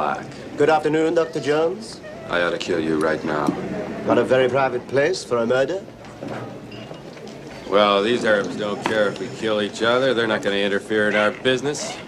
[0.00, 0.24] black.
[0.56, 1.40] Good afternoon, Dr.
[1.40, 2.00] Jones.
[2.30, 3.48] I ought to kill you right now.
[4.06, 5.84] Got a very private place for a murder?
[7.68, 10.14] Well, these Arabs don't care if we kill each other.
[10.14, 11.98] They're not going to interfere in our business.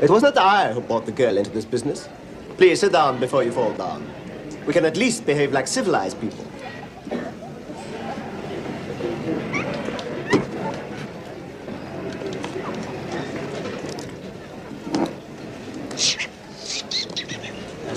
[0.00, 2.08] It was not I who brought the girl into this business.
[2.56, 4.06] Please sit down before you fall down.
[4.64, 6.44] We can at least behave like civilized people.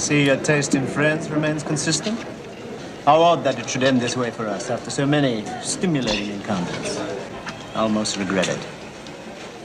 [0.07, 2.17] See your taste in friends remains consistent.
[3.03, 6.97] How odd that it should end this way for us after so many stimulating encounters.
[7.75, 8.63] I almost regret it.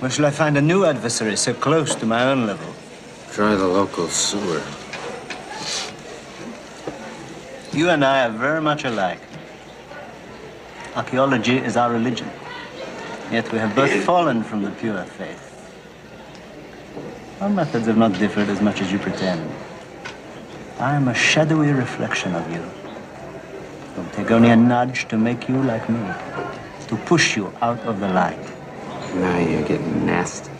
[0.00, 2.74] Where shall I find a new adversary so close to my own level?
[3.30, 4.60] Try the local sewer.
[7.72, 9.20] You and I are very much alike.
[10.97, 12.28] Archaeology is our religion.
[13.30, 15.45] Yet we have both fallen from the pure faith.
[17.41, 19.48] Our methods have not differed as much as you pretend.
[20.82, 22.61] I am a shadowy reflection of you.
[22.61, 26.00] It will take only a nudge to make you like me,
[26.88, 28.44] to push you out of the light.
[29.14, 30.50] Now you're getting nasty.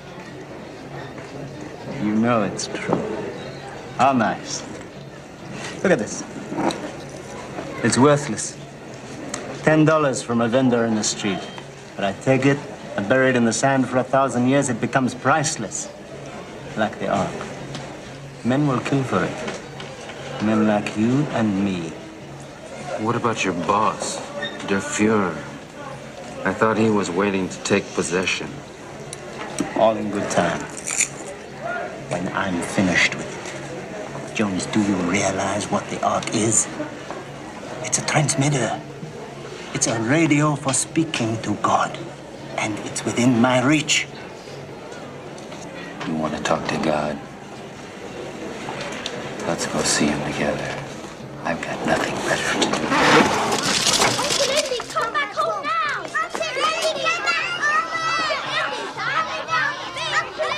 [2.05, 3.03] You know it's true.
[3.99, 4.63] How nice.
[5.83, 6.23] Look at this.
[7.83, 8.57] It's worthless.
[9.65, 11.41] Ten dollars from a vendor in the street.
[11.97, 12.59] But I take it,
[12.97, 15.91] and bury it in the sand for a thousand years, it becomes priceless.
[16.77, 17.35] Like the Ark.
[18.45, 19.52] Men will kill for it.
[20.45, 21.91] Men like you and me.
[22.99, 24.17] What about your boss,
[24.67, 25.37] Der Fuhrer?
[26.45, 28.49] I thought he was waiting to take possession.
[29.77, 30.59] All in good time.
[32.11, 34.35] When I'm finished with it.
[34.35, 36.67] Jones, do you realize what the Ark is?
[37.85, 38.81] It's a transmitter.
[39.75, 41.97] It's a radio for speaking to God.
[42.59, 44.09] And it's within my reach.
[46.09, 47.17] You want to talk to God?
[49.47, 50.79] Let's go see him together.
[51.45, 52.69] I've got nothing better to do.
[54.23, 56.05] Uncle Indy, come back home now!
[56.23, 57.03] Uncle Indy!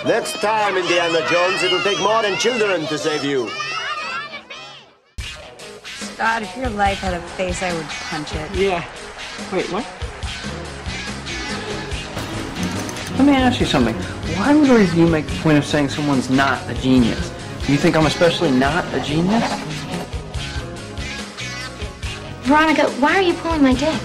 [0.06, 3.48] Next time, Indiana Jones, it'll take more than children to save you.
[6.18, 8.50] God, if your life had a face, I would punch it.
[8.54, 8.84] Yeah.
[9.50, 9.86] Wait, what?
[13.16, 13.94] Let me ask you something.
[14.36, 17.32] Why would a review make the point of saying someone's not a genius?
[17.66, 19.42] You think I'm especially not a genius?
[22.42, 23.98] Veronica, why are you pulling my dick?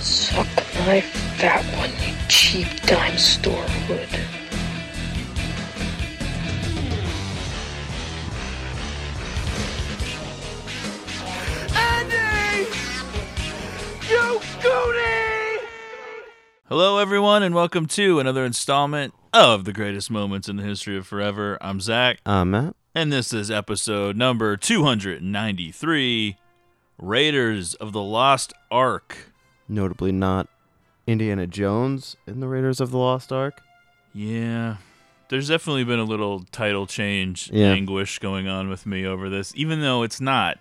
[0.00, 0.46] Suck
[0.84, 4.29] my fat one, you cheap dime store hood.
[16.70, 21.04] Hello, everyone, and welcome to another installment of the greatest moments in the history of
[21.06, 21.58] forever.
[21.60, 22.76] I'm Zach, Uh, Matt?
[22.94, 26.36] and this is episode number 293
[26.98, 29.32] Raiders of the Lost Ark.
[29.68, 30.48] Notably not
[31.08, 33.60] Indiana Jones in the Raiders of the Lost Ark.
[34.14, 34.76] Yeah,
[35.28, 37.72] there's definitely been a little title change Yeah.
[37.72, 40.58] anguish going on with me over this, even though it's not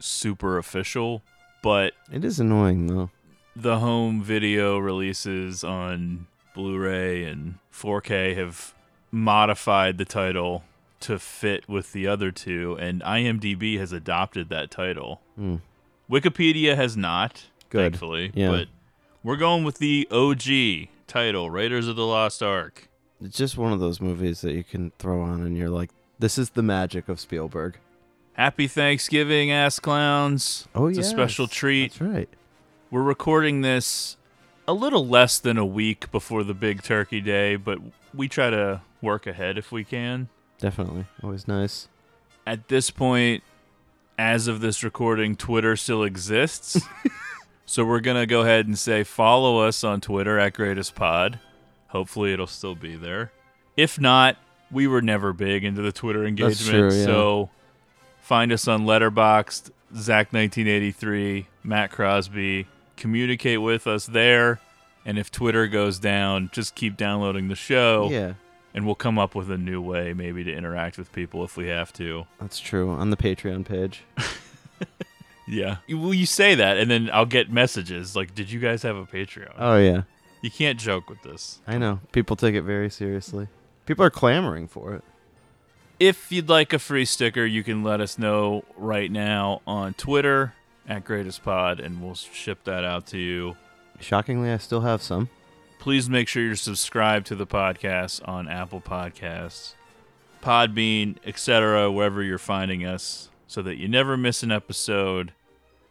[0.00, 1.22] super official,
[1.62, 3.10] but It is annoying, though.
[3.54, 8.74] The home video releases on Blu-ray and 4K have
[9.10, 10.64] modified the title
[11.00, 15.20] to fit with the other two, and IMDb has adopted that title.
[15.36, 15.56] Hmm.
[16.10, 17.92] Wikipedia has not, Good.
[17.92, 18.50] thankfully, Yeah.
[18.50, 18.68] but
[19.22, 22.88] we're going with the OG title, Raiders of the Lost Ark.
[23.20, 26.38] It's just one of those movies that you can throw on and you're like, this
[26.38, 27.78] is the magic of Spielberg.
[28.34, 30.66] Happy Thanksgiving, ass clowns!
[30.74, 31.92] Oh, it's a special treat.
[31.92, 32.28] That's right.
[32.92, 34.18] We're recording this
[34.68, 37.78] a little less than a week before the big turkey day, but
[38.12, 40.28] we try to work ahead if we can.
[40.58, 41.06] Definitely.
[41.22, 41.88] Always nice.
[42.46, 43.42] At this point,
[44.18, 46.82] as of this recording, Twitter still exists.
[47.64, 51.38] so we're going to go ahead and say follow us on Twitter at Greatest Pod.
[51.88, 53.32] Hopefully it'll still be there.
[53.74, 54.36] If not,
[54.70, 56.90] we were never big into the Twitter engagement.
[56.90, 57.06] True, yeah.
[57.06, 57.48] So
[58.20, 62.66] find us on Letterboxd, Zach1983, Matt Crosby.
[63.02, 64.60] Communicate with us there.
[65.04, 68.08] And if Twitter goes down, just keep downloading the show.
[68.08, 68.34] Yeah,
[68.74, 71.66] And we'll come up with a new way maybe to interact with people if we
[71.66, 72.26] have to.
[72.38, 72.90] that's true.
[72.90, 74.04] On the Patreon page.
[75.48, 75.78] Yeah.
[75.90, 79.04] Well, you say that, and then I'll get messages like, "Did you guys have a
[79.04, 80.02] Patreon?" Oh, yeah.
[80.40, 81.60] you can't joke with this.
[81.66, 81.98] I know.
[82.12, 83.48] People take it very seriously.
[83.84, 85.02] People are clamoring for it.
[85.98, 90.54] If you'd like a free sticker, you can let us know right now on Twitter
[90.88, 93.56] at Greatest Pod, and we'll ship that out to you.
[94.00, 95.28] Shockingly, I still have some.
[95.78, 99.74] Please make sure you're subscribed to the podcast on Apple Podcasts,
[100.42, 105.32] Podbean, etc., wherever you're finding us, so that you never miss an episode.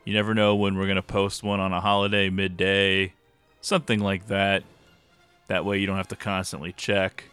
[0.06, 3.14] You never know when we're going to post one on a holiday midday,
[3.62, 4.64] something like that.
[5.48, 7.26] That way you don't have to constantly check.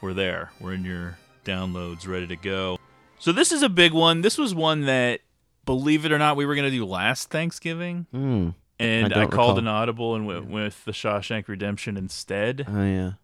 [0.00, 0.50] We're there.
[0.60, 2.78] We're in your downloads ready to go.
[3.18, 4.22] So this is a big one.
[4.22, 5.20] This was one that,
[5.68, 8.06] believe it or not, we were going to do last Thanksgiving.
[8.14, 8.54] Mm.
[8.78, 9.58] And I I, called recall.
[9.58, 12.64] an audible and went with the Shawshank Redemption instead.
[12.66, 13.16] Oh yeah, And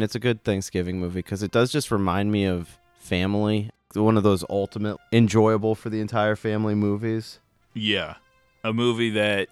[0.00, 3.70] it's a good Thanksgiving movie because it does just remind me of family.
[3.94, 7.38] One of those ultimate enjoyable for the entire family movies.
[7.72, 8.16] Yeah.
[8.64, 9.46] A movie that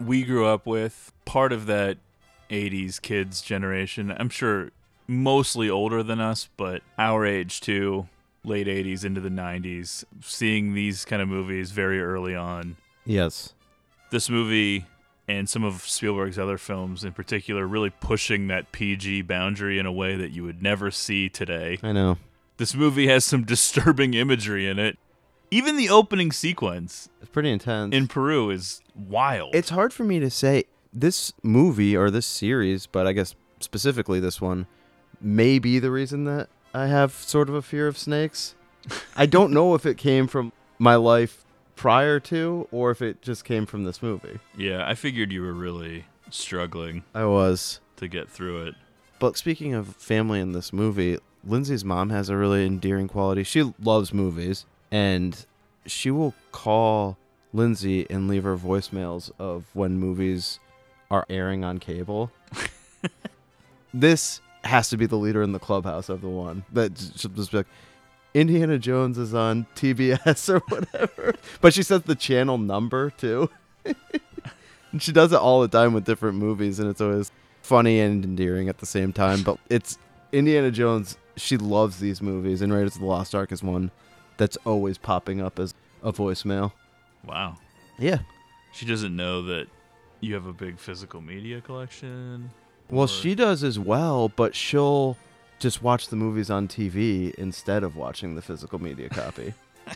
[0.00, 1.98] we grew up with, part of that
[2.48, 4.14] 80s kids generation.
[4.18, 4.70] I'm sure
[5.06, 8.08] mostly older than us, but our age too,
[8.44, 12.76] late 80s into the 90s, seeing these kind of movies very early on.
[13.04, 13.54] Yes.
[14.10, 14.86] This movie
[15.26, 19.92] and some of Spielberg's other films in particular really pushing that PG boundary in a
[19.92, 21.78] way that you would never see today.
[21.82, 22.18] I know.
[22.58, 24.98] This movie has some disturbing imagery in it.
[25.50, 27.94] Even the opening sequence It's pretty intense.
[27.94, 29.54] in Peru is wild.
[29.54, 34.20] It's hard for me to say this movie or this series, but I guess specifically
[34.20, 34.66] this one
[35.20, 38.56] may be the reason that I have sort of a fear of snakes.
[39.16, 41.44] I don't know if it came from my life
[41.76, 44.40] prior to or if it just came from this movie.
[44.56, 47.78] Yeah, I figured you were really struggling I was.
[47.96, 48.74] to get through it.
[49.20, 53.44] But speaking of family in this movie, Lindsay's mom has a really endearing quality.
[53.44, 55.46] She loves movies and
[55.86, 57.16] she will call
[57.52, 60.58] Lindsay and leave her voicemails of when movies
[61.08, 62.32] are airing on cable.
[63.94, 67.50] this has to be the leader in the clubhouse of the one that should just
[67.50, 67.66] be like,
[68.34, 71.34] Indiana Jones is on TBS or whatever.
[71.60, 73.48] but she says the channel number too.
[73.84, 77.30] and she does it all the time with different movies, and it's always
[77.62, 79.42] funny and endearing at the same time.
[79.42, 79.98] But it's
[80.32, 81.16] Indiana Jones.
[81.36, 83.90] She loves these movies, and Raiders of the Lost Ark is one
[84.36, 86.72] that's always popping up as a voicemail.
[87.24, 87.56] Wow.
[87.98, 88.18] Yeah.
[88.72, 89.66] She doesn't know that
[90.20, 92.50] you have a big physical media collection.
[92.90, 95.16] Well, Or- she does as well, but she'll
[95.58, 99.54] just watch the movies on TV instead of watching the physical media copy.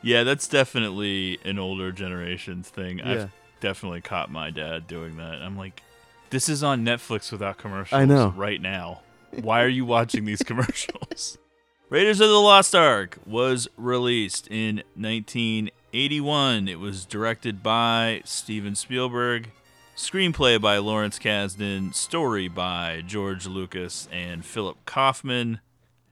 [0.00, 2.98] Yeah, that's definitely an older generation's thing.
[2.98, 3.10] Yeah.
[3.24, 3.30] I've
[3.60, 5.42] definitely caught my dad doing that.
[5.42, 5.82] I'm like,
[6.30, 8.32] this is on Netflix without commercials I know.
[8.36, 9.00] right now.
[9.42, 11.36] Why are you watching these commercials?
[11.90, 16.68] Raiders of the Lost Ark was released in 1981.
[16.68, 19.50] It was directed by Steven Spielberg,
[19.98, 25.58] screenplay by Lawrence Kasdan, story by George Lucas and Philip Kaufman.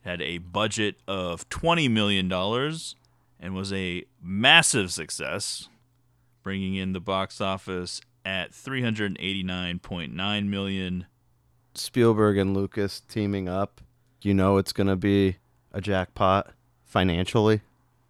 [0.00, 2.30] Had a budget of $20 million
[3.38, 5.68] and was a massive success,
[6.42, 11.06] bringing in the box office at 389.9 million.
[11.74, 13.80] Spielberg and Lucas teaming up,
[14.20, 15.36] you know it's going to be
[15.72, 16.52] a jackpot
[16.84, 17.60] financially.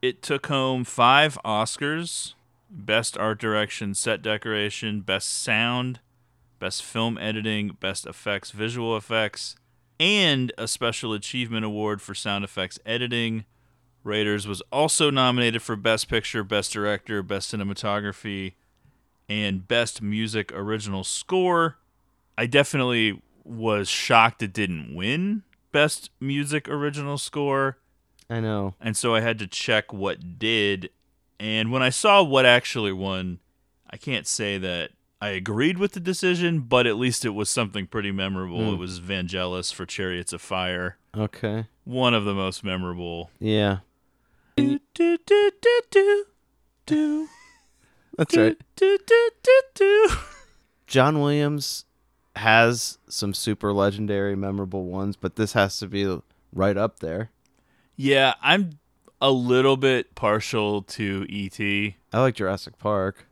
[0.00, 2.32] It took home five Oscars
[2.70, 6.00] Best Art Direction, Set Decoration, Best Sound,
[6.58, 9.56] Best Film Editing, Best Effects, Visual Effects,
[10.00, 13.44] and a Special Achievement Award for Sound Effects Editing.
[14.04, 18.54] Raiders was also nominated for Best Picture, Best Director, Best Cinematography,
[19.28, 21.78] and Best Music Original Score.
[22.38, 25.42] I definitely was shocked it didn't win
[25.73, 27.78] Best Music Original Score.
[28.28, 28.75] I know.
[28.80, 30.90] And so I had to check what did.
[31.38, 33.40] And when I saw what actually won,
[33.88, 34.90] I can't say that
[35.21, 38.64] I agreed with the decision, but at least it was something pretty memorable.
[38.64, 38.75] Hmm.
[38.75, 40.99] It was Vangelis for Chariots of Fire.
[41.16, 41.66] Okay.
[41.85, 43.31] One of the most memorable.
[43.38, 43.78] Yeah.
[44.57, 46.25] Do, do, do, do, do,
[46.87, 47.28] do,
[48.16, 48.57] That's right.
[48.76, 50.09] do, do, do, do.
[50.87, 51.85] John Williams
[52.37, 56.21] has some super legendary, memorable ones, but this has to be
[56.52, 57.31] right up there.
[57.97, 58.78] Yeah, I'm
[59.20, 61.96] a little bit partial to E.T.
[62.12, 63.26] I like Jurassic Park.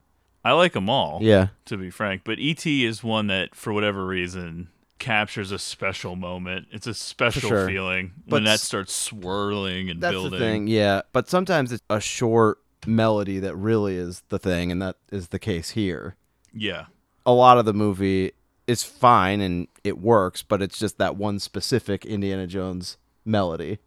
[0.45, 1.21] I like them all.
[1.23, 1.49] Yeah.
[1.67, 2.23] to be frank.
[2.25, 6.67] But ET is one that, for whatever reason, captures a special moment.
[6.71, 7.67] It's a special sure.
[7.67, 10.33] feeling But when that starts swirling and That's building.
[10.33, 11.03] the thing, yeah.
[11.13, 15.39] But sometimes it's a short melody that really is the thing, and that is the
[15.39, 16.17] case here.
[16.53, 16.87] Yeah,
[17.27, 18.33] A lot of the movie
[18.67, 23.79] is fine and it works, but it's just that one specific Indiana Jones melody.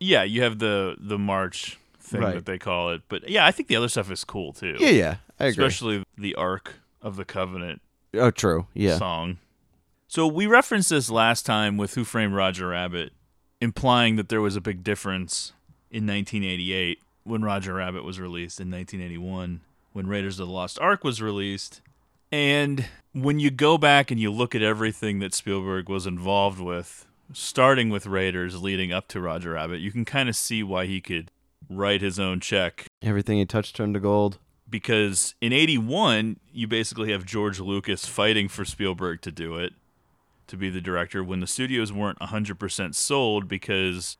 [0.00, 0.22] Yeah.
[0.22, 2.34] You have the the march thing Right.
[2.34, 4.76] that they call it, but yeah, I think the other stuff is cool too.
[4.78, 5.64] Yeah, yeah, I agree.
[5.64, 7.80] Especially the Ark of the Covenant
[8.14, 8.66] oh, true.
[8.74, 8.98] Yeah.
[8.98, 9.38] song.
[10.06, 13.12] So we referenced this last time with Who Framed Roger Rabbit,
[13.60, 15.52] implying that there was a big difference
[15.90, 19.60] in 1988 when Roger Rabbit was released in 1981
[19.92, 21.80] when Raiders of the Lost Ark was released.
[22.30, 27.06] And when you go back and you look at everything that Spielberg was involved with,
[27.32, 31.00] starting with Raiders leading up to Roger Rabbit, you can kind of see why he
[31.00, 31.30] could
[31.70, 34.38] write his own check Everything he touched turned to gold.
[34.68, 39.72] because in 81 you basically have George Lucas fighting for Spielberg to do it
[40.46, 44.18] to be the director when the studios weren't 100% sold because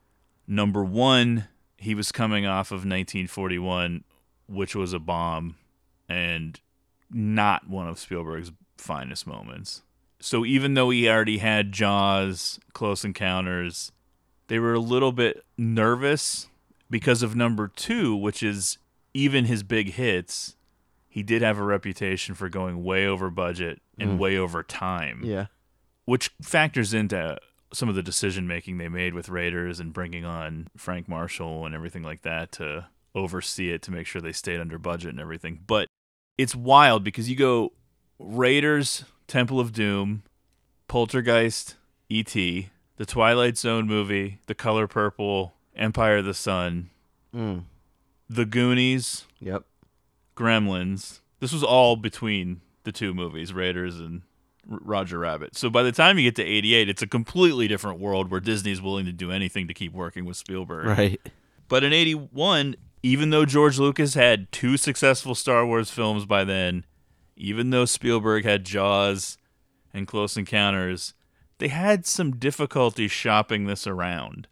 [0.48, 4.04] number 1 he was coming off of 1941
[4.46, 5.56] which was a bomb
[6.08, 6.60] and
[7.10, 9.82] not one of Spielberg's finest moments.
[10.20, 13.92] So even though he already had Jaws, Close Encounters,
[14.48, 16.48] they were a little bit nervous
[16.90, 18.78] because of number 2 which is
[19.14, 20.56] even his big hits,
[21.08, 24.18] he did have a reputation for going way over budget and mm.
[24.18, 25.46] way over time, Yeah.
[26.04, 27.38] which factors into
[27.72, 31.74] some of the decision making they made with Raiders and bringing on Frank Marshall and
[31.74, 35.60] everything like that to oversee it to make sure they stayed under budget and everything.
[35.66, 35.88] But
[36.36, 37.72] it's wild because you go
[38.18, 40.22] Raiders, Temple of Doom,
[40.88, 41.76] Poltergeist,
[42.08, 46.90] E.T., the Twilight Zone movie, The Color Purple, Empire of the Sun,
[47.34, 47.64] Mm.
[48.30, 49.64] The Goonies, Yep.
[50.36, 51.20] Gremlins.
[51.40, 54.22] This was all between the two movies, Raiders and
[54.70, 55.56] R- Roger Rabbit.
[55.56, 58.80] So by the time you get to 88, it's a completely different world where Disney's
[58.80, 60.86] willing to do anything to keep working with Spielberg.
[60.86, 61.20] Right.
[61.68, 66.84] But in 81, even though George Lucas had two successful Star Wars films by then,
[67.36, 69.38] even though Spielberg had Jaws
[69.92, 71.14] and Close Encounters,
[71.58, 74.48] they had some difficulty shopping this around,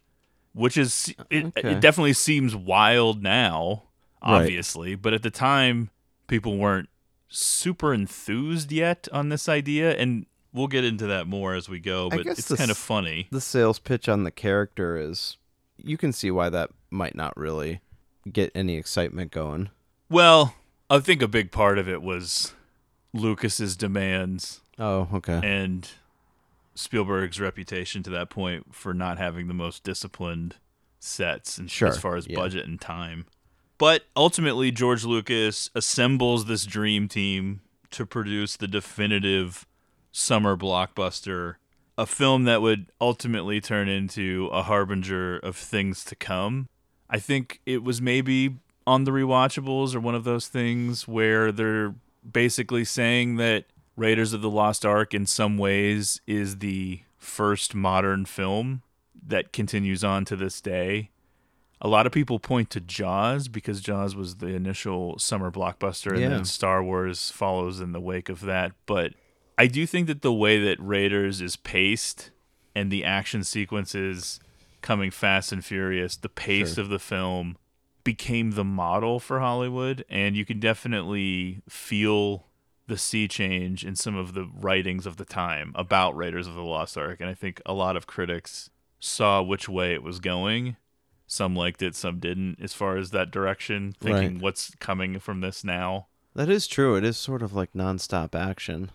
[0.53, 1.71] which is uh, it, Okay.
[1.73, 3.83] it definitely seems wild now,
[4.23, 4.41] Right.
[4.41, 5.89] obviously, but at the time
[6.27, 6.89] people weren't
[7.27, 12.09] super enthused yet on this idea and we'll get into that more as we go,
[12.09, 13.27] but it's the kind of funny.
[13.31, 15.37] The sales pitch on the character is
[15.77, 17.81] you can see why that might not really
[18.31, 19.69] get any excitement going.
[20.09, 20.53] Well,
[20.89, 22.53] I think a big part of it was
[23.13, 25.39] Lucas's demands Oh, okay.
[25.43, 25.87] and
[26.75, 30.55] Spielberg's reputation to that point for not having the most disciplined
[30.99, 32.35] sets and Sure, as far as yeah.
[32.35, 33.25] budget and time.
[33.77, 39.67] But ultimately George Lucas assembles this dream team to produce the definitive
[40.11, 41.55] summer blockbuster,
[41.97, 46.67] a film that would ultimately turn into a harbinger of things to come.
[47.09, 48.55] I think it was maybe
[48.87, 51.93] on the rewatchables or one of those things where they're
[52.29, 53.65] basically saying that
[53.95, 58.81] Raiders of the Lost Ark in some ways is the first modern film
[59.25, 61.09] that continues on to this day.
[61.81, 66.21] A lot of people point to Jaws because Jaws was the initial summer blockbuster and
[66.21, 66.29] Yeah.
[66.29, 68.71] then Star Wars follows in the wake of that.
[68.85, 69.13] But
[69.57, 72.31] I do think that the way that Raiders is paced
[72.75, 74.39] and the action sequences
[74.81, 76.83] coming fast and furious, the pace Sure.
[76.83, 77.57] of the film
[78.03, 82.45] became the model for Hollywood, and you can definitely feel
[82.87, 86.61] the sea change in some of the writings of the time about Raiders of the
[86.63, 87.21] Lost Ark.
[87.21, 88.69] And I think a lot of critics
[88.99, 90.75] saw which way it was going.
[91.25, 94.41] Some liked it, some didn't, as far as that direction, thinking Right.
[94.41, 96.07] what's coming from this now.
[96.35, 96.95] That is true.
[96.97, 98.91] It is sort of like nonstop action.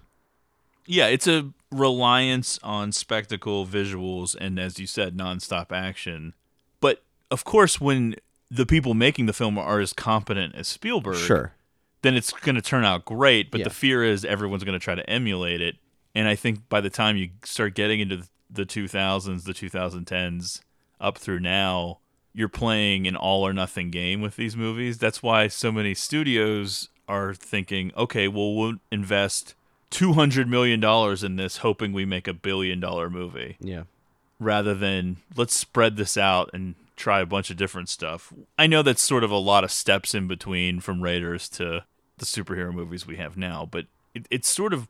[0.87, 6.35] Yeah, it's a reliance on spectacle, visuals, and as you said, nonstop action.
[6.81, 8.17] But of course, when
[8.51, 11.53] the people making the film are as competent as Spielberg, Sure.
[12.03, 13.51] then it's going to turn out great.
[13.51, 13.65] But Yeah.
[13.65, 15.77] the fear is everyone's going to try to emulate it.
[16.15, 20.63] And I think by the time you start getting into the 2000s, the 2010s,
[21.01, 21.99] up through now,
[22.35, 24.99] you're playing an all or nothing game with these movies.
[24.99, 29.55] That's why so many studios are thinking, okay, well, we'll invest
[29.91, 30.83] $200 million
[31.25, 33.83] in this, hoping we make a billion dollar movie Yeah.
[34.39, 38.33] rather than let's spread this out and try a bunch of different stuff.
[38.59, 41.85] I know that's sort of a lot of steps in between from Raiders to
[42.19, 44.89] the superhero movies we have now, but it, it's sort of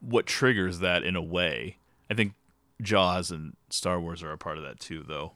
[0.00, 1.78] what triggers that in a way.
[2.10, 2.34] I think
[2.82, 5.32] Jaws and Star Wars are a part of that too, though.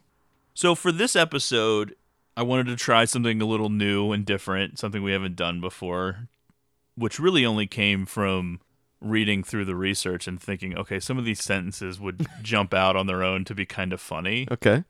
[0.53, 1.95] So for this episode,
[2.35, 6.27] I wanted to try something a little new and different, something we haven't done before,
[6.95, 8.59] which really only came from
[9.01, 13.07] reading through the research and thinking, okay, some of these sentences would jump out on
[13.07, 14.47] their own to be kind of funny.
[14.51, 14.83] Okay.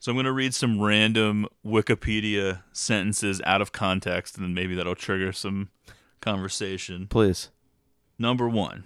[0.00, 4.74] So I'm going to read some random Wikipedia sentences out of context, and then maybe
[4.74, 5.68] that'll trigger some
[6.22, 7.06] conversation.
[7.06, 7.50] Please.
[8.18, 8.84] Number one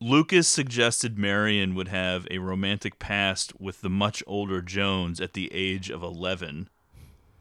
[0.00, 5.50] Lucas suggested Marion would have a romantic past with the much older Jones at the
[5.54, 6.68] age of 11.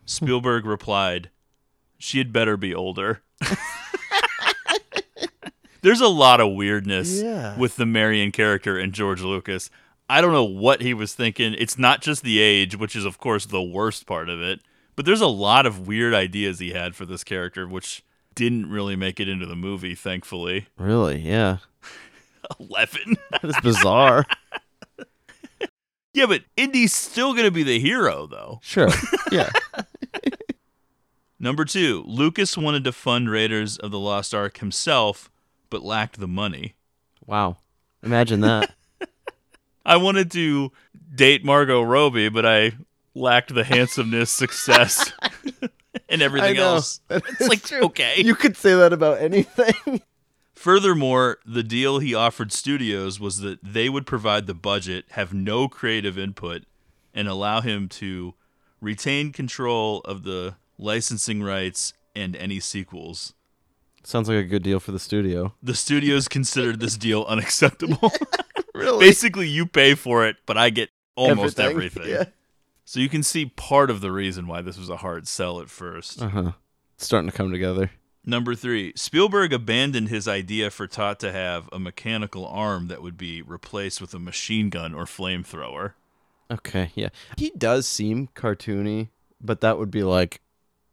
[0.06, 1.30] Spielberg replied,
[1.98, 3.22] She had better be older.
[5.82, 7.58] There's a lot of weirdness Yeah.
[7.58, 9.70] with the Marion character and George Lucas.
[10.10, 11.56] I don't know what he was thinking.
[11.58, 14.62] It's not just the age, which is, of course, the worst part of it,
[14.96, 18.04] but there's a lot of weird ideas he had for this character, which
[18.36, 20.68] didn't really make it into the movie, thankfully.
[20.78, 21.20] Really?
[21.20, 21.58] Yeah.
[22.60, 23.18] 11.
[23.42, 24.26] That's bizarre.
[26.14, 28.60] yeah, but Indy's still going to be the hero, though.
[28.62, 28.90] sure.
[29.32, 29.50] Yeah.
[31.40, 35.30] Number two, Lucas wanted to fund Raiders of the Lost Ark himself,
[35.70, 36.76] but lacked the money.
[37.26, 37.58] Wow.
[38.04, 38.74] Imagine that.
[39.86, 40.72] I wanted to
[41.14, 42.74] date Margot Robbie, but I
[43.14, 45.14] lacked the handsomeness, success,
[46.10, 47.00] and everything else.
[47.10, 48.16] It's like, okay.
[48.18, 50.02] you could say that about anything.
[50.56, 55.68] Furthermore, the deal he offered studios was that they would provide the budget, have no
[55.68, 56.64] creative input,
[57.14, 58.34] and allow him to
[58.82, 63.34] retain control of the licensing rights and any sequels.
[64.06, 65.54] Sounds like a good deal for the studio.
[65.64, 68.12] The studios considered this deal unacceptable.
[68.74, 69.06] Really?
[69.06, 72.14] Basically, you pay for it, but I get almost Everything, everything.
[72.14, 72.26] yeah.
[72.84, 75.70] So you can see part of the reason why this was a hard sell at
[75.70, 76.22] first.
[76.22, 76.52] Uh huh.
[76.98, 77.92] Starting to come together.
[78.26, 83.18] Number three, Spielberg abandoned his idea for Toht to have a mechanical arm that would
[83.18, 85.94] be replaced with a machine gun or flamethrower.
[86.52, 86.92] Okay.
[86.96, 87.10] Yeah.
[87.38, 89.08] He does seem cartoony,
[89.40, 90.42] but that would be like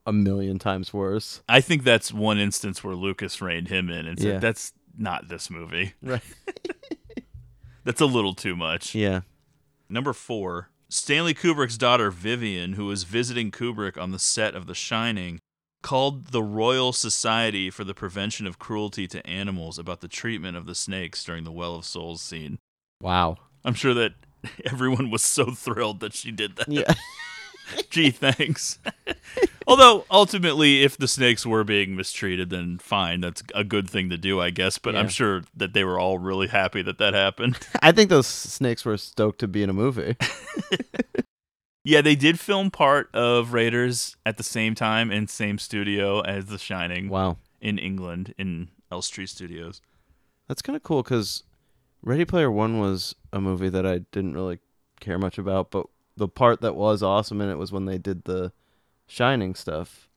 [0.06, 1.42] a million times worse.
[1.48, 4.38] I think that's one instance where Lucas reined him in and said, Yeah.
[4.38, 5.94] "That's not this movie.
[6.02, 6.22] Right.
[7.84, 9.22] That's a little too much." Yeah.
[9.88, 14.74] Number four, Stanley Kubrick's daughter Vivian, who was visiting Kubrick on the set of The
[14.74, 15.38] Shining,
[15.82, 20.66] called the Royal Society for the Prevention of Cruelty to Animals about the treatment of
[20.66, 22.58] the snakes during the Well of Souls scene.
[23.00, 23.36] Wow.
[23.64, 24.12] I'm sure that
[24.64, 26.68] everyone was so thrilled that she did that.
[26.68, 26.94] Yeah.
[27.90, 28.78] Gee, thanks.
[29.66, 33.20] Although ultimately, if the snakes were being mistreated, then fine.
[33.20, 34.78] That's a good thing to do, I guess.
[34.78, 37.58] But I'm sure that they were all really happy that that happened.
[37.82, 40.16] I think those snakes were stoked to be in a movie.
[41.84, 46.46] yeah, they did film part of Raiders at the same time in same studio as
[46.46, 47.38] The Shining Wow.
[47.60, 49.80] in England in Elstree Studios.
[50.48, 51.44] That's kind of cool because
[52.02, 54.58] Ready Player One was a movie that I didn't really
[55.00, 58.24] care much about, but the part that was awesome in it was when they did
[58.24, 58.52] the
[59.06, 60.08] Shining stuff.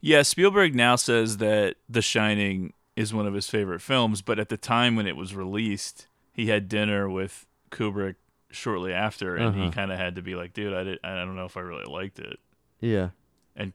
[0.00, 4.48] Yeah, Spielberg now says that The Shining is one of his favorite films, but at
[4.50, 8.16] the time when it was released, he had dinner with Kubrick
[8.50, 9.70] shortly after, and he Uh-huh.
[9.72, 11.84] kind of had to be like, "Dude, I did, I don't know if I really
[11.84, 12.38] liked it."
[12.80, 13.10] Yeah.
[13.54, 13.72] And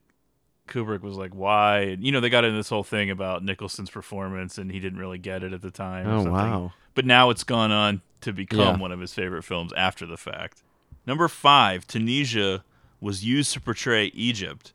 [0.67, 3.89] Kubrick was like, "Why?" And, you know, they got into this whole thing about Nicholson's
[3.89, 6.08] performance, and he didn't really get it at the time.
[6.08, 6.32] Oh something.
[6.34, 6.74] wow.
[6.93, 8.78] But now it's gone on to become Yeah.
[8.78, 10.63] one of his favorite films after the fact.
[11.06, 12.64] Number five, Tunisia
[13.00, 14.74] was used to portray Egypt.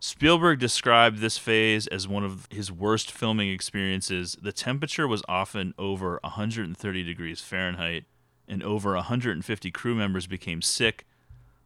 [0.00, 4.36] Spielberg described this phase as one of his worst filming experiences.
[4.42, 8.04] The temperature was often over 130 degrees Fahrenheit,
[8.48, 11.06] and over 150 crew members became sick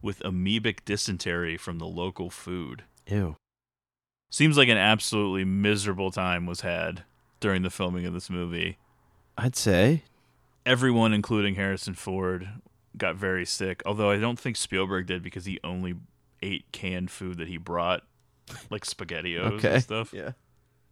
[0.03, 2.85] with amoebic dysentery from the local food.
[3.07, 3.37] Ew.
[4.31, 7.05] Seems like an absolutely miserable time was had
[7.41, 8.77] during the filming of this movie.
[9.39, 10.03] I'd say.
[10.67, 12.49] everyone, including Harrison Ford,
[12.99, 13.83] got very sick.
[13.87, 15.95] Although I don't think Spielberg did because he only
[16.43, 18.03] ate canned food that he brought,
[18.71, 19.75] like SpaghettiOs Okay.
[19.75, 20.13] and stuff.
[20.13, 20.33] Yeah.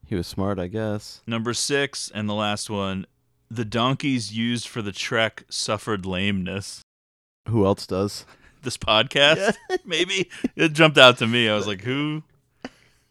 [0.06, 1.22] He was smart, I guess.
[1.26, 3.06] Number six, and the last one
[3.50, 6.82] the donkeys used for the trek suffered lameness.
[7.48, 8.24] Who else does?
[8.62, 10.30] This podcast, maybe?
[10.56, 11.48] It jumped out to me.
[11.48, 12.22] I was like, who?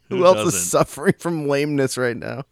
[0.10, 0.60] Who, else doesn't?
[0.60, 2.44] is suffering from lameness right now?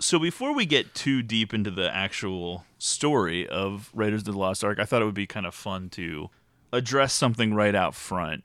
[0.00, 4.64] So before we get too deep into the actual story of Raiders of the Lost
[4.64, 6.30] Ark, I thought it would be kind of fun to
[6.72, 8.44] address something right out front.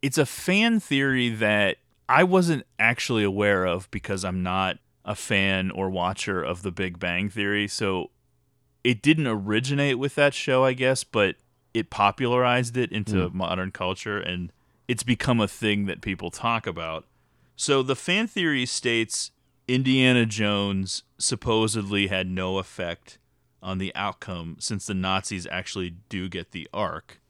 [0.00, 1.76] It's a fan theory that
[2.08, 6.98] I wasn't actually aware of because I'm not a fan or watcher of The Big
[6.98, 7.68] Bang Theory.
[7.68, 8.10] So
[8.82, 11.36] it didn't originate with that show, I guess, but
[11.74, 13.36] it popularized it into hmm.
[13.36, 14.50] modern culture and
[14.88, 17.04] it's become a thing that people talk about.
[17.56, 19.30] So the fan theory states
[19.68, 23.18] Indiana Jones supposedly had no effect
[23.60, 27.20] on the outcome since the Nazis actually do get the Ark.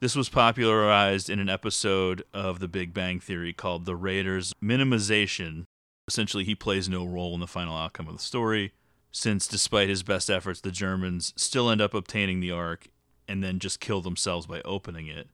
[0.00, 5.64] This was popularized in an episode of The Big Bang Theory called The Raiders Minimization.
[6.08, 8.72] Essentially, he plays no role in the final outcome of the story,
[9.12, 12.88] since despite his best efforts, the Germans still end up obtaining the Ark
[13.28, 15.28] and then just kill themselves by opening it.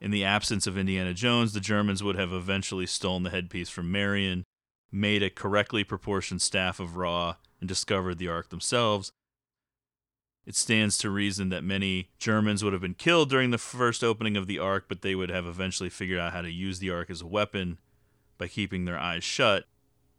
[0.00, 3.90] In the absence of Indiana Jones, the Germans would have eventually stolen the headpiece from
[3.90, 4.44] Marion,
[4.90, 9.12] made a correctly proportioned staff of Raw, and discovered the Ark themselves.
[10.46, 14.36] It stands to reason that many Germans would have been killed during the first opening
[14.36, 17.10] of the Ark, but they would have eventually figured out how to use the Ark
[17.10, 17.78] as a weapon
[18.38, 19.64] by keeping their eyes shut.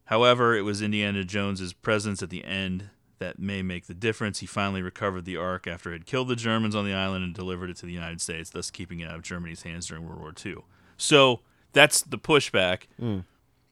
[0.05, 4.39] However, it was Indiana Jones's presence at the end that may make the difference.
[4.39, 7.33] He finally recovered the Ark after it had killed the Germans on the island and
[7.33, 10.19] delivered it to the United States, thus keeping it out of Germany's hands during World
[10.19, 10.57] War II.
[10.97, 11.41] So
[11.73, 12.83] that's the pushback.
[13.01, 13.23] Mm.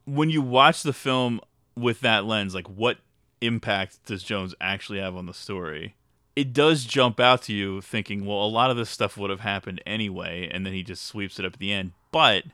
[0.08, 1.40] When you watch the film,
[1.76, 2.98] with that lens, like what
[3.40, 5.94] impact does Jones actually have on the story?
[6.34, 9.40] It does jump out to you thinking, well, a lot of this stuff would have
[9.40, 11.92] happened anyway, and then he just sweeps it up at the end.
[12.12, 12.44] But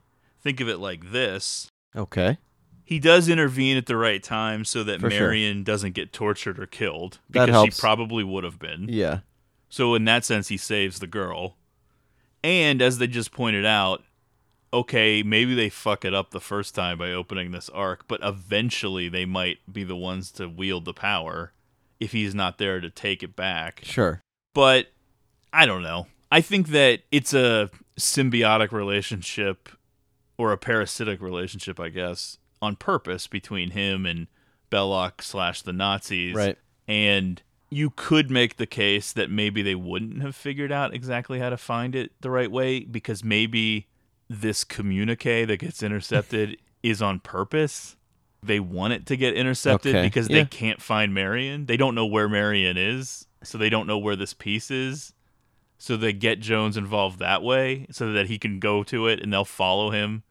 [0.43, 2.39] think of it like this Okay.
[2.83, 5.21] he does intervene at the right time so that For sure.
[5.21, 8.87] Marion doesn't get tortured or killed because she probably would have been.
[8.89, 9.21] Yeah.
[9.69, 11.57] So in that sense, he saves the girl.
[12.43, 14.03] And as they just pointed out,
[14.75, 19.09] okay, maybe they fuck it up the first time by opening this Ark, but eventually
[19.09, 21.53] they might be the ones to wield the power
[22.01, 23.81] if he's not there to take it back.
[23.85, 24.21] Sure.
[24.53, 24.89] But
[25.53, 26.09] I don't know.
[26.31, 29.69] I think that it's a symbiotic relationship
[30.37, 34.27] or a parasitic relationship, I guess, on purpose between him and
[34.73, 36.35] Belloq slash the Nazis.
[36.35, 36.59] Right.
[36.89, 41.51] And you could make the case that maybe they wouldn't have figured out exactly how
[41.51, 43.87] to find it the right way because maybe
[44.29, 47.97] this communique that gets intercepted is on purpose.
[48.43, 50.41] They want it to get intercepted Okay, because yeah.
[50.41, 51.67] they can't find Marion.
[51.67, 55.13] They don't know where Marion is, so they don't know where this piece is.
[55.79, 59.33] So they get Jones involved that way so that he can go to it and
[59.33, 60.23] they'll follow him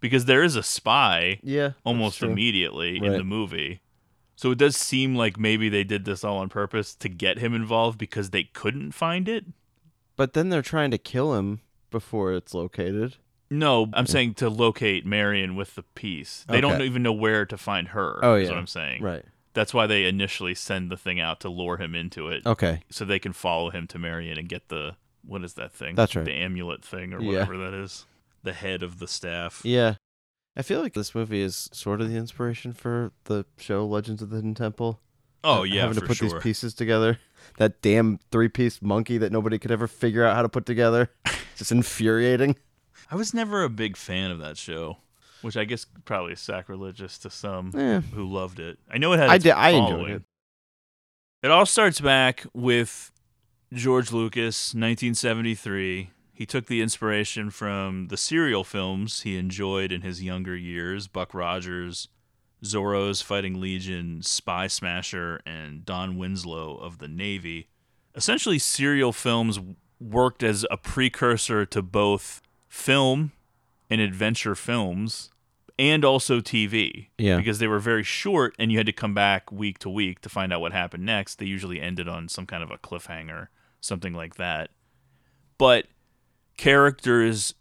[0.00, 1.72] because there is a spy Yeah.
[1.84, 3.80] almost immediately in the movie.
[4.36, 7.54] So it does seem like maybe they did this all on purpose to get him
[7.54, 9.44] involved because they couldn't find it.
[10.16, 13.16] But then they're trying to kill him before it's located.
[13.50, 16.44] No, I'm saying to locate Marion with the piece.
[16.48, 16.84] They don't Okay.
[16.84, 18.20] even know where to find her.
[18.22, 18.54] Oh, is yeah.
[18.54, 19.02] what I'm saying.
[19.02, 19.24] Right.
[19.54, 22.46] That's why they initially send the thing out to lure him into it.
[22.46, 22.82] Okay.
[22.90, 24.94] So they can follow him to Marion and get the
[25.26, 25.96] what is that thing?
[25.96, 26.24] That's right.
[26.24, 27.30] The amulet thing or Yeah.
[27.32, 28.06] whatever that is.
[28.42, 29.60] The head of the staff.
[29.64, 29.94] Yeah.
[30.56, 34.30] I feel like this movie is sort of the inspiration for the show Legends of
[34.30, 35.00] the Hidden Temple.
[35.42, 36.28] Oh yeah, having for to put sure.
[36.30, 37.18] these pieces together.
[37.58, 41.10] That damn three-piece monkey that nobody could ever figure out how to put together.
[41.52, 42.56] It's Just infuriating.
[43.10, 44.98] I was never a big fan of that show,
[45.42, 48.00] which I guess probably is sacrilegious to some Eh.
[48.00, 48.78] who loved it.
[48.90, 49.30] I know it had.
[49.30, 50.22] I did- I enjoyed it.
[51.42, 53.10] It all starts back with
[53.72, 56.10] George Lucas, 1973.
[56.34, 61.34] He took the inspiration from the serial films he enjoyed in his younger years Buck
[61.34, 62.08] Rogers,
[62.64, 67.68] Zorro's Fighting Legion, Spy Smasher, and Don Winslow of the Navy.
[68.14, 69.58] Essentially, serial films
[69.98, 73.32] worked as a precursor to both film
[73.90, 75.30] and adventure films
[75.78, 77.08] and also TV.
[77.18, 77.36] Yeah.
[77.36, 80.30] Because they were very short and you had to come back week to week to
[80.30, 81.38] find out what happened next.
[81.38, 83.48] They usually ended on some kind of a cliffhanger,
[83.80, 84.70] something like that.
[85.58, 85.86] But
[86.56, 87.54] characters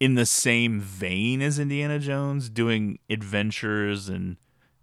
[0.00, 4.36] in the same vein as Indiana Jones doing adventures and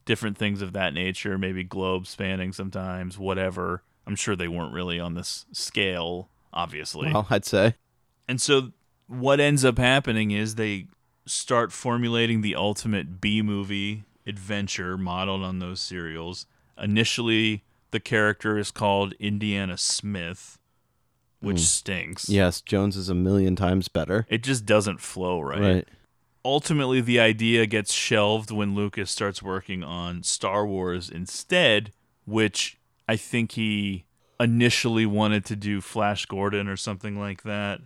[0.06, 3.84] different things of that nature, maybe globe spanning sometimes, whatever.
[4.08, 7.12] I'm sure they weren't really on this scale, obviously.
[7.12, 7.76] Well, I'd say.
[8.28, 8.72] And so
[9.08, 10.88] what ends up happening is they
[11.26, 16.46] start formulating the ultimate B movie adventure modeled on those serials.
[16.78, 20.58] Initially, the character is called Indiana Smith,
[21.40, 21.64] which hmm.
[21.64, 22.30] stinks.
[22.30, 24.26] Yes, Jones is a million times better.
[24.30, 25.62] It just doesn't flow right.
[25.62, 25.88] Right.
[26.46, 31.94] Ultimately, the idea gets shelved when Lucas starts working on Star Wars instead,
[32.26, 34.04] which I think he
[34.40, 37.80] initially wanted to do Flash Gordon or something like that.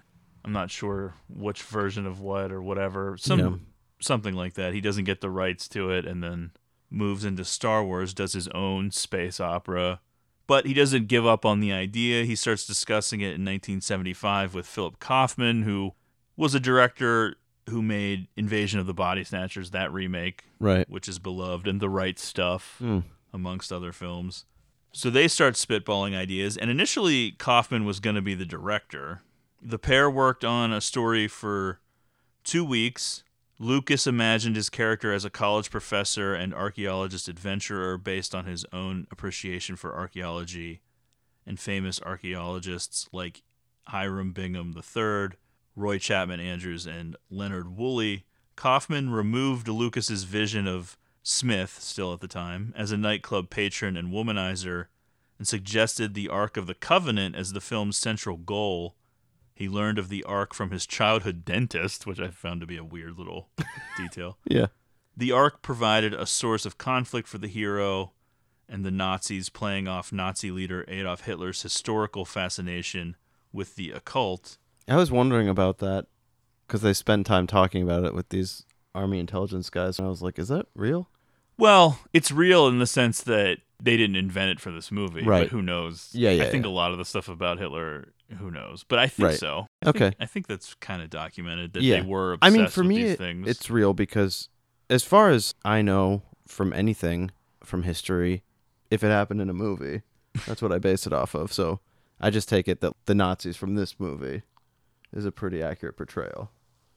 [0.47, 3.17] I'm not sure which version of what or whatever.
[3.17, 3.65] Some
[3.99, 4.73] something like that.
[4.73, 6.51] He doesn't get the rights to it and then
[6.89, 9.99] moves into Star Wars, does his own space opera.
[10.47, 12.23] But he doesn't give up on the idea.
[12.23, 15.91] He starts discussing it in 1975 with Philip Kaufman, who
[16.37, 17.35] was a director
[17.69, 20.89] who made Invasion of the Body Snatchers, that remake, Right.
[20.89, 22.99] which is beloved, and The Right Stuff, Hmm.
[23.33, 24.45] amongst other films.
[24.93, 29.21] So they start spitballing ideas, and initially Kaufman was going to be the director.
[29.61, 31.79] The pair worked on a story for
[32.43, 33.23] two weeks.
[33.59, 39.07] Lucas imagined his character as a college professor and archaeologist adventurer based on his own
[39.11, 40.81] appreciation for archaeology
[41.45, 43.41] and famous archaeologists like
[43.87, 45.37] Hiram Bingham III,
[45.75, 48.25] Roy Chapman Andrews, and Leonard Woolley.
[48.55, 54.09] Kaufman removed Lucas's vision of Smith, still at the time, as a nightclub patron and
[54.09, 54.87] womanizer,
[55.37, 58.95] and suggested the Ark of the Covenant as the film's central goal.
[59.57, 62.83] He learned of the Ark from his childhood dentist, which I found to be a
[62.83, 63.49] weird little
[63.97, 64.37] detail.
[64.45, 64.67] Yeah.
[65.15, 68.11] The Ark provided a source of conflict for the hero
[68.69, 73.15] and the Nazis, playing off Nazi leader Adolf Hitler's historical fascination
[73.51, 74.59] with the occult.
[74.87, 76.05] I was wondering about that
[76.67, 80.21] because they spend time talking about it with these army intelligence guys, and I was
[80.21, 81.09] like, "Is that real?"
[81.57, 85.41] Well, it's real in the sense that they didn't invent it for this movie, Right.
[85.43, 86.09] but who knows?
[86.13, 86.71] Yeah, yeah, I think yeah.
[86.71, 88.83] a lot of the stuff about Hitler, who knows?
[88.83, 89.37] But I think Right.
[89.39, 89.67] so.
[89.85, 89.99] I Okay.
[89.99, 92.01] think, I think that's kind of documented that yeah.
[92.01, 92.37] they were.
[92.41, 93.47] I mean, for with me, these it- things.
[93.47, 94.49] it's real because,
[94.89, 97.31] as far as I know from anything
[97.63, 98.43] from history
[98.89, 100.01] if it happened in a movie.
[100.47, 101.51] That's what I base it off of.
[101.51, 101.81] So
[102.21, 104.43] I just take it that the Nazis from this movie
[105.11, 106.51] is a pretty accurate portrayal.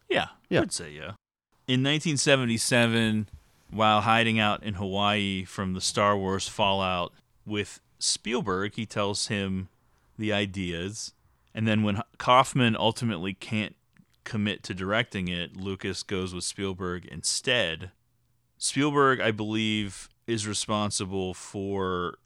[0.08, 0.60] Yeah, Yeah.
[0.60, 1.12] I'd say yeah.
[1.66, 3.28] In 1977,
[3.70, 7.12] while hiding out in Hawaii from the Star Wars fallout
[7.46, 9.68] with Spielberg, he tells him
[10.18, 11.12] the ideas.
[11.54, 13.76] And then when Kaufman ultimately can't
[14.24, 17.90] commit to directing it, Lucas goes with Spielberg instead.
[18.59, 22.18] Spielberg, I believe, is responsible for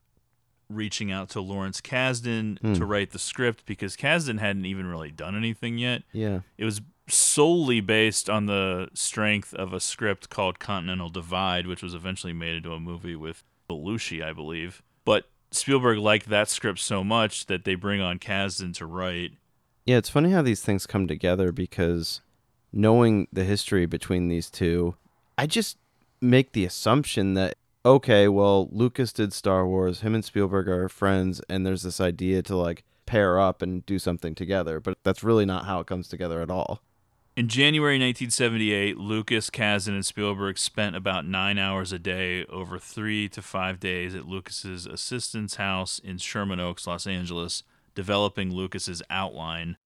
[0.68, 2.74] reaching out to Lawrence Kasdan Hmm.
[2.74, 6.02] to write the script because Kasdan hadn't even really done anything yet.
[6.12, 6.40] Yeah.
[6.58, 11.94] It was solely based on the strength of a script called Continental Divide, which was
[11.94, 14.82] eventually made into a movie with Belushi, I believe.
[15.04, 19.32] But Spielberg liked that script so much that they bring on Kasdan to write.
[19.84, 22.22] Yeah, it's funny how these things come together because
[22.72, 24.96] knowing the history between these two,
[25.36, 25.76] I just
[26.20, 31.42] make the assumption that okay, well, Lucas did Star Wars, him and Spielberg are friends,
[31.50, 35.44] and there's this idea to like pair up and do something together, but that's really
[35.44, 36.80] not how it comes together at all.
[37.36, 43.28] In January 1978, Lucas, Kasdan, and Spielberg spent about nine hours a day over three
[43.30, 47.64] to five days at Lucas's assistant's house in Sherman Oaks, Los Angeles,
[47.96, 49.76] developing Lucas's outline.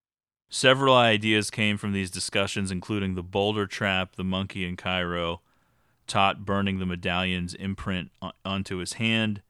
[0.51, 5.41] Several ideas came from these discussions, including the boulder trap, the monkey in Cairo,
[6.07, 8.11] Toht burning the medallion's imprint
[8.45, 9.41] onto his hand,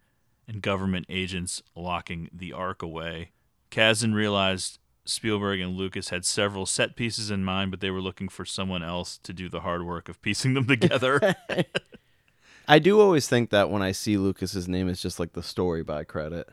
[0.48, 3.32] and government agents locking the ark away.
[3.72, 4.79] Kasdan realized
[5.10, 8.84] Spielberg and Lucas had several set pieces in mind, but they were looking for someone
[8.84, 11.36] else to do the hard work of piecing them together.
[12.68, 15.84] I do always think that when I see Lucas's name, it's just like the story
[15.84, 16.50] by credit.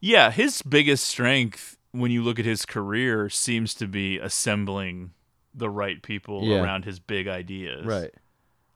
[0.00, 5.12] yeah, his biggest strength when you look at his career seems to be assembling
[5.54, 6.62] the right people Yeah.
[6.62, 7.84] around his big ideas.
[7.86, 8.10] Right.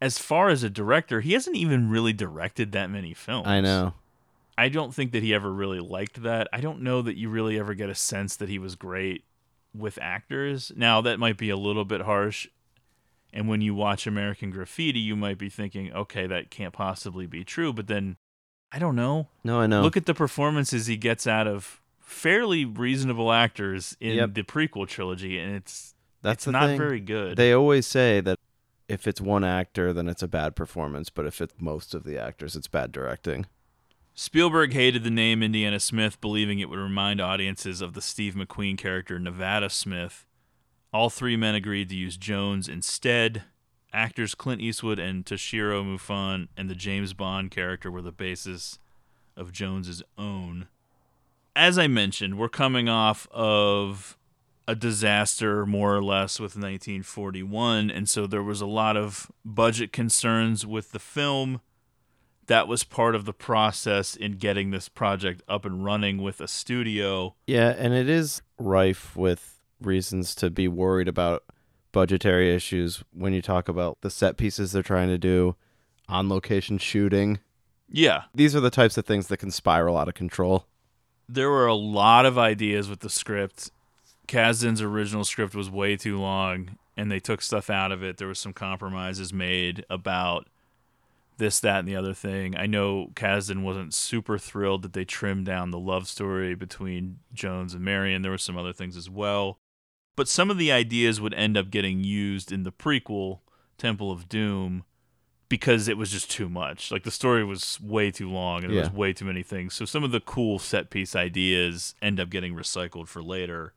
[0.01, 3.47] As far as a director, he hasn't even really directed that many films.
[3.49, 3.95] I know.
[4.59, 6.49] I don't think that he ever really liked that.
[6.53, 9.25] I don't know that you really ever get a sense that he was great
[9.75, 10.73] with actors.
[10.75, 12.49] Now, that might be a little bit harsh.
[13.33, 17.45] And when you watch American Graffiti, you might be thinking, okay, that can't possibly be
[17.45, 17.73] true.
[17.73, 18.17] But then,
[18.73, 19.29] I don't know.
[19.45, 19.83] No, I know.
[19.83, 24.35] Look at the performances he gets out of fairly reasonable actors in Yep.
[24.35, 26.79] the prequel trilogy, and it's That's it's not thing.
[26.79, 27.37] very good.
[27.37, 28.39] They always say that
[28.89, 32.17] if it's one actor, then it's a bad performance, but if it's most of the
[32.19, 33.47] actors, it's bad directing.
[34.19, 38.79] Spielberg hated the name Indiana Smith, believing it would remind audiences of the Steve McQueen
[38.79, 40.25] character Nevada Smith.
[40.91, 43.43] All three men agreed to use Jones instead.
[43.93, 48.79] Actors Clint Eastwood and Toshiro Mifune and the James Bond character were the basis
[49.37, 50.69] of Jones's own.
[51.55, 54.17] As I mentioned, we're coming off of
[54.67, 59.93] a disaster more or less with 1941 and so there was a lot of budget
[59.93, 61.61] concerns with the film
[62.47, 66.49] that was part of the process in getting this project up and running with a
[66.49, 67.35] studio.
[67.47, 71.45] Yeah, and it is rife with reasons to be worried about
[71.93, 75.57] budgetary issues when you talk about the set pieces they're trying to do,
[76.09, 77.41] on location shooting.
[77.89, 80.67] Yeah, These are the types of things that can spiral out of control.
[81.29, 83.71] there were a lot of ideas with the script.
[84.29, 88.17] Kasdan's original script was way too long, and they took stuff out of it.
[88.17, 90.49] There was some compromises made about
[91.39, 92.57] this, that, and the other thing.
[92.57, 97.75] I know Kasdan wasn't super thrilled that they trimmed down the love story between Jones
[97.75, 98.23] and Marion.
[98.23, 99.59] There were some other things as well.
[100.17, 103.41] But some of the ideas would end up getting used in the prequel,
[103.77, 104.85] Temple of Doom,
[105.49, 106.91] because it was just too much.
[106.91, 109.75] Like the story was way too long and there was way too many things.
[109.75, 113.75] So some of the cool set piece ideas end up getting recycled for later.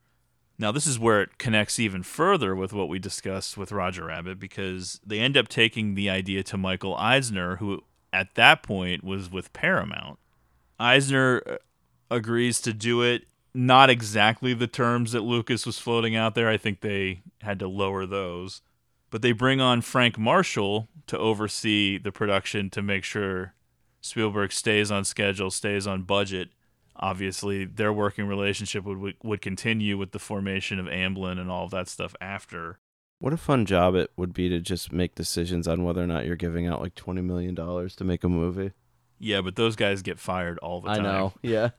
[0.62, 4.40] Now, this is where it connects even further with what we discussed with Roger Rabbit
[4.40, 9.32] because they end up taking the idea to Michael Eisner, who at that point was
[9.32, 10.20] with Paramount.
[10.78, 11.56] Eisner uh,
[12.12, 13.24] agrees to do it.
[13.54, 16.50] Not exactly the terms that Lucas was floating out there.
[16.50, 18.62] I think they had to lower those.
[19.10, 23.54] But they bring on Frank Marshall to oversee the production to make sure
[24.02, 26.50] Spielberg stays on schedule, stays on budget.
[27.00, 31.72] Obviously, their working relationship would would, continue with the formation of Amblin and all of
[31.72, 32.80] that stuff after.
[33.20, 36.26] What a fun job it would be to just make decisions on whether or not
[36.26, 38.72] you're giving out like $20 million to make a movie.
[39.18, 41.00] Yeah, but those guys get fired all the time.
[41.00, 41.34] I know.
[41.42, 41.70] Yeah.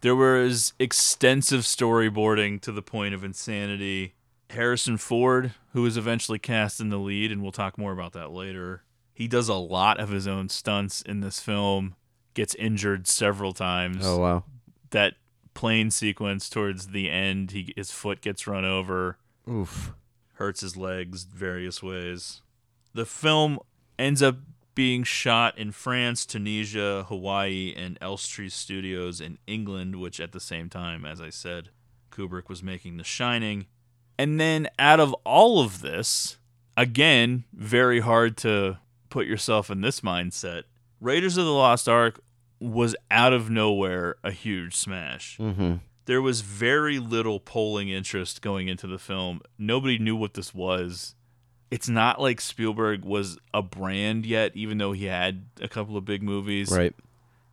[0.00, 4.14] There was extensive storyboarding to the point of insanity.
[4.50, 8.30] Harrison Ford, who was eventually cast in the lead, and we'll talk more about that
[8.30, 8.82] later.
[9.12, 11.96] He does a lot of his own stunts in this film,
[12.34, 14.06] gets injured several times.
[14.06, 14.44] Oh, wow.
[14.90, 15.14] That
[15.54, 19.92] plane sequence towards the end, he his foot gets run over, Oof.
[20.34, 22.42] hurts his legs various ways.
[22.94, 23.58] The film
[23.98, 24.36] ends up
[24.74, 30.68] being shot in France, Tunisia, Hawaii, and Elstree Studios in England, which at the same
[30.68, 31.70] time, as I said,
[32.12, 33.66] Kubrick was making The Shining.
[34.16, 36.38] And then out of all of this,
[36.76, 38.78] again, very hard to
[39.10, 40.62] put yourself in this mindset.
[41.00, 42.20] Raiders of the Lost Ark
[42.60, 45.38] was out of nowhere a huge smash.
[45.38, 45.76] Mm-hmm.
[46.06, 49.40] There was very little polling interest going into the film.
[49.58, 51.14] Nobody knew what this was.
[51.70, 56.06] It's not like Spielberg was a brand yet, even though he had a couple of
[56.06, 56.70] big movies.
[56.72, 56.94] Right.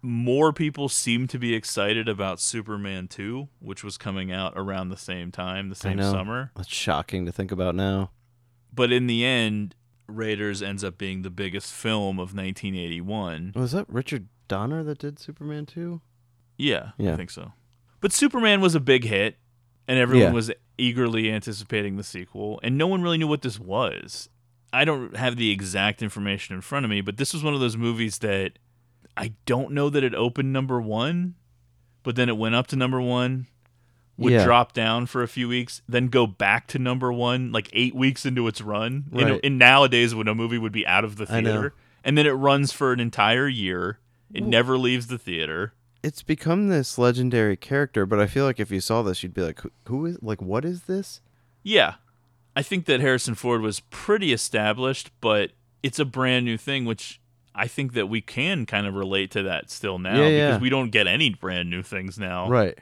[0.02, 4.98] More people seem to be excited about Superman 2, which was coming out around the
[4.98, 6.52] same time, the same summer.
[6.56, 8.12] That's shocking to think about now.
[8.74, 9.76] But in the end,
[10.08, 13.54] Raiders ends up being the biggest film of 1981.
[13.56, 16.02] Was that Richard Donner that did Superman 2?
[16.58, 17.54] Yeah, I think so.
[18.02, 19.38] But Superman was a big hit,
[19.88, 20.32] and everyone Yeah.
[20.34, 24.30] was eagerly anticipating the sequel, and no one really knew what this was.
[24.72, 27.60] I don't have the exact information in front of me, but this was one of
[27.60, 28.60] those movies that
[29.18, 31.36] I don't know that it opened number one,
[32.04, 33.48] but then it went up to number one,
[34.17, 34.43] would Yeah.
[34.45, 38.25] drop down for a few weeks, then go back to number one like eight weeks
[38.25, 39.06] into its run.
[39.12, 39.39] In, Right.
[39.43, 41.73] in nowadays, when a movie would be out of the theater,
[42.04, 43.99] and then it runs for an entire year.
[44.34, 45.73] It never leaves the theater.
[46.04, 49.41] It's become this legendary character, but I feel like if you saw this, you'd be
[49.41, 51.21] like, who, who is, like, what is this?
[51.63, 51.95] Yeah.
[52.56, 55.51] I think that Harrison Ford was pretty established, but
[55.84, 57.19] it's a brand new thing, which
[57.54, 60.47] I think that we can kind of relate to that still now Yeah, yeah.
[60.49, 62.47] because we don't get any brand new things now.
[62.49, 62.78] Right.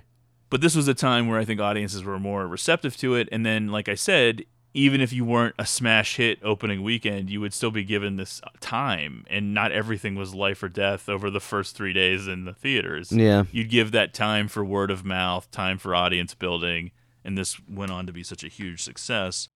[0.53, 3.27] But this was a time where I think audiences were more receptive to it.
[3.31, 7.41] And then, like I said, even if you weren't a smash hit opening weekend, you
[7.41, 9.25] would still be given this time.
[9.31, 13.11] And not everything was life or death over the first three days in the theaters.
[13.11, 13.45] Yeah.
[13.51, 16.91] You'd give that time for word of mouth, time for audience building.
[17.25, 19.47] And this went on to be such a huge success.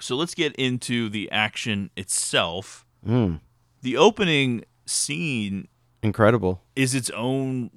[0.00, 2.86] So let's get into the action itself.
[3.04, 3.40] Mm.
[3.82, 5.66] The opening scene
[6.04, 6.62] Incredible.
[6.76, 7.72] is its own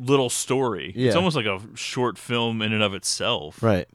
[0.00, 0.92] little story.
[0.96, 3.62] It's almost like a short film in and of itself.
[3.62, 3.88] Right.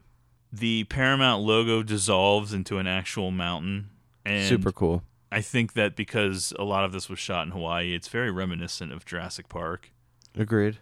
[0.51, 3.89] The Paramount logo dissolves into an actual mountain.
[4.25, 5.03] And Super cool.
[5.31, 8.93] I think that because a lot of this was shot in Hawaii, it's very reminiscent
[8.93, 9.91] of Jurassic Park.
[10.37, 10.77] Agreed.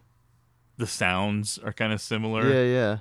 [0.77, 2.51] The sounds are kind of similar.
[2.51, 2.97] Yeah, yeah.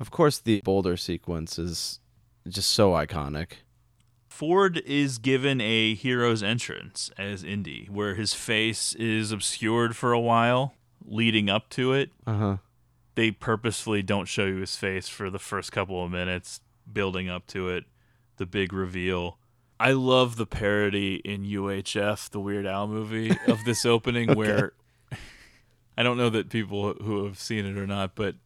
[0.00, 2.00] Of course, the boulder sequence is
[2.48, 3.52] just so iconic.
[4.28, 10.20] Ford is given a hero's entrance as Indy, where his face is obscured for a
[10.20, 10.74] while
[11.10, 12.10] leading up to it.
[12.26, 12.56] Uh huh.
[13.14, 17.46] they purposefully don't show you his face for the first couple of minutes, building up
[17.48, 17.84] to it,
[18.36, 19.38] the big reveal.
[19.80, 24.72] I love the parody in UHF, the Weird Al movie, of this opening where
[25.96, 28.36] I don't know that people who have seen it or not, but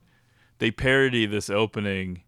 [0.59, 2.22] they parody this opening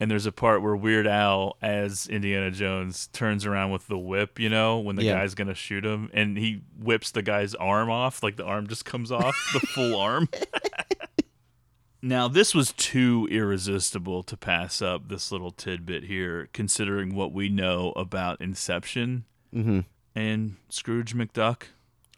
[0.00, 4.38] and there's a part where Weird Al as Indiana Jones turns around with the whip,
[4.40, 5.14] you know, when the Yeah.
[5.14, 8.84] guy's gonna shoot him, and he whips the guy's arm off, like the arm just
[8.84, 10.28] comes off, the full arm.
[12.02, 17.48] now, this was too irresistible to pass up this little tidbit here, considering what we
[17.48, 19.80] know about Inception Mm-hmm.
[20.16, 21.62] and Scrooge McDuck.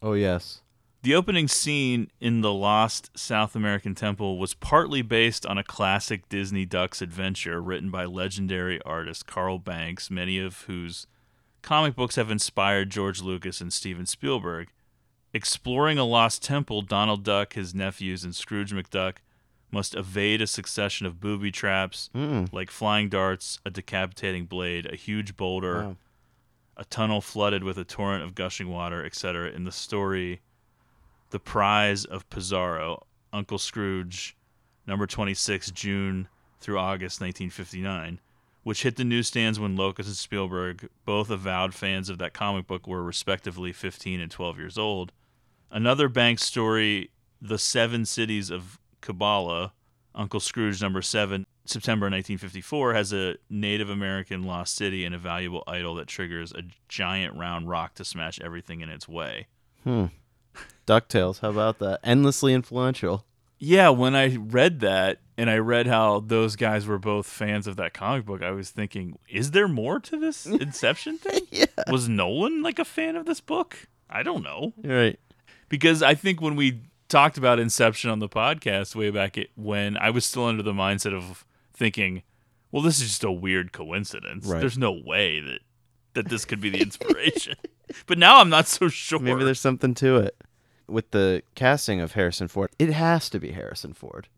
[0.00, 0.62] Oh yes.
[1.06, 6.28] The opening scene in the Lost South American Temple was partly based on a classic
[6.28, 11.06] Disney Ducks adventure written by legendary artist Carl Barks, many of whose
[11.62, 14.70] comic books have inspired George Lucas and Steven Spielberg.
[15.32, 19.18] Exploring a lost temple, Donald Duck, his nephews, and Scrooge McDuck
[19.70, 22.52] must evade a succession of booby traps Mm.
[22.52, 25.96] like flying darts, a decapitating blade, a huge boulder, Wow.
[26.76, 29.52] a tunnel flooded with a torrent of gushing water, etc.
[29.52, 30.40] In the story,
[31.30, 34.36] The Prize of Pizarro, Uncle Scrooge,
[34.86, 36.28] number 26, June
[36.60, 38.20] through August 1959,
[38.62, 42.86] which hit the newsstands when Lucas and Spielberg, both avowed fans of that comic book,
[42.86, 45.12] were respectively 15 and 12 years old.
[45.70, 47.10] Another Barks story,
[47.42, 49.72] The Seven Cities of Cibola,
[50.14, 55.62] Uncle Scrooge number 7, September 1954, has a Native American lost city and a valuable
[55.66, 59.46] idol that triggers a giant round rock to smash everything in its way.
[59.84, 60.06] Hmm.
[60.86, 61.40] Ducktales.
[61.40, 62.00] How about that?
[62.04, 63.24] Endlessly influential.
[63.58, 67.76] Yeah, when I read that and I read how those guys were both fans of
[67.76, 71.42] that comic book, I was thinking, is there more to this Inception thing?
[71.50, 71.64] yeah.
[71.90, 73.76] Was Nolan like a fan of this book?
[74.10, 74.74] I don't know.
[74.84, 75.18] Right.
[75.68, 79.96] Because I think when we talked about Inception on the podcast way back it, when
[79.96, 82.22] I was still under the mindset of thinking,
[82.70, 84.46] well, this is just a weird coincidence.
[84.46, 84.60] Right.
[84.60, 85.60] There's no way that
[86.14, 87.54] that this could be the inspiration.
[88.06, 89.18] but now I'm not so sure.
[89.18, 90.36] Maybe there's something to it.
[90.88, 94.28] With the casting of Harrison Ford, it has to be Harrison Ford.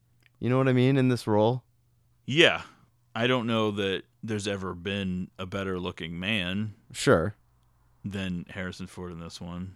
[0.40, 1.62] You know what I mean in this role?
[2.24, 2.62] Yeah.
[3.14, 6.74] I don't know that there's ever been a better looking man.
[6.92, 7.34] Sure.
[8.04, 9.74] than Harrison Ford in this one.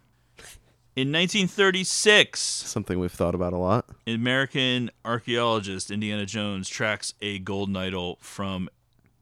[0.94, 3.86] In 1936, Something we've thought about a lot.
[4.06, 8.68] American archaeologist Indiana Jones tracks a golden idol from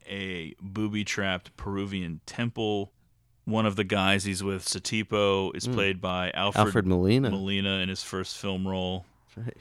[0.09, 2.93] a booby trapped Peruvian temple.
[3.45, 5.75] One of the guys he's with, Satipo, is hmm.
[5.75, 6.67] played by Alfred.
[6.67, 7.31] Alfred Molina.
[7.31, 9.07] Molina in his first film role.
[9.37, 9.57] Right.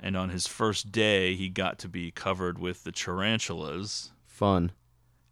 [0.00, 4.10] And on his first day, he got to be covered with the tarantulas.
[4.26, 4.72] Fun.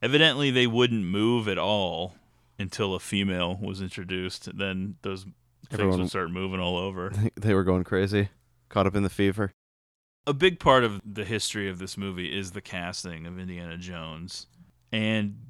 [0.00, 2.14] Evidently, they wouldn't move at all
[2.58, 4.56] until a female was introduced.
[4.56, 5.26] Then those
[5.68, 7.12] things would start moving all over.
[7.34, 8.28] They were going crazy.
[8.68, 9.50] Caught up in the fever.
[10.26, 14.46] a big part of the history of this movie is the casting of Indiana Jones.
[14.92, 15.49] And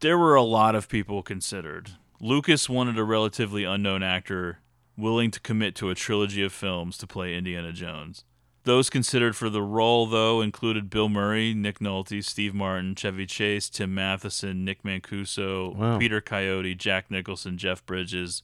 [0.00, 1.90] there were a lot of people considered.
[2.20, 4.60] Lucas wanted a relatively unknown actor
[4.96, 8.24] willing to commit to a trilogy of films to play Indiana Jones.
[8.64, 13.70] Those considered for the role, though, included Bill Murray, Nick Nolte, Steve Martin, Chevy Chase,
[13.70, 15.98] Tim Matheson, Nick Mancuso, Wow.
[15.98, 18.42] Peter Coyote, Jack Nicholson, Jeff Bridges,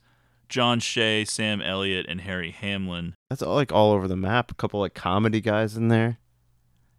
[0.49, 3.15] John Shea, Sam Elliott, and Harry Hamlin.
[3.31, 4.51] That's all, like all over the map.
[4.53, 6.19] A couple like comedy guys in there.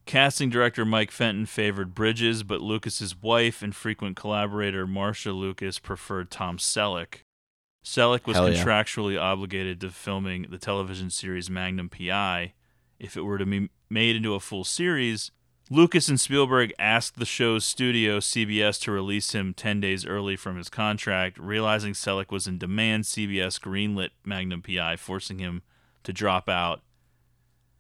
[0.06, 6.30] Casting director Mike Fenton favored Bridges, but Lucas's wife and frequent collaborator Marcia Lucas preferred
[6.30, 7.22] Tom Selleck.
[7.84, 8.64] Selleck was Hell yeah.
[8.64, 12.54] contractually obligated to filming the television series Magnum PI.
[13.00, 15.32] If it were to be made into a full series,
[15.70, 20.58] Lucas and Spielberg asked the show's studio, CBS, to release him 10 days early from
[20.58, 21.38] his contract.
[21.38, 25.62] Realizing Selleck was in demand, CBS greenlit Magnum PI, forcing him
[26.04, 26.82] to drop out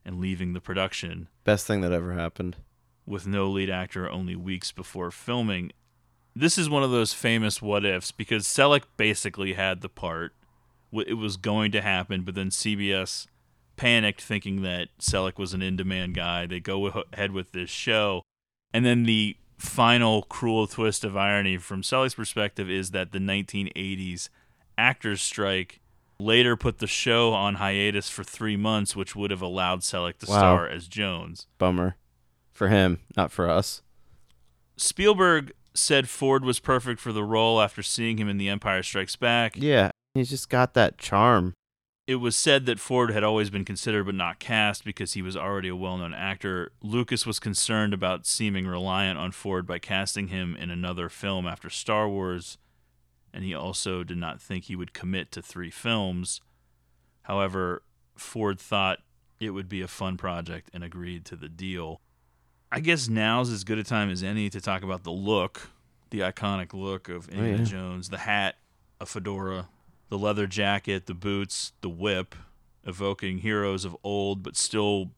[0.05, 2.55] and leaving the production Best thing that ever happened.
[3.05, 5.71] with no lead actor only weeks before filming.
[6.35, 10.33] This is one of those famous what ifs because Selleck basically had the part.
[10.91, 13.27] It was going to happen, but then CBS
[13.75, 16.45] panicked thinking that Selleck was an in demand guy.
[16.45, 18.21] They go ahead with this show.
[18.73, 24.29] And then the final cruel twist of irony from Selleck's perspective is that the 1980s
[24.77, 25.79] actors strike
[26.23, 30.25] later put the show on hiatus for three months, which would have allowed Selleck to
[30.29, 30.37] Wow.
[30.37, 31.47] star as Jones.
[31.57, 31.97] Bummer.
[32.51, 33.81] For him, not for us.
[34.77, 39.15] Spielberg said Ford was perfect for the role after seeing him in The Empire Strikes
[39.15, 39.55] Back.
[39.57, 41.53] Yeah, he's just got that charm.
[42.05, 45.37] It was said that Ford had always been considered but not cast because he was
[45.37, 46.71] already a well known actor.
[46.81, 51.69] Lucas was concerned about seeming reliant on Ford by casting him in another film after
[51.69, 52.57] Star Wars,
[53.33, 56.41] and he also did not think he would commit to three films.
[57.23, 57.83] However,
[58.15, 58.99] Ford thought
[59.39, 62.01] it would be a fun project and agreed to the deal.
[62.71, 65.69] I guess now's as good a time as any to talk about the look,
[66.09, 67.63] the iconic look of oh, Indiana yeah.
[67.63, 68.55] Jones, the hat,
[68.99, 69.69] a fedora,
[70.09, 72.35] the leather jacket, the boots, the whip,
[72.85, 75.11] evoking heroes of old but still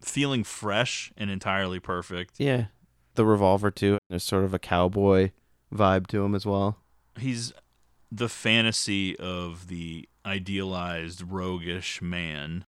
[0.00, 2.34] feeling fresh and entirely perfect.
[2.38, 2.66] Yeah.
[3.14, 3.98] The revolver too.
[4.08, 5.30] There's sort of a cowboy
[5.72, 6.78] vibe to him as well.
[7.18, 7.52] He's
[8.14, 12.64] the fantasy of the idealized roguish man.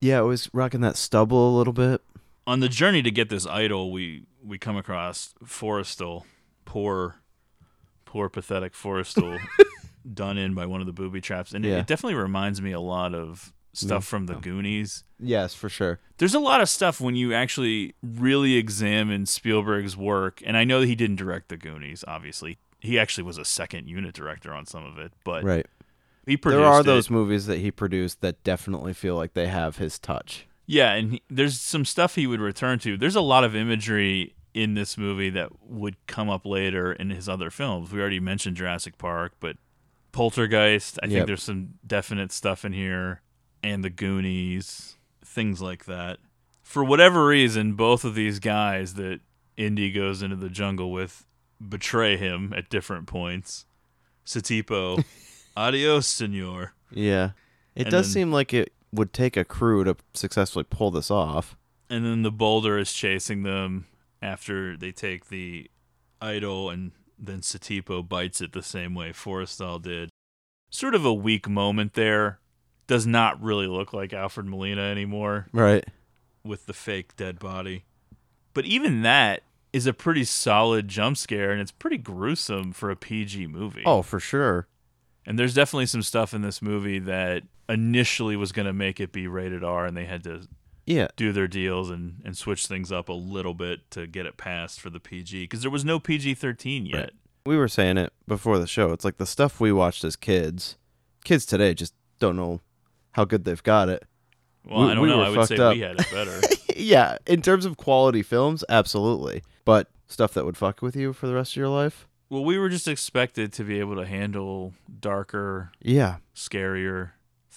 [0.00, 2.02] Yeah, it was rocking that stubble a little bit.
[2.46, 6.24] On the journey to get this idol, we we come across Forrestal,
[6.64, 7.16] poor,
[8.04, 9.38] poor pathetic Forrestal,
[10.14, 11.78] done in by one of the booby traps, and it- Yeah.
[11.78, 14.40] it definitely reminds me a lot of stuff from the oh.
[14.40, 15.04] Goonies.
[15.20, 16.00] Yes, for sure.
[16.16, 20.80] There's a lot of stuff when you actually really examine Spielberg's work, and I know
[20.80, 22.04] that he didn't direct the Goonies.
[22.08, 25.66] Obviously, he actually was a second unit director on some of it, but Right.
[26.26, 26.60] he produced.
[26.60, 26.84] There are it.
[26.84, 30.46] those movies that he produced that definitely feel like they have his touch.
[30.66, 32.96] Yeah, and he, there's some stuff he would return to.
[32.96, 37.28] There's a lot of imagery in this movie that would come up later in his
[37.28, 37.90] other films.
[37.92, 39.56] We already mentioned Jurassic Park, but
[40.12, 43.20] Poltergeist, I think there's some definite stuff in here,
[43.62, 46.18] and the Goonies, things like that.
[46.62, 49.20] For whatever reason, both of these guys that
[49.56, 51.24] Indy goes into the jungle with
[51.66, 53.64] betray him at different points.
[54.26, 55.04] Satipo,
[55.56, 56.74] adios, senor.
[56.90, 57.30] Yeah.
[57.74, 61.10] It And does then- seem like it would take a crew to successfully pull this
[61.10, 61.56] off.
[61.90, 63.86] and then the boulder is chasing them
[64.20, 65.70] after they take the
[66.20, 70.10] idol and then Satipo bites it the same way Forrestal did.
[70.70, 72.38] Sort of a weak moment there.
[72.86, 75.84] Does not really look like Alfred Molina anymore Right.
[76.42, 77.84] with the fake dead body.
[78.54, 79.42] But even that
[79.72, 83.82] is a pretty solid jump scare and it's pretty gruesome for a PG movie.
[83.84, 84.66] Oh, for sure.
[85.26, 89.12] And there's definitely some stuff in this movie that initially was going to make it
[89.12, 90.48] be rated R and they had to
[90.86, 91.08] Yeah.
[91.16, 94.80] do their deals and, and switch things up a little bit to get it passed
[94.80, 96.96] for the PG because there was no PG 13 yet.
[96.98, 97.10] Right.
[97.44, 98.92] We were saying it before the show.
[98.92, 100.76] It's like the stuff we watched as kids.
[101.24, 102.60] Kids today just don't know
[103.12, 104.04] how good they've got it.
[104.64, 105.22] Well, We- I don't we know.
[105.22, 105.74] I would say up.
[105.74, 106.40] we had it better.
[106.76, 109.42] yeah, in terms of quality films, absolutely.
[109.68, 112.56] But stuff that would fuck with you for the rest of your life, Well, we
[112.56, 116.16] were just expected to be able to handle darker, Yeah.
[116.34, 117.10] scarier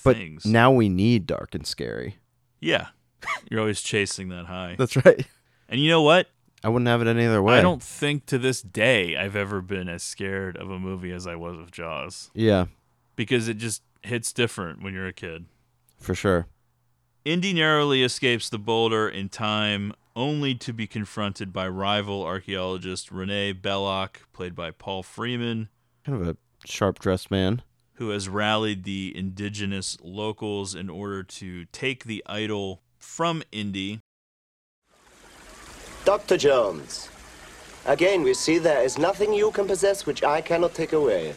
[0.04, 0.46] But things.
[0.46, 2.18] now we need dark and scary.
[2.60, 2.88] yeah.
[3.50, 4.76] You're always chasing that high.
[4.78, 5.26] That's right.
[5.70, 6.28] And you know what?
[6.66, 7.58] I wouldn't have it any other way.
[7.58, 11.26] I don't think to this day I've ever been as scared of a movie as
[11.28, 12.66] I was of Jaws Yeah,
[13.16, 15.46] because it just hits different when you're a kid.
[15.98, 16.48] for sure.
[17.24, 23.54] Indy narrowly escapes the boulder in time, only to be confronted by rival archaeologist Rene
[23.54, 25.70] Belloq, played by Paul Freeman,
[26.04, 27.62] Kind of a sharp dressed man.
[27.94, 34.00] who has rallied the indigenous locals in order to take the idol from Indy.
[36.04, 36.38] Dr.
[36.38, 37.10] Jones,
[37.86, 41.36] again we see there is nothing you can possess which I cannot take away.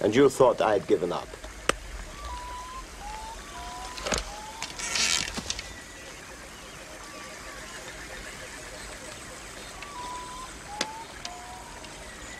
[0.00, 1.26] And you thought I'd given up.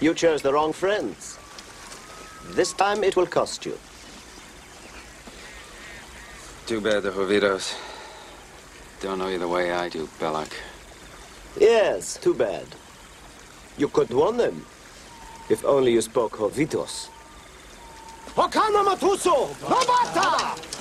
[0.03, 1.39] You chose the wrong friends.
[2.51, 3.79] This time it will cost you.
[6.67, 7.75] Too bad the Hovitos
[9.03, 10.53] don't know you the way I do, Belloq.
[11.59, 12.67] Yes, too bad.
[13.77, 14.65] You could warn them.
[15.51, 17.09] If only you spoke Hovitos.
[18.37, 19.49] Hokana Matuso!
[19.59, 20.73] Robata!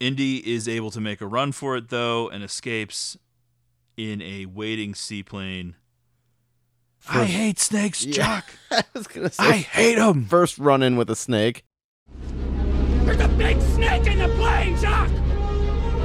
[0.00, 3.18] Indy is able to make a run for it, though, and escapes
[3.96, 5.74] in a waiting seaplane.
[7.08, 8.44] I hate snakes, Jock.
[8.70, 10.24] I was gonna say I hate them.
[10.24, 11.64] first run in with a snake.
[13.04, 15.08] There's a big snake in the plane, Jock!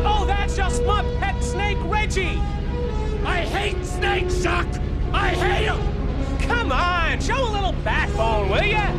[0.05, 2.39] Oh, that's just my pet snake, Reggie!
[3.25, 4.67] I hate snakes, Jock!
[5.13, 6.02] I hate them!
[6.47, 8.91] Come on, show a little backbone, will ya?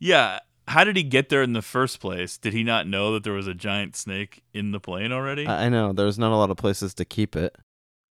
[0.00, 0.40] Yeah.
[0.66, 2.36] How did he get there in the first place?
[2.36, 5.46] Did he not know that there was a giant snake in the plane already?
[5.46, 7.56] I I know there's not a lot of places to keep it.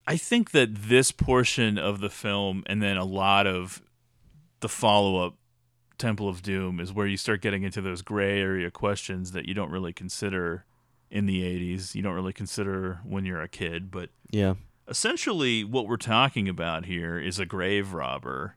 [0.07, 3.82] I think that this portion of the film and then a lot of
[4.61, 5.34] the follow up
[5.99, 9.55] Temple of Doom is where you start getting into those gray area questions that you
[9.55, 10.64] don't really consider
[11.11, 11.94] in the 80s.
[11.94, 13.90] You don't really consider when you're a kid.
[13.90, 14.54] But Yeah.
[14.88, 18.57] essentially, what we're talking about here is a grave robber.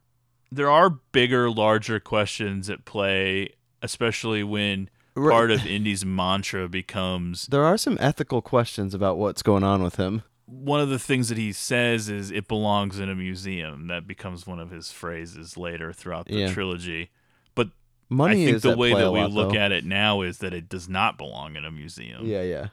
[0.51, 3.49] There are bigger, larger questions at play,
[3.81, 5.31] especially when Right.
[5.31, 9.95] part of Indy's mantra becomes There are some ethical questions about what's going on with
[9.97, 10.23] him.
[10.45, 13.85] one of the things that he says is it belongs in a museum.
[13.85, 16.51] That becomes one of his phrases later throughout the Yeah.
[16.51, 17.11] trilogy.
[18.09, 19.59] Money I think is the way that we lot, look though.
[19.59, 22.25] at it now is that it does not belong in a museum.
[22.25, 22.67] Yeah, yeah.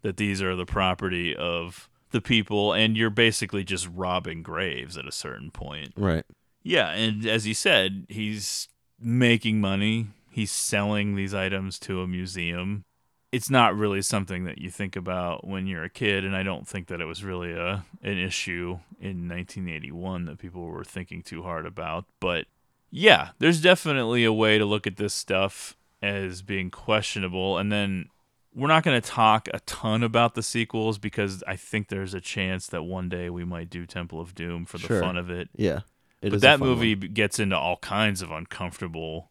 [0.00, 5.06] That these are the property of the people and you're basically just robbing graves at
[5.06, 5.92] a certain point.
[5.96, 6.24] Right.
[6.62, 8.68] Yeah, and as he said, he's
[9.00, 10.06] making money.
[10.30, 12.84] He's selling these items to a museum.
[13.32, 16.68] It's not really something that you think about when you're a kid, and I don't
[16.68, 21.42] think that it was really a an issue in 1981 that people were thinking too
[21.42, 22.04] hard about.
[22.20, 22.46] But
[22.92, 28.06] yeah, there's definitely a way to look at this stuff as being questionable, and then
[28.54, 32.20] we're not going to talk a ton about the sequels because I think there's a
[32.20, 35.00] chance that one day we might do Temple of Doom for the Sure.
[35.00, 35.80] fun of it Yeah.
[36.20, 37.12] It but that movie one.
[37.14, 39.30] gets into all kinds of uncomfortable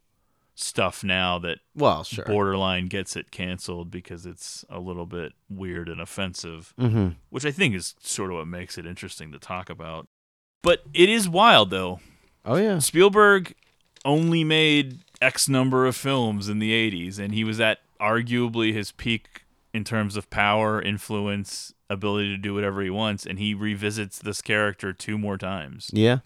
[0.55, 2.25] stuff now that Well, sure.
[2.25, 7.15] borderline gets it canceled because it's a little bit weird and offensive, Mhm.
[7.29, 10.07] which I think is sort of what makes it interesting to talk about.
[10.63, 11.99] But it is wild though.
[12.45, 12.79] Oh yeah.
[12.79, 13.53] Spielberg
[14.03, 18.91] only made X number of films in the 80s and he was at arguably his
[18.91, 24.17] peak in terms of power, influence, ability to do whatever he wants and he revisits
[24.19, 26.19] this character two more times, Yeah.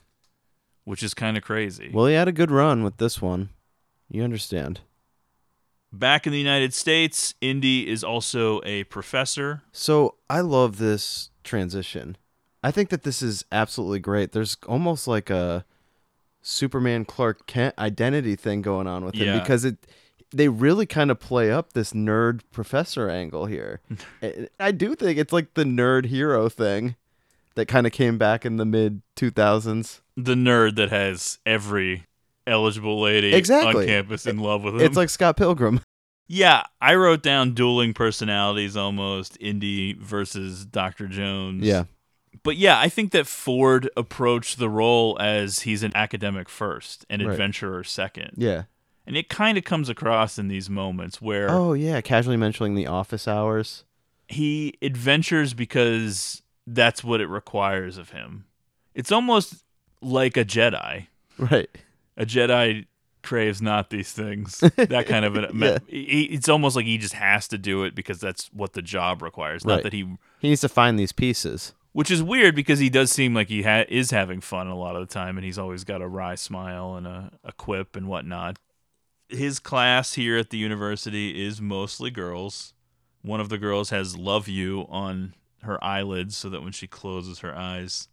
[0.86, 1.90] which is kind of crazy.
[1.94, 3.50] Well, he had a good run with this one.
[4.10, 4.82] You understand.
[5.92, 9.64] Back in the United States, Indy is also a professor.
[9.72, 12.18] So I love this transition.
[12.64, 14.32] I think that this is absolutely great.
[14.32, 15.66] There's almost like a
[16.48, 19.40] Superman Clark Kent identity thing going on with him Yeah.
[19.40, 19.78] because it
[20.32, 23.80] they really kind of play up this nerd professor angle here.
[24.60, 26.96] I- do think it's like the nerd hero thing
[27.56, 30.02] that kind of came back in the mid 2000s.
[30.18, 32.04] The nerd that has every
[32.46, 33.84] eligible lady Exactly.
[33.84, 34.82] on campus in love with him.
[34.82, 35.80] It's like Scott Pilgrim.
[36.28, 41.08] yeah, I wrote down dueling personalities almost Indy versus Dr.
[41.08, 41.64] Jones.
[41.64, 41.86] Yeah.
[42.44, 47.22] But yeah, I think that Ford approached the role as he's an academic first and
[47.24, 47.32] Right.
[47.32, 48.32] adventurer second.
[48.38, 48.64] Yeah.
[49.08, 52.88] And it kind of comes across in these moments where Oh yeah, casually mentioning the
[52.88, 53.84] office hours.
[54.28, 58.46] he adventures because that's what it requires of him.
[58.96, 59.64] It's almost
[60.02, 61.08] like a Jedi.
[61.38, 61.70] Right.
[62.18, 62.86] A Jedi
[63.22, 64.60] craves not these things.
[64.78, 65.60] That kind of an.
[65.62, 65.78] Yeah.
[65.90, 69.64] It's almost like he just has to do it because that's what the job requires.
[69.66, 70.08] Not that he,
[70.40, 71.74] He needs to find these pieces.
[71.96, 74.98] Which is weird because he does seem like he ha- is having fun a lot
[74.98, 78.10] of the time, and he's always got a wry smile and a, a quip and
[78.10, 78.60] whatnot.
[79.30, 82.74] His class here at the university is mostly girls.
[83.22, 87.40] One of the girls has "Love You" on her eyelids, so that when she closes
[87.40, 88.10] her eyes,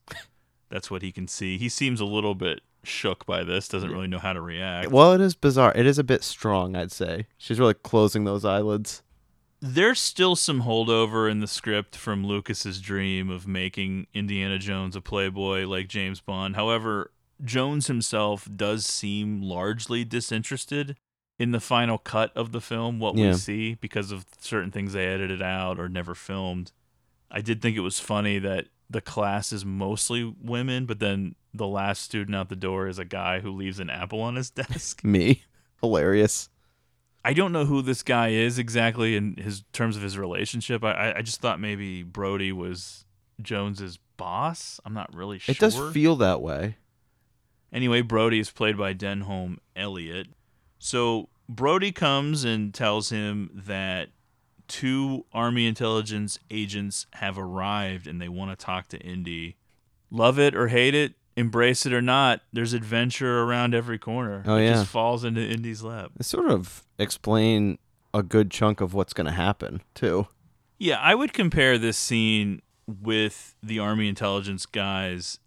[0.69, 1.59] that's what he can see.
[1.59, 3.67] He seems a little bit shook by this.
[3.67, 4.93] Doesn't really know how to react.
[4.93, 5.73] Well, it is bizarre.
[5.75, 7.27] It is a bit strong, I'd say.
[7.37, 9.03] She's really closing those eyelids.
[9.65, 15.01] There's still some holdover in the script from Lucas's dream of making Indiana Jones a
[15.01, 16.57] playboy like James Bond.
[16.57, 17.13] However,
[17.45, 20.97] Jones himself does seem largely disinterested
[21.39, 23.29] in the final cut of the film, what Yeah.
[23.29, 26.73] we see, because of certain things they edited out or never filmed.
[27.31, 31.67] I did think it was funny that the class is mostly women, but then the
[31.69, 35.05] last student out the door is a guy who leaves an apple on his desk.
[35.05, 35.45] Me.
[35.81, 36.49] Hilarious.
[37.25, 40.83] I don't know who this guy is exactly in his terms of his relationship.
[40.83, 43.05] I I- just thought maybe Brody was
[43.41, 44.81] Jones's boss.
[44.85, 45.53] I'm not really sure.
[45.53, 46.77] It does feel that way.
[47.73, 50.29] Anyway, Brody is played by Denholm Elliott.
[50.79, 54.11] So Brody comes and tells him that
[54.69, 59.57] two Army intelligence agents have arrived and they want to talk to Indy.
[60.11, 64.43] Love it or hate it, embrace it or not, there's adventure around every corner.
[64.47, 64.73] Oh, it yeah.
[64.75, 66.13] just falls into Indy's lap.
[66.17, 67.79] They sort of explain
[68.15, 70.29] a good chunk of what's going to happen, too.
[70.79, 75.39] Yeah, I would compare this scene with the Army intelligence guys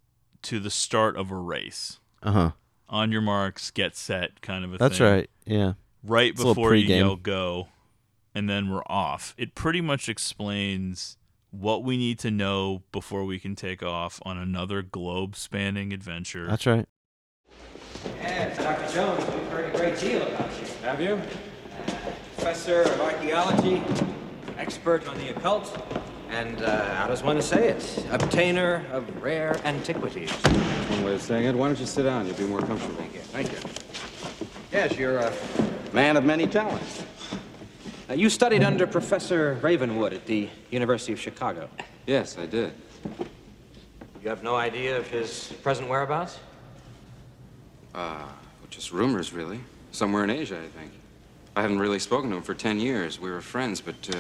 [0.44, 2.00] to the start of a race.
[2.24, 2.52] Uh huh.
[2.88, 4.86] On your marks, get set, kind of a thing.
[4.86, 5.08] That's thing.
[5.12, 5.30] right.
[5.46, 5.74] Yeah.
[6.04, 7.68] Right It's before you yell go,
[8.34, 9.34] and then we're off.
[9.38, 11.18] It pretty much explains
[11.60, 16.48] what we need to know before we can take off on another globe spanning adventure.
[16.48, 16.86] That's right.
[18.22, 18.94] Yes, Dr.
[18.94, 20.68] Jones, we've heard a great deal about you.
[20.84, 21.22] Have you?
[22.36, 23.82] Professor of archaeology,
[24.58, 25.76] expert on the occult,
[26.30, 28.06] and, uh, how does one say it?
[28.12, 30.32] Obtainer of rare antiquities.
[30.32, 31.56] One way of saying it.
[31.56, 32.28] Why don't you sit down?
[32.28, 32.96] You'll be more comfortable.
[32.96, 33.20] Thank you.
[33.22, 33.58] Thank you.
[34.72, 35.34] Yes, you're a
[35.94, 37.04] man of many talents.
[38.08, 41.68] Uh, you studied under Professor Ravenwood at the University of Chicago.
[42.06, 42.72] Yes, I did.
[44.22, 46.40] You have no idea of his present whereabouts?
[47.96, 48.24] Uh,
[48.70, 49.60] just rumors, really.
[49.92, 50.92] Somewhere in Asia, I think.
[51.56, 53.20] I haven't really spoken to him for ten years.
[53.20, 54.18] We were friends, but, uh,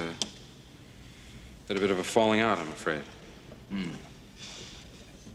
[1.67, 3.01] had a bit of a falling out, I'm afraid.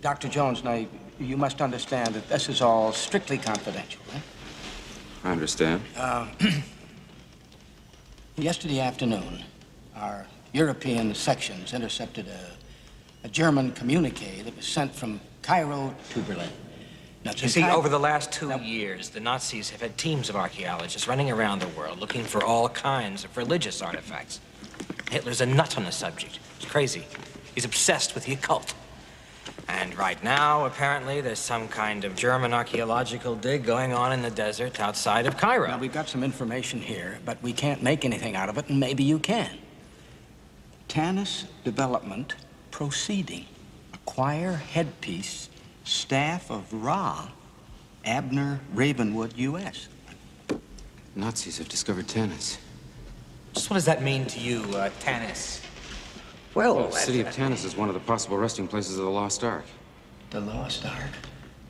[0.01, 0.28] Dr.
[0.28, 0.84] Jones, now,
[1.20, 4.01] you must understand that this is all strictly confidential.
[4.14, 4.18] Eh?
[5.24, 5.82] I understand.
[5.96, 6.26] Uh,
[8.43, 9.43] yesterday afternoon,
[9.95, 16.51] our European sections intercepted a, a German communique that was sent from Cairo to Berlin.
[17.24, 21.07] Now, You see, over the last two years, the Nazis have had teams of archaeologists
[21.07, 24.41] running around the world looking for all kinds of religious artifacts.
[25.11, 26.38] Hitler's a nut on the subject.
[26.59, 27.07] He's crazy.
[27.55, 28.72] He's obsessed with the occult.
[29.73, 34.31] And right now, apparently, there's some kind of German archaeological dig going on in the
[34.31, 35.68] desert outside of Cairo.
[35.68, 38.81] Now, we've got some information here, but we can't make anything out of it, and
[38.81, 39.59] maybe you can.
[40.89, 42.35] Tanis Development
[42.73, 43.47] Proceeding.
[43.95, 45.49] Acquire headpiece,
[45.85, 47.29] staff of Ra,
[48.05, 49.89] Abner Ravenwood, U.S.
[51.14, 52.59] Nazis have discovered Tanis.
[53.55, 55.61] Just what does that mean to you, uh, Tanis?
[56.55, 59.44] Well, the city of Tanis is one of the possible resting places of the Lost
[59.44, 59.64] Ark.
[60.30, 61.11] The Lost Ark?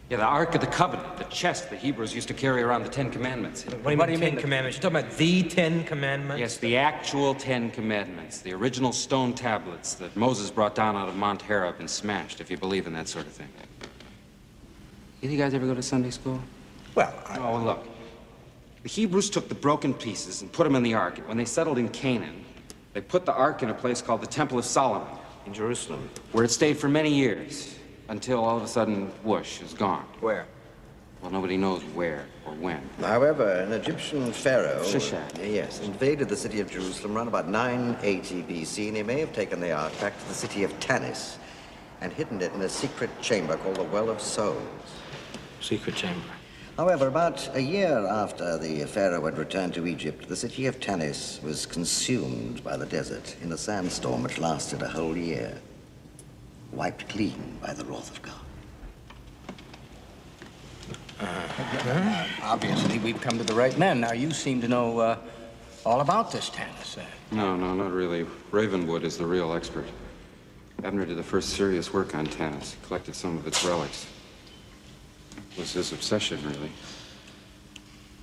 [0.08, 2.88] Yeah, the Ark of the Covenant, the chest the Hebrews used to carry around the
[2.88, 3.62] Ten Commandments.
[3.64, 4.76] What do you mean, commandments?
[4.78, 6.40] You're talking about the Ten Commandments?
[6.40, 11.14] Yes, the actual Ten Commandments, the original stone tablets that Moses brought down out of
[11.14, 13.48] Mount Horeb and smashed, if you believe in that sort of thing.
[15.22, 16.40] Either you guys ever go to Sunday school?
[16.94, 17.86] Well, Oh, look.
[18.82, 21.18] The Hebrews took the broken pieces and put them in the Ark.
[21.28, 22.44] When they settled in Canaan,
[22.92, 25.16] they put the Ark in a place called the Temple of Solomon.
[25.46, 26.10] In Jerusalem.
[26.32, 27.74] Where it stayed for many years,
[28.08, 30.04] until all of a sudden, whoosh, is gone.
[30.20, 30.46] Where?
[31.22, 32.88] Well, nobody knows where or when.
[33.00, 35.38] However, an Egyptian pharaoh Shishak.
[35.38, 39.60] yes, invaded the city of Jerusalem around about 980 BC, and he may have taken
[39.60, 41.36] the ark back to the city of Tanis
[42.00, 44.56] and hidden it in a secret chamber called the Well of Souls.
[45.60, 46.39] Secret chamber.
[46.80, 51.42] However, about a year after the pharaoh had returned to Egypt, the city of Tanis
[51.42, 55.58] was consumed by the desert in a sandstorm which lasted a whole year,
[56.72, 58.34] wiped clean by the wrath of God.
[61.20, 64.00] Uh, obviously, we've come to the right men.
[64.00, 65.18] Now, you seem to know uh,
[65.84, 66.96] all about this, Tanis.
[66.96, 68.24] Uh, No, no, not really.
[68.52, 69.84] Ravenwood is the real expert.
[70.82, 74.06] Abner did the first serious work on Tanis, collected some of its relics.
[75.60, 76.72] It was his obsession, really.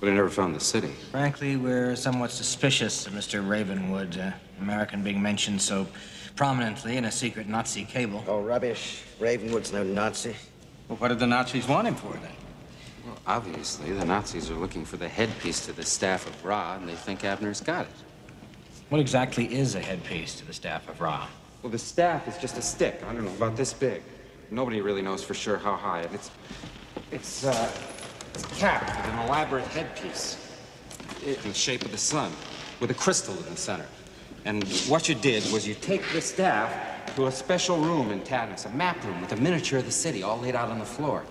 [0.00, 0.90] But he never found the city.
[1.12, 3.48] Frankly, we're somewhat suspicious of Mr.
[3.48, 5.86] Ravenwood, uh, American being mentioned so
[6.34, 8.24] prominently in a secret Nazi cable.
[8.26, 9.04] Oh, rubbish.
[9.20, 10.34] Ravenwood's no Nazi.
[10.88, 12.32] well, what did the Nazis want him for then?
[13.06, 16.88] Well, obviously, the Nazis are looking for the headpiece to the staff of Ra, and
[16.88, 17.92] they think Abner's got it.
[18.88, 21.28] What exactly is a headpiece to the staff of Ra?
[21.62, 23.00] Well, the staff is just a stick.
[23.08, 24.02] I don't know, about this big.
[24.50, 26.32] Nobody really knows for sure how high, and it's,
[27.10, 27.70] it's, uh,
[28.34, 30.36] it's with an elaborate headpiece
[31.24, 32.32] in the shape of the sun,
[32.80, 33.86] with a crystal in the center.
[34.44, 38.66] And what you did was you take the staff to a special room in Tanis,
[38.66, 41.24] a map room with a miniature of the city all laid out on the floor.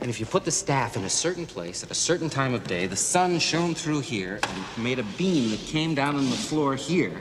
[0.00, 2.66] And if you put the staff in a certain place at a certain time of
[2.66, 6.36] day, the sun shone through here and made a beam that came down on the
[6.36, 7.20] floor here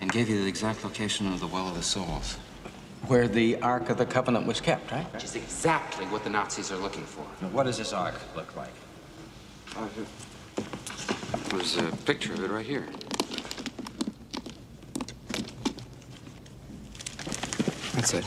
[0.00, 2.38] and gave you the exact location of the Well of the Souls.
[3.06, 5.04] Where the Ark of the Covenant was kept, right?
[5.12, 7.24] Which is exactly what the Nazis are looking for.
[7.42, 8.72] Now, what does this ark look like?
[9.76, 9.88] Uh,
[11.50, 12.86] there's a picture of it right here.
[17.94, 18.24] That's it.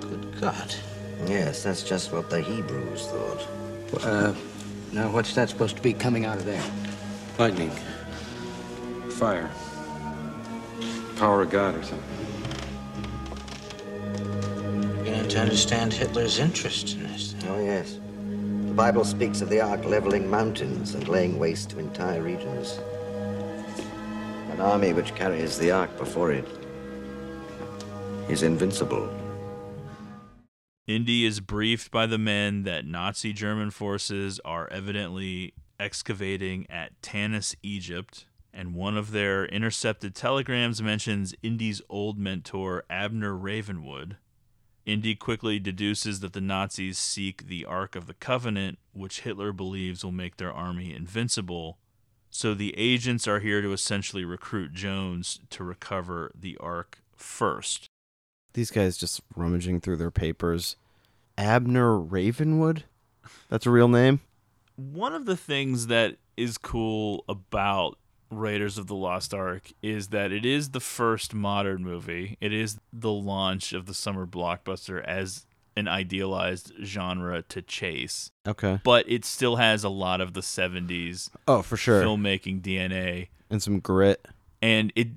[0.00, 0.74] Good God.
[1.26, 4.04] Yes, that's just what the Hebrews thought.
[4.04, 4.34] Uh,
[4.92, 6.62] now, what's that supposed to be coming out of there?
[7.38, 7.70] Lightning.
[9.10, 9.48] Fire.
[11.18, 12.02] Power of God or something.
[14.98, 17.36] Beginning to understand Hitler's interest in this.
[17.46, 18.00] Oh, yes.
[18.66, 22.80] The Bible speaks of the Ark leveling mountains and laying waste to entire regions.
[24.50, 26.48] An army which carries the Ark before it
[28.28, 29.08] is invincible.
[30.88, 37.54] Indy is briefed by the men that Nazi German forces are evidently excavating at Tanis,
[37.62, 44.16] Egypt, and one of their intercepted telegrams mentions Indy's old mentor, Abner Ravenwood.
[44.86, 50.02] Indy quickly deduces that the Nazis seek the Ark of the Covenant, which Hitler believes
[50.02, 51.78] will make their army invincible.
[52.30, 57.86] So the agents are here to essentially recruit Jones to recover the Ark first.
[58.54, 60.76] These guys just rummaging through their papers.
[61.36, 62.84] Abner Ravenwood?
[63.48, 64.20] That's a real name?
[64.78, 67.98] One of the things that is cool about
[68.30, 72.36] Raiders of the Lost Ark is that it is the first modern movie.
[72.40, 78.30] It is the launch of the summer blockbuster as an idealized genre to chase.
[78.46, 78.80] Okay.
[78.84, 82.02] But it still has a lot of the 70s Oh, for sure.
[82.02, 84.26] filmmaking DNA And some grit.
[84.62, 85.08] and it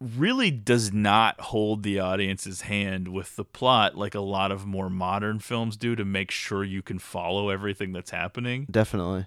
[0.00, 4.88] really does not hold the audience's hand with the plot like a lot of more
[4.88, 8.66] modern films do to make sure you can follow everything that's happening.
[8.70, 9.26] Definitely.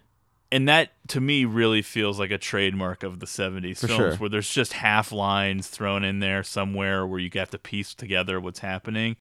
[0.52, 4.16] And that to me really feels like a trademark of the 70s For films sure.
[4.16, 8.40] where there's just half lines thrown in there somewhere where you have to piece together
[8.40, 9.16] what's happening.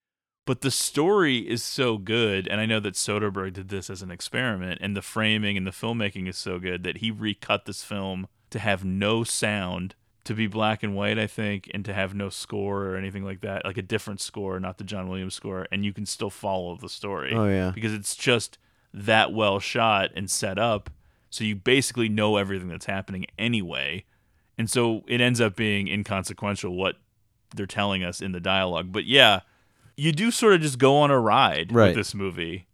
[0.47, 4.11] But the story is so good, and I know that Soderbergh did this as an
[4.11, 8.27] experiment, and the framing and the filmmaking is so good that he recut this film
[8.51, 9.95] to have no sound,
[10.25, 13.41] to be black and white, I think, and to have no score or anything like
[13.41, 16.77] that, like a different score, not the John Williams score, and you can still follow
[16.77, 17.33] the story.
[17.35, 17.71] Oh, yeah.
[17.75, 18.59] Because it's just
[18.93, 20.91] that well shot and set up,
[21.31, 24.05] so you basically know everything that's happening anyway.
[24.59, 26.97] And so it ends up being inconsequential what
[27.57, 28.93] they're telling us in the dialogue.
[28.93, 29.41] But yeah,
[29.97, 31.87] you do sort of just go on a ride Right.
[31.89, 32.67] with this movie.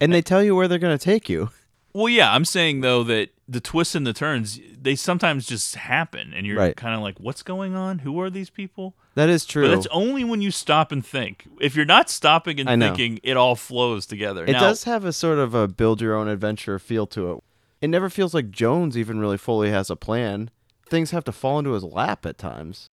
[0.00, 1.50] And they tell you where they're going to take you.
[1.94, 6.32] Well, yeah, I'm saying though that the twists and the turns they sometimes just happen,
[6.34, 6.74] and you're Right.
[6.76, 8.00] kind of like, "What's going on?
[8.00, 9.68] Who are these people?" That is true.
[9.68, 11.46] But that's only when you stop and think.
[11.60, 14.44] If you're not stopping and thinking, it all flows together.
[14.46, 17.38] It Now- does have a sort of a build your own adventure feel to it.
[17.82, 20.50] It never feels like Jones even really fully has a plan.
[20.88, 22.88] Things have to fall into his lap at times.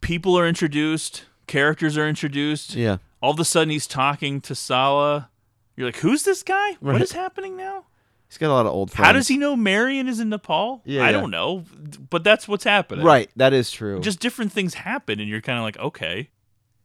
[0.00, 2.74] people are introduced, characters are introduced.
[2.74, 2.96] Yeah.
[3.22, 5.28] All of a sudden, he's talking to Sala.
[5.76, 6.72] You're like, "Who's this guy?
[6.80, 7.02] What Right.
[7.02, 7.84] is happening now?"
[8.30, 9.06] He's got a lot of old friends.
[9.06, 10.82] How does he know Marion is in Nepal?
[10.84, 11.10] Yeah, I yeah.
[11.10, 11.64] don't know,
[12.10, 13.04] but that's what's happening.
[13.04, 13.98] Right, that is true.
[13.98, 16.30] Just different things happen, and you're kind of like, okay.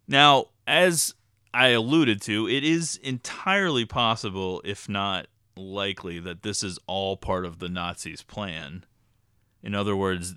[0.07, 1.13] Now, as
[1.53, 7.45] I alluded to, it is entirely possible, if not likely, that this is all part
[7.45, 8.83] of the Nazis' plan.
[9.61, 10.33] In other words,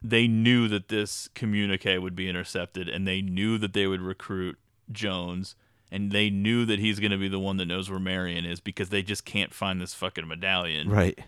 [0.00, 4.58] they knew that this communique would be intercepted, and they knew that they would recruit
[4.90, 5.54] Jones,
[5.90, 8.60] and they knew that he's going to be the one that knows where Marion is
[8.60, 10.88] because they just can't find this fucking medallion.
[10.88, 11.18] Right.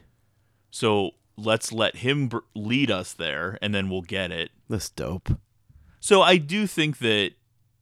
[0.71, 4.51] So let's let him br- lead us there, and then we'll get it.
[4.69, 5.31] That's dope.
[6.01, 7.33] So I do think that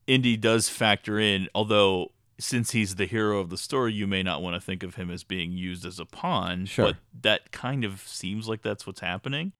[0.07, 4.43] Indy does factor in, although since he's the hero of the story, you may not
[4.43, 6.67] want to think of him as being used as a pawn.
[6.67, 6.87] Sure.
[6.87, 9.53] But that kind of seems like that's what's happening.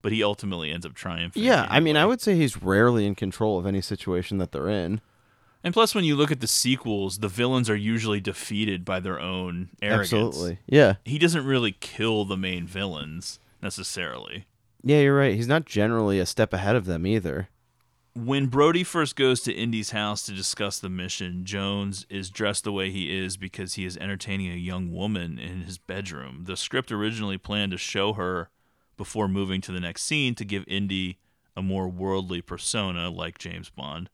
[0.00, 1.44] But he ultimately ends up triumphing.
[1.44, 4.68] Yeah, I mean, I would say he's rarely in control of any situation that they're
[4.68, 5.00] in.
[5.64, 9.20] And plus, when you look at the sequels, the villains are usually defeated by their
[9.20, 10.12] own arrogance.
[10.12, 10.58] Absolutely.
[10.66, 10.94] Yeah.
[11.04, 14.46] He doesn't really kill the main villains necessarily.
[14.82, 15.36] Yeah, you're right.
[15.36, 17.48] He's not generally a step ahead of them either.
[18.14, 22.72] When Brody first goes to Indy's house to discuss the mission, Jones is dressed the
[22.72, 26.44] way he is because he is entertaining a young woman in his bedroom.
[26.44, 28.50] The script originally planned to show her
[28.98, 31.20] before moving to the next scene to give Indy
[31.56, 34.10] a more worldly persona like James Bond.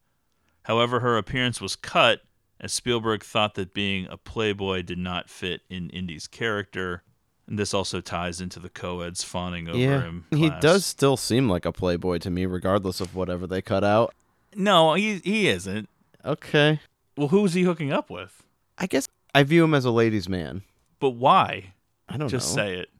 [0.68, 2.20] However, her appearance was cut
[2.60, 7.02] as Spielberg thought that being a playboy did not fit in Indy's character.
[7.46, 10.26] And this also ties into the co-eds fawning over yeah, him.
[10.30, 14.14] he does still seem like a playboy to me, regardless of whatever they cut out.
[14.54, 15.88] No, he he isn't.
[16.22, 16.80] Okay.
[17.16, 18.42] Well, who's he hooking up with?
[18.76, 20.62] I guess I view him as a ladies' man.
[21.00, 21.72] But why?
[22.06, 22.28] I don't know.
[22.28, 22.62] Just know.
[22.62, 22.90] say it.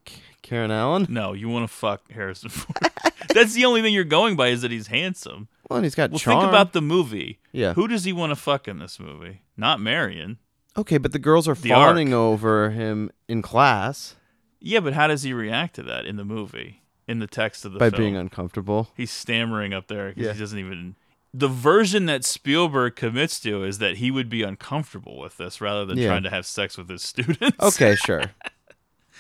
[0.41, 1.07] Karen Allen?
[1.11, 2.91] No, you want to fuck Harrison Ford.
[3.35, 5.49] That's the only thing you're going by is that he's handsome.
[5.69, 6.41] Well, and he's got Well, charm.
[6.41, 7.39] think about the movie.
[7.53, 7.75] Yeah.
[7.75, 9.43] Who does he want to fuck in this movie?
[9.57, 10.39] Not Marion.
[10.77, 14.15] Okay, but the girls are The fawning over him in class
[14.61, 16.83] Yeah, but how does he react to that in the movie?
[17.07, 17.91] In the text of the film.
[17.91, 18.03] by film?
[18.03, 18.89] being uncomfortable.
[18.97, 20.33] He's stammering up there because Yeah.
[20.35, 20.97] he doesn't even.
[21.35, 25.85] The version that Spielberg commits to is that he would be uncomfortable with this rather
[25.85, 26.09] than Yeah.
[26.09, 27.59] trying to have sex with his students.
[27.61, 28.23] Okay, sure.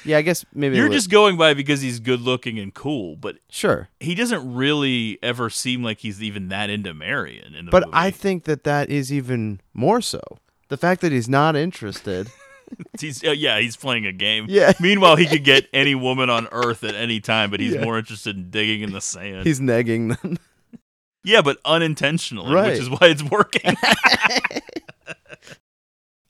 [0.04, 3.36] Yeah, I guess maybe You're just going by because he's good looking and cool, but
[3.50, 3.88] sure.
[4.00, 7.96] he doesn't really ever seem like he's even that into Marion in the But movie.
[7.96, 10.20] I think that that is even more so.
[10.68, 12.28] The fact that he's not interested.
[13.00, 14.44] He's uh, yeah, he's playing a game.
[14.46, 14.74] Yeah.
[14.80, 17.82] Meanwhile, he could get any woman on earth at any time, but he's Yeah.
[17.82, 19.46] more interested in digging in the sand.
[19.46, 20.36] he's negging them.
[21.24, 22.72] yeah, but unintentionally, Right.
[22.72, 23.74] which is why it's working.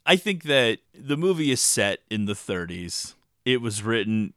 [0.06, 3.14] I think that the movie is set in the 30s.
[3.48, 4.34] It was written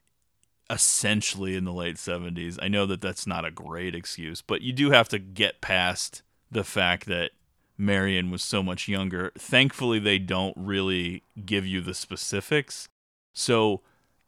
[0.70, 2.58] essentially in the late 70s.
[2.62, 6.22] I know that that's not a great excuse, but you do have to get past
[6.50, 7.32] the fact that
[7.78, 9.32] Marion was so much younger.
[9.38, 12.88] Thankfully, they don't really give you the specifics.
[13.34, 13.82] So,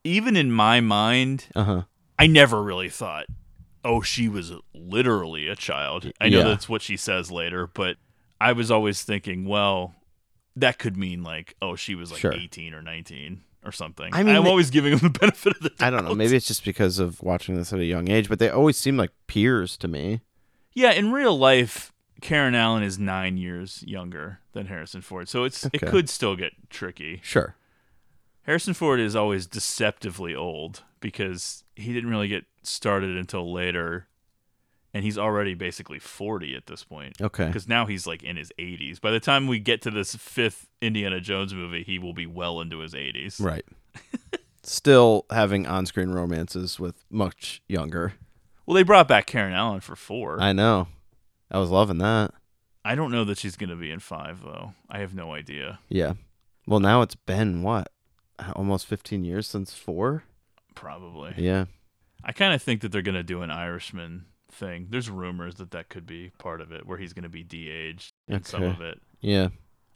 [0.03, 1.81] even in my mind, Uh huh.
[2.19, 3.27] I never really thought,
[3.85, 6.11] oh, she was literally a child.
[6.19, 6.43] I know Yeah.
[6.43, 7.95] that's what she says later, but
[8.41, 9.95] I was always thinking, well,
[10.57, 12.33] that could mean like, oh, she was like Sure.
[12.33, 14.09] 18 or 19 or something.
[14.13, 15.81] I mean, I'm they- always giving them the benefit of the doubt.
[15.81, 16.15] I don't know.
[16.15, 18.97] Maybe it's just because of watching this at a young age, but they always seem
[18.97, 20.21] like peers to me.
[20.73, 21.91] Yeah, in real life,
[22.21, 26.53] Karen Allen is nine years younger than Harrison Ford, so it's it could still get
[26.69, 27.19] tricky.
[27.23, 27.55] Sure.
[28.43, 34.07] Harrison Ford is always deceptively old because he didn't really get started until later,
[34.93, 37.19] and he's already basically forty at this point.
[37.21, 37.47] Okay.
[37.47, 38.99] because now he's like in his eighties.
[38.99, 42.61] By the time we get to this fifth Indiana Jones movie, he will be well
[42.61, 43.39] into his eighties.
[43.39, 43.65] Right.
[44.63, 48.13] Still having on screen romances with much younger.
[48.65, 50.39] Well, they brought back Karen Allen for four.
[50.39, 50.87] I know.
[51.51, 52.31] I was loving that.
[52.85, 54.73] I don't know that she's going to be in five though.
[54.89, 55.79] I have no idea.
[55.89, 56.13] Yeah.
[56.65, 57.89] Well, now it's been what?
[58.55, 60.23] Almost 15 years since 4?
[60.75, 61.33] Probably.
[61.37, 61.65] Yeah.
[62.23, 64.87] I kind of think that they're going to do an Irishman thing.
[64.89, 68.11] There's rumors that that could be part of it, where he's going to be de-aged
[68.27, 69.01] in some of it.
[69.19, 69.49] Yeah.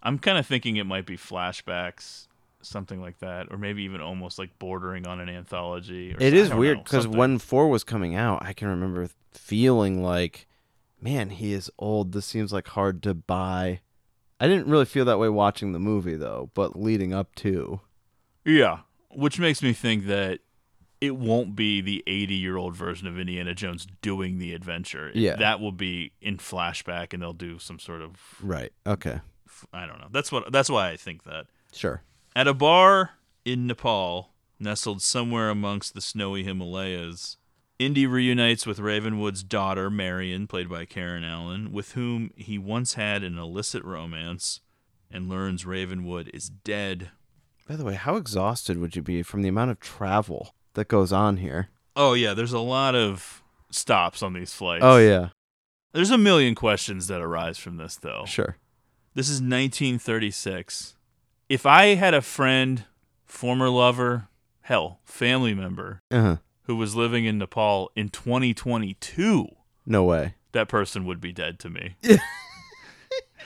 [0.04, 2.28] I'm kind of thinking it might be flashbacks,
[2.62, 6.14] something like that, or maybe even almost like bordering on an anthology.
[6.14, 10.48] Or It is weird because when 4 was coming out, I can remember feeling like,
[11.02, 12.12] man, he is old.
[12.12, 13.82] This seems like hard to buy.
[14.40, 17.82] I didn't really feel that way watching the movie, though, but leading up to.
[18.46, 18.80] Yeah,
[19.10, 20.40] which makes me think that
[21.00, 25.12] it won't be the 80 year old version of Indiana Jones doing the adventure.
[25.14, 25.36] Yeah.
[25.36, 28.74] that will be in flashback, and they'll do some sort of Right.
[28.86, 29.22] Okay.
[29.74, 30.08] I don't know.
[30.12, 30.52] That's what.
[30.52, 31.48] That's why I think that.
[31.74, 32.04] Sure.
[32.36, 33.12] At a bar
[33.46, 37.38] in Nepal, nestled somewhere amongst the snowy Himalayas,
[37.80, 43.24] Indy reunites with Ravenwood's daughter, Marion, played by Karen Allen, with whom he once had
[43.24, 44.62] an illicit romance,
[45.12, 47.12] and learns Ravenwood is dead.
[47.68, 51.12] By the way, how exhausted would you be from the amount of travel that goes
[51.12, 51.68] on here?
[51.96, 54.84] Oh, yeah, there's a lot of stops on these flights.
[54.86, 55.30] Oh, yeah.
[55.92, 58.24] There's a million questions that arise from this, though.
[58.26, 58.56] Sure.
[59.16, 60.96] This is 1936.
[61.50, 62.86] If I had a friend,
[63.26, 64.28] former lover,
[64.62, 66.38] hell, family member, Uh-huh.
[66.64, 69.48] who was living in Nepal in 2022,
[69.86, 70.36] No way.
[70.52, 71.96] that person would be dead to me.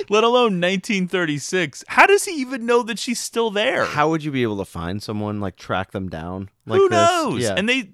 [0.10, 1.84] Let alone 1936.
[1.88, 3.86] How does he even know that she's still there?
[3.86, 6.50] How would you be able to find someone, like track them down?
[6.66, 6.96] Like Who this?
[6.98, 7.44] knows?
[7.44, 7.54] Yeah.
[7.56, 7.92] And they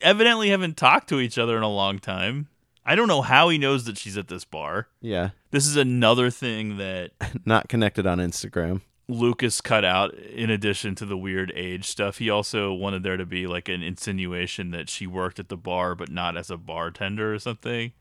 [0.00, 2.48] evidently haven't talked to each other in a long time.
[2.84, 4.88] I don't know how he knows that she's at this bar.
[5.00, 5.30] yeah.
[5.52, 7.10] This is another thing that
[7.44, 8.82] Not connected on Instagram.
[9.08, 12.18] Lucas cut out in addition to the weird age stuff.
[12.18, 15.96] He also wanted there to be like an insinuation that she worked at the bar
[15.96, 17.92] but not as a bartender or something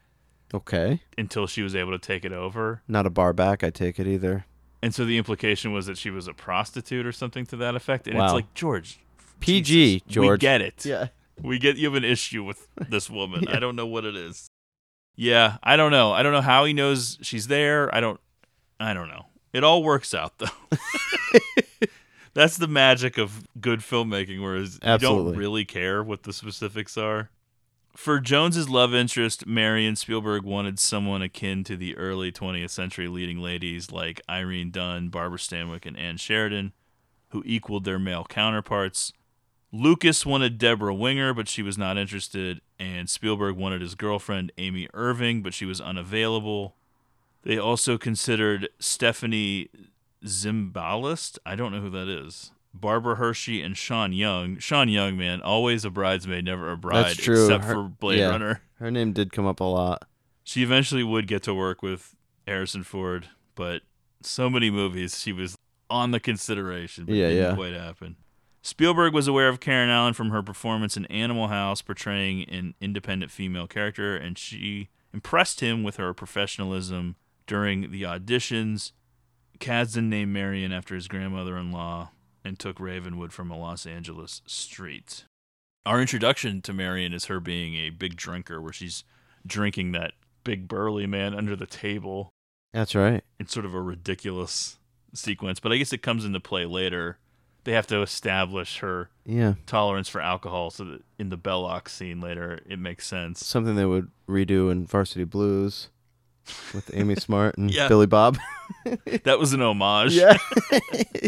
[0.53, 1.01] Okay.
[1.17, 2.81] until she was able to take it over.
[2.87, 4.45] Not a bar back, I take it either.
[4.81, 8.07] And so the implication was that she was a prostitute or something to that effect.
[8.07, 8.25] And Wow.
[8.25, 8.99] it's like, George,
[9.41, 10.39] PG, Jesus, we George.
[10.39, 10.85] get it.
[10.85, 11.07] Yeah.
[11.41, 13.47] We get you have an issue with this woman.
[13.49, 14.47] I don't know what it is.
[15.15, 16.11] Yeah, I don't know.
[16.13, 17.93] I don't know how he knows she's there.
[17.93, 18.19] I don't
[18.79, 19.25] I don't know.
[19.53, 20.77] It all works out though.
[22.33, 27.29] That's the magic of good filmmaking whereas you don't really care what the specifics are.
[27.99, 33.39] For Jones's love interest, Marion Spielberg wanted someone akin to the early 20th century leading
[33.39, 36.71] ladies like Irene Dunne, Barbara Stanwyck, and Ann Sheridan,
[37.31, 39.11] who equaled their male counterparts.
[39.73, 44.87] Lucas wanted Debra Winger, but she was not interested, and Spielberg wanted his girlfriend Amy
[44.93, 46.77] Irving, but she was unavailable.
[47.41, 49.71] They also considered Stephanie
[50.23, 51.37] Zimbalist.
[51.45, 52.53] I don't know who that is.
[52.73, 54.57] Barbara Hershey and Sean Young.
[54.59, 57.43] Sean Young, man, always a bridesmaid, never a bride, That's true.
[57.45, 58.61] except Her- for Blade yeah, Runner.
[58.79, 60.05] Her name did come up a lot.
[60.43, 62.15] She eventually would get to work with
[62.47, 63.81] Harrison Ford, but
[64.21, 65.55] so many movies she was
[65.89, 67.55] on the consideration, but Yeah, didn't yeah.
[67.55, 68.15] quite happen.
[68.61, 73.31] Spielberg was aware of Karen Allen from her performance in Animal House, portraying an independent
[73.31, 77.15] female character, and she impressed him with her professionalism
[77.47, 78.91] during the auditions.
[79.59, 82.11] Kasdan named Marion after his grandmother-in-law
[82.49, 85.23] and took Ravenwood from a Los Angeles street.
[85.85, 89.03] Our introduction to Marion is her being a big drinker, where she's
[89.47, 90.11] drinking that
[90.43, 92.29] big burly man under the table.
[92.73, 93.23] That's right.
[93.39, 94.77] It's sort of a ridiculous
[95.13, 97.17] sequence, but I guess it comes into play later.
[97.65, 99.53] They have to establish her Yeah.
[99.67, 103.45] tolerance for alcohol so that in the Belloq scene later it makes sense.
[103.45, 105.89] Something they would redo in Varsity Blues
[106.73, 107.87] with Amy Smart and Yeah.
[107.87, 108.37] Billy Bob.
[109.23, 110.13] that was an homage.
[110.15, 110.37] Yeah.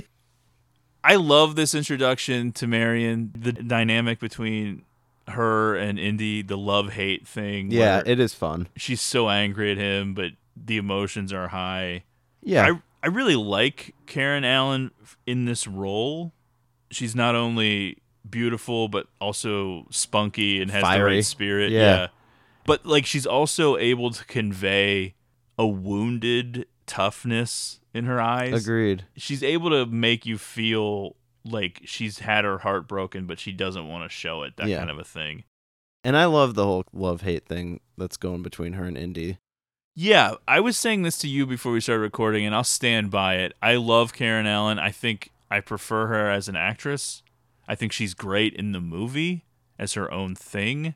[1.03, 4.83] I love this introduction to Marion, the dynamic between
[5.27, 7.71] her and Indy, the love hate thing.
[7.71, 8.67] Yeah, it is fun.
[8.75, 12.03] She's so angry at him, but the emotions are high.
[12.41, 12.65] Yeah.
[12.65, 14.91] I I really like Karen Allen
[15.25, 16.33] in this role.
[16.91, 17.97] She's not only
[18.29, 21.15] beautiful but also spunky and has the Fiery.
[21.15, 21.71] right spirit.
[21.71, 22.07] Yeah.
[22.65, 25.15] But like she's also able to convey
[25.57, 28.63] a wounded toughness in her eyes.
[28.65, 29.05] Agreed.
[29.15, 33.87] She's able to make you feel like she's had her heart broken but she doesn't
[33.87, 34.77] want to show it, that Yeah.
[34.77, 35.43] kind of a thing.
[36.03, 39.37] And I love the whole love hate thing that's going between her and Indy.
[39.95, 43.35] Yeah, I was saying this to you before we started recording, and I'll stand by
[43.35, 43.53] it.
[43.61, 44.79] I love Karen Allen.
[44.79, 47.23] I think I prefer her as an actress.
[47.67, 49.43] I think she's great in the movie
[49.77, 50.95] as her own thing.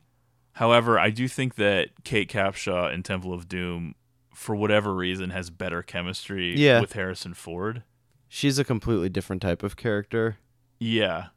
[0.52, 3.94] However, I do think that Kate Capshaw in Temple of Doom,
[4.36, 6.80] for whatever reason, has better chemistry Yeah.
[6.80, 7.82] with Harrison Ford.
[8.28, 10.36] She's a completely different type of character.
[10.78, 11.28] Yeah.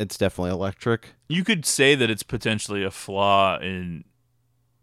[0.00, 1.14] It's definitely electric.
[1.28, 4.04] You could say that it's potentially a flaw in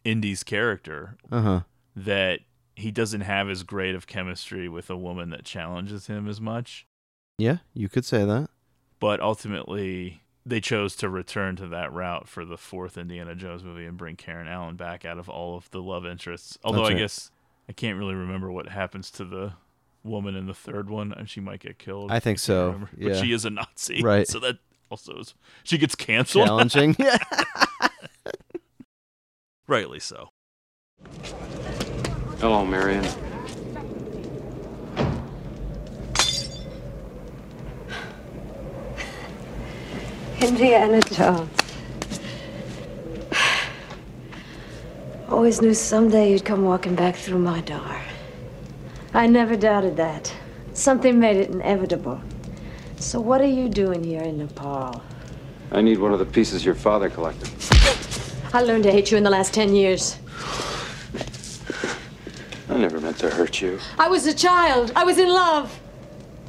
[0.03, 1.61] Indy's character Uh huh.
[1.95, 2.41] that
[2.75, 6.85] he doesn't have as great of chemistry with a woman that challenges him as much.
[7.37, 8.49] Yeah, you could say that.
[8.99, 13.85] But ultimately, they chose to return to that route for the fourth Indiana Jones movie
[13.85, 16.57] and bring Karen Allen back out of all of the love interests.
[16.63, 17.31] Although I guess
[17.67, 19.53] I can't really remember what happens to the
[20.03, 22.11] woman in the third one, and she might get killed.
[22.11, 22.89] I think can't so, remember.
[22.97, 23.09] yeah.
[23.09, 24.27] But she is a Nazi, Right.
[24.27, 24.57] So that
[24.89, 26.45] also is she gets canceled.
[26.45, 26.95] Challenging.
[26.99, 27.17] yeah.
[29.67, 30.29] Rightly so.
[32.39, 33.05] Hello, Marion.
[40.41, 41.64] Indiana Jones.
[45.29, 47.99] Always knew someday you'd come walking back through my door.
[49.13, 50.31] I never doubted that.
[50.73, 52.21] Something made it inevitable.
[52.97, 55.01] So what are you doing here in Nepal?
[55.71, 57.49] I need one of the pieces your father collected.
[58.53, 60.17] I learned to hate you in the last ten years.
[62.69, 63.79] I never meant to hurt you.
[63.97, 64.91] I was a child.
[64.95, 65.79] I was in love.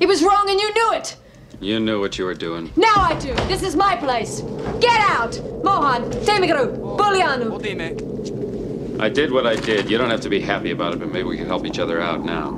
[0.01, 1.17] It was wrong and you knew it.
[1.61, 2.71] You knew what you were doing.
[2.77, 3.33] Now I do.
[3.49, 4.43] This is my place.
[4.81, 5.41] Get out!
[5.65, 8.36] Mohan, Temigru, Bulianu.
[8.99, 9.91] I did what I did.
[9.91, 12.01] You don't have to be happy about it, but maybe we can help each other
[12.01, 12.57] out now.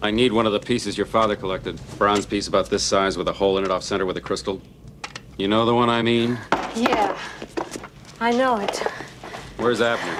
[0.00, 1.78] I need one of the pieces your father collected.
[1.98, 4.62] Bronze piece about this size with a hole in it off center with a crystal.
[5.36, 6.38] You know the one I mean?
[6.74, 7.18] Yeah,
[8.18, 8.78] I know it.
[9.58, 10.14] Where's Abner?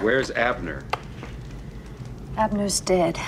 [0.00, 0.84] Where's Abner?
[2.36, 3.18] Abner's dead.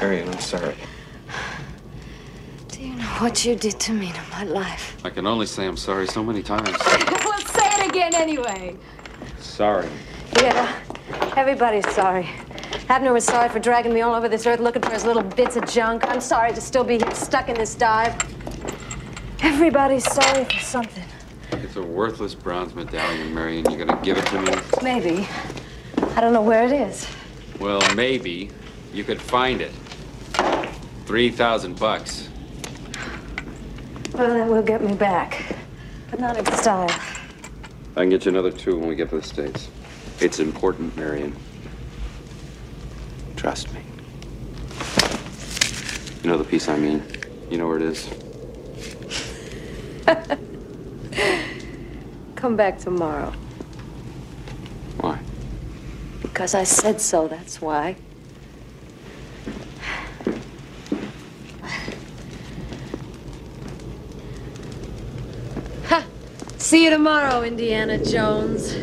[0.00, 0.76] Marion, I'm sorry.
[3.08, 4.96] Do you know what you did to me to my life?
[5.04, 6.70] I can only say I'm sorry so many times.
[7.24, 8.76] well, say it again anyway.
[9.38, 9.88] Sorry.
[10.40, 10.78] Yeah,
[11.36, 12.28] Everybody's sorry.
[12.88, 15.56] Abner was sorry for dragging me all over this earth looking for his little bits
[15.56, 16.04] of junk.
[16.06, 18.14] I'm sorry to still be here stuck in this dive.
[19.42, 21.04] Everybody's sorry for something.
[21.52, 23.70] It's a worthless bronze medallion, Marion.
[23.70, 24.52] you're gonna give it to me?
[24.82, 25.26] Maybe.
[26.14, 27.08] I don't know where it is.
[27.58, 28.50] Well, maybe
[28.92, 29.72] you could find it.
[31.06, 32.28] Three thousand bucks.
[34.18, 35.54] Well, that will get me back.
[36.10, 36.90] But not in style.
[37.94, 39.68] I can get you another two when we get to the States.
[40.18, 41.36] It's important, Marion.
[43.36, 43.80] Trust me.
[46.24, 47.04] You know the piece I mean.
[47.48, 48.08] You know where it is.
[52.34, 53.32] Come back tomorrow.
[54.96, 55.20] Why?
[56.22, 57.94] Because I said so, that's why.
[66.68, 68.74] See you tomorrow, Indiana Jones.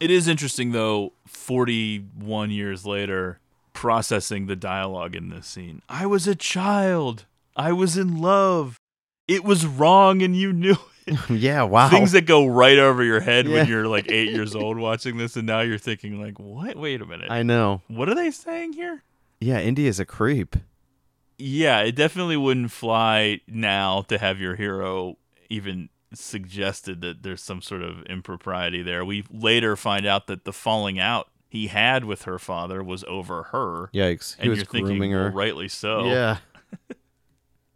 [0.00, 3.38] It is interesting though, 41 years later,
[3.72, 5.82] processing the dialogue in this scene.
[5.88, 7.26] I was a child.
[7.54, 8.80] I was in love.
[9.28, 10.76] It was wrong and you knew
[11.06, 11.16] it.
[11.30, 11.88] yeah, wow.
[11.88, 13.54] Things that go right over your head Yeah.
[13.58, 16.74] when you're like 8 years old watching this and now you're thinking like, "What?
[16.74, 17.30] Wait a minute.
[17.30, 17.82] I know.
[17.86, 19.04] What are they saying here?"
[19.40, 20.56] Yeah, India's a creep.
[21.38, 25.16] Yeah, it definitely wouldn't fly now to have your hero
[25.50, 29.04] even suggested that there's some sort of impropriety there.
[29.04, 33.44] We later find out that the falling out he had with her father was over
[33.44, 33.88] her.
[33.92, 34.36] Yikes.
[34.36, 35.24] He And was you're thinking, grooming her.
[35.24, 36.06] well, rightly so.
[36.06, 36.38] Yeah.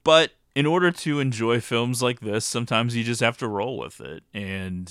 [0.05, 4.01] But in order to enjoy films like this, sometimes you just have to roll with
[4.01, 4.23] it.
[4.33, 4.91] And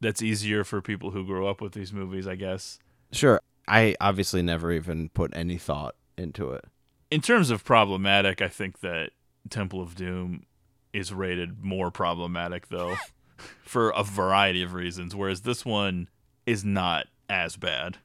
[0.00, 2.78] that's easier for people who grow up with these movies, I guess.
[3.10, 3.40] Sure.
[3.66, 6.64] I obviously never even put any thought into it.
[7.12, 9.10] In terms of problematic, I think that
[9.50, 10.46] Temple of Doom
[10.94, 12.96] is rated more problematic, though,
[13.64, 15.14] for a variety of reasons.
[15.14, 16.08] Whereas this one
[16.46, 17.98] is not as bad.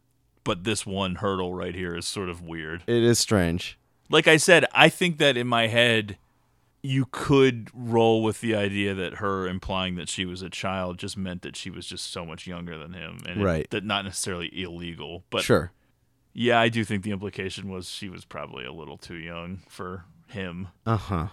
[0.43, 2.83] But this one hurdle right here is sort of weird.
[2.87, 3.77] It is strange.
[4.09, 6.17] Like I said, I think that in my head,
[6.81, 11.17] you could roll with the idea that her implying that she was a child just
[11.17, 13.69] meant that she was just so much younger than him, and it- Right.
[13.71, 15.23] that not necessarily illegal.
[15.29, 15.71] But Sure.
[16.39, 20.05] Yeah, I do think the implication was she was probably a little too young for
[20.27, 20.67] him.
[20.85, 21.27] Uh huh.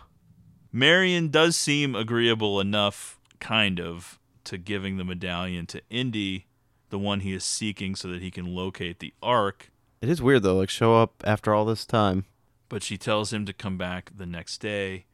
[0.73, 6.47] Marion does seem agreeable enough, kind of, to giving the medallion to Indy,
[6.89, 9.71] the one he is seeking, so that he can locate the Ark.
[10.01, 10.57] It is weird though.
[10.57, 12.25] Like show up after all this time.
[12.71, 15.05] but she tells him to come back the next day,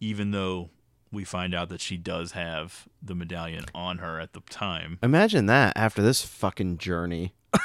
[0.00, 0.70] even though
[1.12, 4.98] we find out that she does have the medallion on her at the time.
[5.02, 7.34] Imagine that after this fucking journey.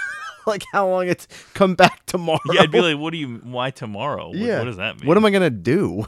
[0.48, 2.40] like how long it's come back tomorrow.
[2.52, 4.28] Yeah, I'd be like, what do you, why tomorrow?
[4.28, 4.60] What, yeah.
[4.60, 5.08] what does that mean?
[5.08, 6.06] What am I gonna do?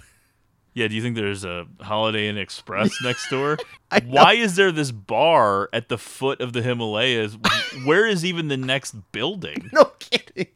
[0.78, 3.58] Yeah, do you think there's a Holiday Inn Express next door?
[4.06, 7.36] Why is there this bar at the foot of the Himalayas?
[7.84, 9.72] Where is even the next building?
[9.74, 10.50] No kidding.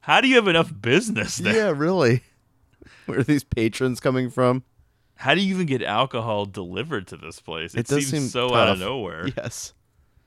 [0.00, 1.54] How do you have enough business there?
[1.54, 2.24] Yeah, really.
[3.06, 4.64] Where are these patrons coming from?
[5.14, 7.74] How do you even get alcohol delivered to this place?
[7.74, 9.28] It, It seems seem so out of nowhere.
[9.36, 9.74] Yes.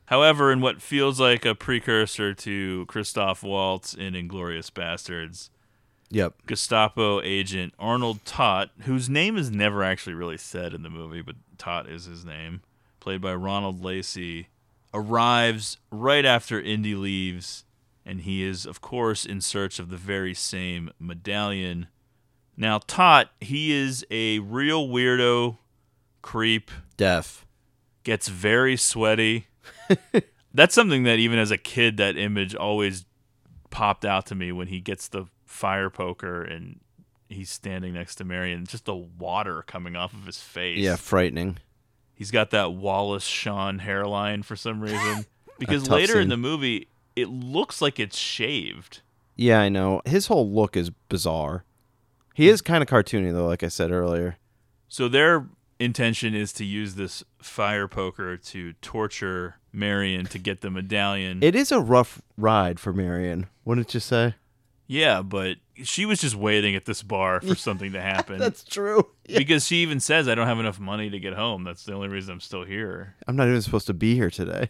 [0.08, 5.50] However, in what feels like a precursor to Christoph Waltz in Inglourious Basterds,
[6.10, 6.46] Yep.
[6.46, 11.36] Gestapo agent Arnold Toht, whose name is never actually really said in the movie, but
[11.58, 12.62] Toht is his name,
[13.00, 14.50] played by Ronald Lacey,
[14.94, 17.64] arrives right after Indy leaves,
[18.06, 21.88] and he is, of course, in search of the very same medallion.
[22.56, 25.58] Now, Toht, he is a real weirdo,
[26.22, 27.48] creep, Deaf.
[28.04, 29.48] gets very sweaty.
[30.54, 33.06] That's something that even as a kid, that image always
[33.70, 36.80] popped out to me when he gets the fire poker and
[37.28, 38.66] he's standing next to Marion.
[38.66, 40.80] Just the water coming off of his face.
[40.80, 41.58] Yeah, frightening.
[42.14, 45.26] He's got that Wallace Shawn hairline for some reason.
[45.60, 49.02] Because later in the movie, it looks like it's shaved.
[49.36, 50.02] Yeah, I know.
[50.04, 51.64] His whole look is bizarre.
[52.34, 54.38] He is kind of cartoony though, like I said earlier.
[54.88, 55.48] So their
[55.80, 61.40] intention is to use this fire poker to torture Marion to get the medallion.
[61.42, 64.36] It is a rough ride for Marion, wouldn't you say?
[64.86, 68.38] Yeah, but she was just waiting at this bar for something to happen.
[68.38, 69.10] That's true.
[69.26, 71.64] Because she even says, I don't have enough money to get home.
[71.64, 73.16] That's the only reason I'm still here.
[73.28, 74.70] I'm not even supposed to be here today.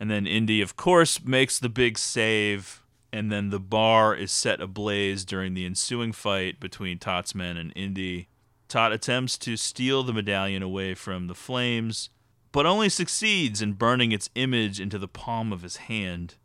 [0.00, 2.82] And then Indy, of course, makes the big save.
[3.12, 7.72] And then the bar is set ablaze during the ensuing fight between Toht's men and
[7.76, 8.28] Indy.
[8.68, 12.08] Toht attempts to steal the medallion away from the flames,
[12.52, 16.36] but only succeeds in burning its image into the palm of his hand.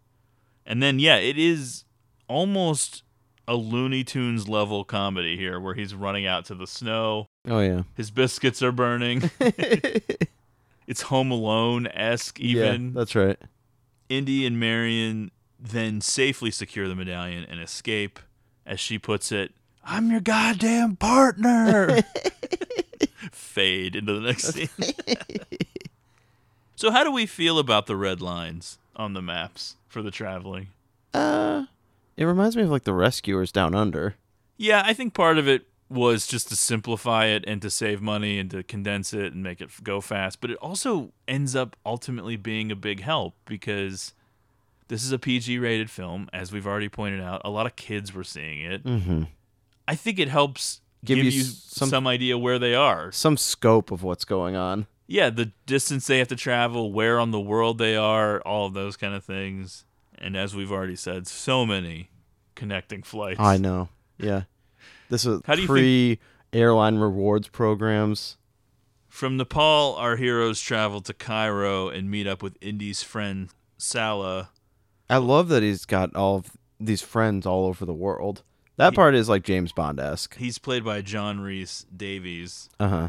[0.65, 1.83] And then, yeah, it is
[2.27, 3.03] almost
[3.47, 7.27] a Looney Tunes level comedy here where he's running out to the snow.
[7.47, 7.83] Oh yeah.
[7.95, 9.29] His biscuits are burning.
[10.87, 12.87] it's Home Alone esque even.
[12.87, 13.37] Yeah, that's right.
[14.09, 18.19] Indy and Marion then safely secure the medallion and escape.
[18.65, 19.53] As she puts it,
[19.85, 22.01] I'm your goddamn partner.
[23.31, 24.67] Fade into the next scene.
[26.77, 30.67] So, how do we feel about the red lines on the maps for the traveling?
[31.13, 31.65] Uh,
[32.15, 34.15] it reminds me of like the Rescuers Down Under.
[34.57, 38.37] Yeah, I think part of it was just to simplify it and to save money
[38.37, 40.39] and to condense it and make it go fast.
[40.39, 44.13] But it also ends up ultimately being a big help because
[44.87, 47.41] this is a PG rated film, as we've already pointed out.
[47.43, 48.83] A lot of kids were seeing it.
[48.83, 49.23] Mm-hmm.
[49.87, 53.11] I think it helps Give give, you you, some- some, idea where they are.
[53.11, 54.87] Some scope of what's going on.
[55.07, 58.73] Yeah, the distance they have to travel, where on the world they are, all of
[58.73, 59.85] those kind of things.
[60.17, 62.09] And as we've already said, so many
[62.55, 63.39] connecting flights.
[63.39, 63.89] I know.
[64.17, 64.43] Yeah.
[65.09, 66.19] This was How do you pre
[66.51, 68.37] airline rewards programs.
[69.07, 74.49] From Nepal, our heroes travel to Cairo and meet up with Indy's friend Sallah.
[75.09, 78.43] I love that he's got all of these friends all over the world.
[78.75, 80.37] That part is like James Bond esque.
[80.37, 82.69] He's played by John Rhys-Davies.
[82.79, 83.07] Uh huh.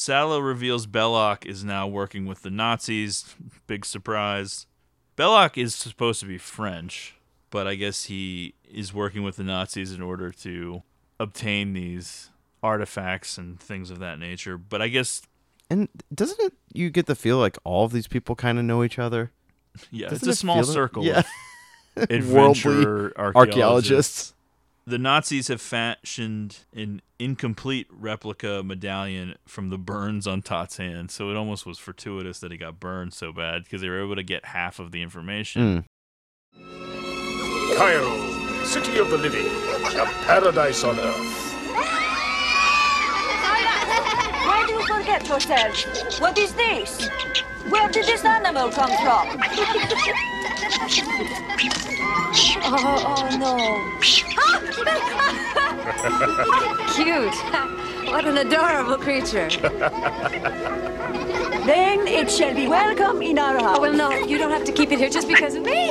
[0.00, 3.36] Salah reveals Belloq is now working with the Nazis.
[3.66, 4.64] Big surprise.
[5.14, 7.16] Belloq is supposed to be French,
[7.50, 10.82] but I guess he is working with the Nazis in order to
[11.18, 12.30] obtain these
[12.62, 14.56] artifacts and things of that nature.
[14.56, 15.20] But I guess,
[15.68, 16.54] And doesn't it?
[16.72, 19.32] You get the feel like all of these people kind of know each other.
[19.90, 21.24] yeah, Doesn't it's a it small circle Yeah.
[21.94, 23.36] of adventure archaeologists.
[23.36, 24.34] archaeologists.
[24.86, 31.30] The Nazis have fashioned an incomplete replica medallion from the burns on Toht's hand, so
[31.30, 34.22] it almost was fortuitous that he got burned so bad because they were able to
[34.22, 35.84] get half of the information.
[36.56, 37.76] Hmm.
[37.76, 41.14] Cairo, city of the living, a paradise on earth.
[44.46, 46.20] Why do you forget yourself?
[46.20, 47.08] What is this?
[47.68, 49.40] Where did this animal come from?
[52.62, 53.56] oh, oh no.
[56.94, 57.34] Cute.
[58.10, 59.48] What an adorable creature.
[61.64, 63.76] Then it shall be welcome in our house.
[63.78, 65.90] Oh, well, no, you don't have to keep it here just because of me.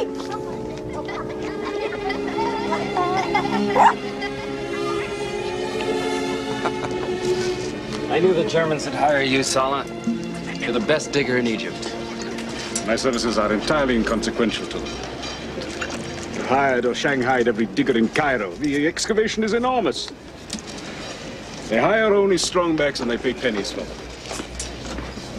[8.11, 9.85] I knew the Germans would hire you, Sallah.
[10.55, 11.95] You're the best digger in Egypt.
[12.89, 14.89] My services are entirely inconsequential to them.
[16.33, 18.49] They hired or shanghaied every digger in Cairo.
[18.55, 20.11] The excavation is enormous.
[21.67, 23.97] They hire only strongbacks and they pay pennies for them.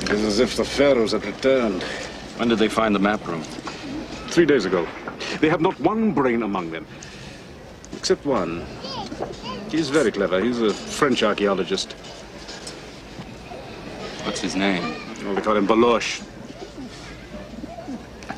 [0.03, 1.83] It is as if the pharaohs had returned.
[2.37, 3.43] When did they find the map room?
[4.29, 4.87] Three days ago.
[5.41, 6.87] They have not one brain among them.
[7.95, 8.65] Except one.
[9.73, 10.41] He's very clever.
[10.41, 11.95] He's a French archaeologist.
[14.23, 14.95] What's his name?
[15.25, 16.30] Well, they call him Belloq.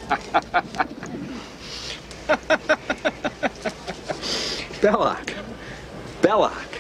[4.83, 5.35] Belloq.
[6.23, 6.73] Belloq.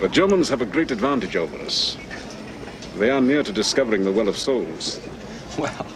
[0.00, 1.96] The Germans have a great advantage over us.
[2.96, 5.00] They are near to discovering the Well of Souls.
[5.58, 5.86] Well,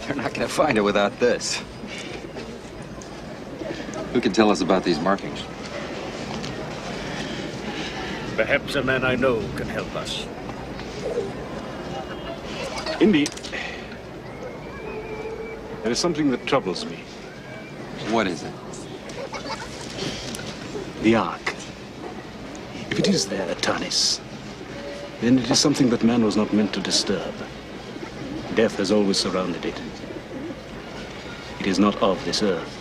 [0.00, 1.62] they're not going to find it without this.
[4.12, 5.42] Who can tell us about these markings?
[8.36, 10.26] Perhaps a man I know can help us.
[13.00, 13.26] Indy,
[15.82, 16.96] there is something that troubles me.
[18.10, 18.52] What is it?
[21.02, 21.54] The Ark.
[22.90, 24.20] If it is there, at Tanis,
[25.20, 27.34] then it is something that man was not meant to disturb.
[28.54, 29.80] Death has always surrounded it.
[31.60, 32.76] It is not of this earth.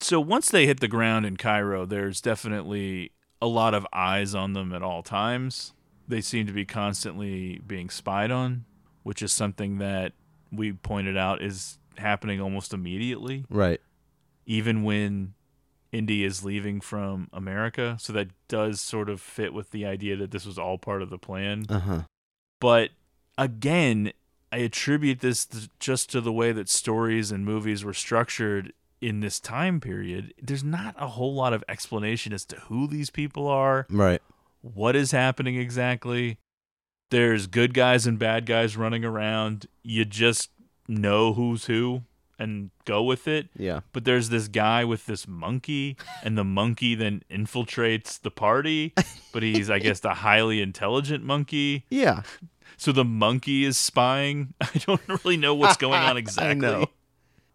[0.00, 4.52] So once they hit the ground in Cairo, there's definitely a lot of eyes on
[4.52, 5.72] them at all times.
[6.08, 8.64] They seem to be constantly being spied on,
[9.04, 10.12] which is something that
[10.52, 13.44] we pointed out is happening almost immediately.
[13.50, 13.80] Right.
[14.46, 15.34] Even when
[15.92, 17.96] Indy is leaving from America.
[18.00, 21.10] So that does sort of fit with the idea that this was all part of
[21.10, 21.64] the plan.
[21.68, 22.00] Uh huh.
[22.60, 22.90] But
[23.36, 24.12] again,
[24.50, 29.20] I attribute this th- just to the way that stories and movies were structured in
[29.20, 30.32] this time period.
[30.40, 34.22] There's not a whole lot of explanation as to who these people are, Right.
[34.60, 36.38] what is happening exactly.
[37.12, 39.66] There's good guys and bad guys running around.
[39.82, 40.48] You just
[40.88, 42.04] know who's who
[42.38, 43.50] and go with it.
[43.54, 43.80] Yeah.
[43.92, 48.94] But there's this guy with this monkey, and the monkey then infiltrates the party.
[49.30, 51.84] But he's, I guess, the highly intelligent monkey.
[51.90, 52.22] Yeah.
[52.78, 54.54] So the monkey is spying.
[54.62, 56.66] I don't really know what's going on exactly.
[56.66, 56.86] I know.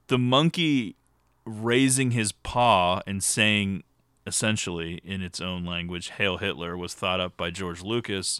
[0.05, 0.97] The monkey
[1.45, 3.85] raising his paw and saying,
[4.27, 8.39] essentially in its own language, Hail Hitler, was thought up by George Lucas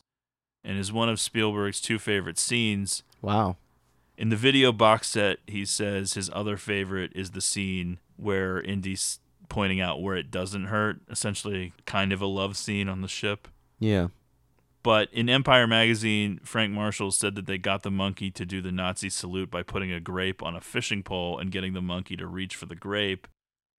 [0.68, 3.02] and is one of Spielberg's two favorite scenes.
[3.22, 3.56] Wow.
[4.18, 9.20] In the video box set, he says his other favorite is the scene where Indy's
[9.48, 13.48] pointing out where it doesn't hurt, essentially kind of a love scene on the ship.
[13.80, 14.08] Yeah.
[14.84, 18.72] But in Empire magazine, Frank Marshall said that they got the monkey to do the
[18.72, 22.28] Nazi salute by putting a grape on a fishing pole and getting the monkey to
[22.28, 23.28] reach for the grape,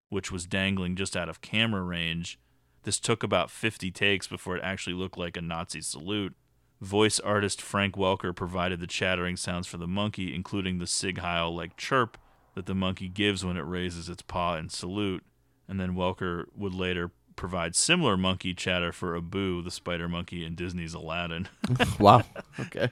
[0.08, 2.38] which was dangling just out of camera range.
[2.84, 6.34] This took about 50 takes before it actually looked like a Nazi salute.
[6.80, 11.54] Voice artist Frank Welker provided the chattering sounds for the monkey, including the Sieg Heil
[11.54, 12.16] like chirp
[12.54, 15.24] that the monkey gives when it raises its paw in salute.
[15.68, 20.54] And then Welker would later provide similar monkey chatter for Abu, the spider monkey in
[20.54, 21.48] Disney's Aladdin.
[22.00, 22.22] wow.
[22.58, 22.90] Okay.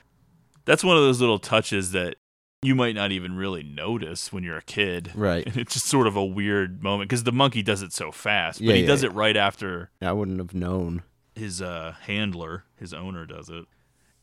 [0.64, 2.16] That's one of those little touches that
[2.62, 5.12] you might not even really notice when you're a kid.
[5.14, 5.46] Right.
[5.46, 8.58] And it's just sort of a weird moment because the monkey does it so fast,
[8.58, 9.10] but Yeah, he yeah, does yeah.
[9.10, 11.02] it right after I wouldn't have known.
[11.36, 13.64] his uh, handler, his owner, does it.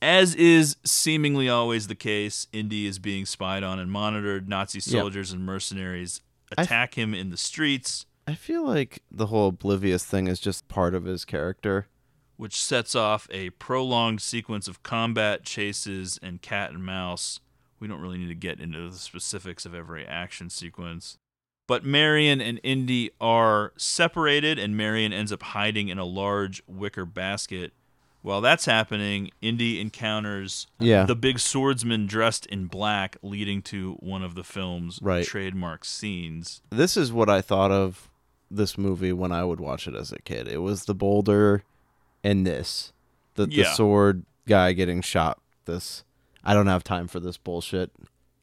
[0.03, 4.49] As is seemingly always the case, Indy is being spied on and monitored.
[4.49, 6.19] Nazi soldiers and mercenaries
[6.57, 10.93] attack him in the streets, I feel like the whole oblivious thing is just part
[10.93, 11.87] of his character.
[12.35, 17.39] which sets off a prolonged sequence of combat, chases, and cat and mouse.
[17.79, 21.17] We don't really need to get into the specifics of every action sequence.
[21.67, 27.05] But Marion and Indy are separated, and Marion ends up hiding in a large wicker
[27.05, 27.71] basket.
[28.23, 31.03] While that's happening, Indy encounters Yeah.
[31.05, 35.25] the big swordsman dressed in black, leading to one of the film's Right.
[35.25, 36.61] trademark scenes.
[36.71, 38.09] This is what I thought of
[38.49, 40.47] this movie when I would watch it as a kid.
[40.47, 41.63] It was the boulder
[42.23, 42.93] and this.
[43.35, 45.39] The, the sword guy getting shot.
[45.65, 46.03] This.
[46.45, 47.91] I don't have time for this bullshit.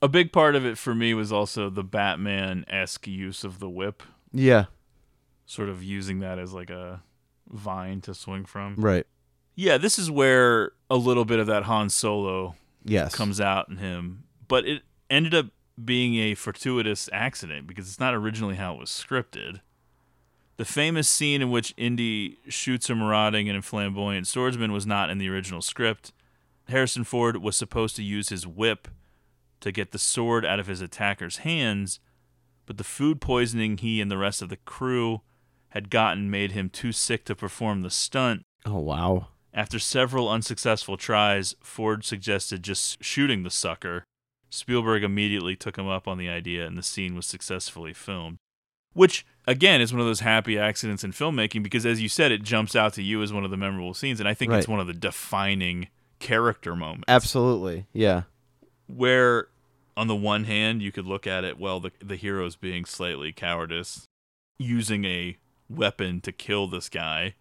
[0.02, 3.68] A big part of it for me was also the Batman esque use of the
[3.68, 4.02] whip.
[4.32, 4.66] Yeah.
[5.46, 7.02] sort of using that as like a
[7.50, 8.76] vine to swing from.
[8.76, 9.04] Right.
[9.60, 13.14] Yeah, this is where a little bit of that Han Solo Yes.
[13.14, 15.48] comes out in him, but it ended up
[15.84, 19.60] being a fortuitous accident because it's not originally how it was scripted.
[20.56, 25.18] The famous scene in which Indy shoots a marauding and flamboyant swordsman was not in
[25.18, 26.14] the original script.
[26.70, 28.88] Harrison Ford was supposed to use his whip
[29.60, 32.00] to get the sword out of his attacker's hands,
[32.64, 35.20] but the food poisoning he and the rest of the crew
[35.70, 38.46] had gotten made him too sick to perform the stunt.
[38.64, 39.26] Oh wow.
[39.52, 44.04] After several unsuccessful tries, Ford suggested just shooting the sucker.
[44.48, 48.38] Spielberg immediately took him up on the idea, and the scene was successfully filmed.
[48.92, 52.42] Which, again, is one of those happy accidents in filmmaking because, as you said, it
[52.42, 54.80] jumps out to you as one of the memorable scenes, and I think it's one
[54.80, 57.04] of the defining character moments.
[57.08, 57.86] Absolutely.
[57.92, 58.22] Yeah.
[58.88, 59.46] Where,
[59.96, 63.32] on the one hand, you could look at it, well, the, the hero's being slightly
[63.32, 64.06] cowardice,
[64.58, 65.36] using a
[65.68, 67.34] weapon to kill this guy.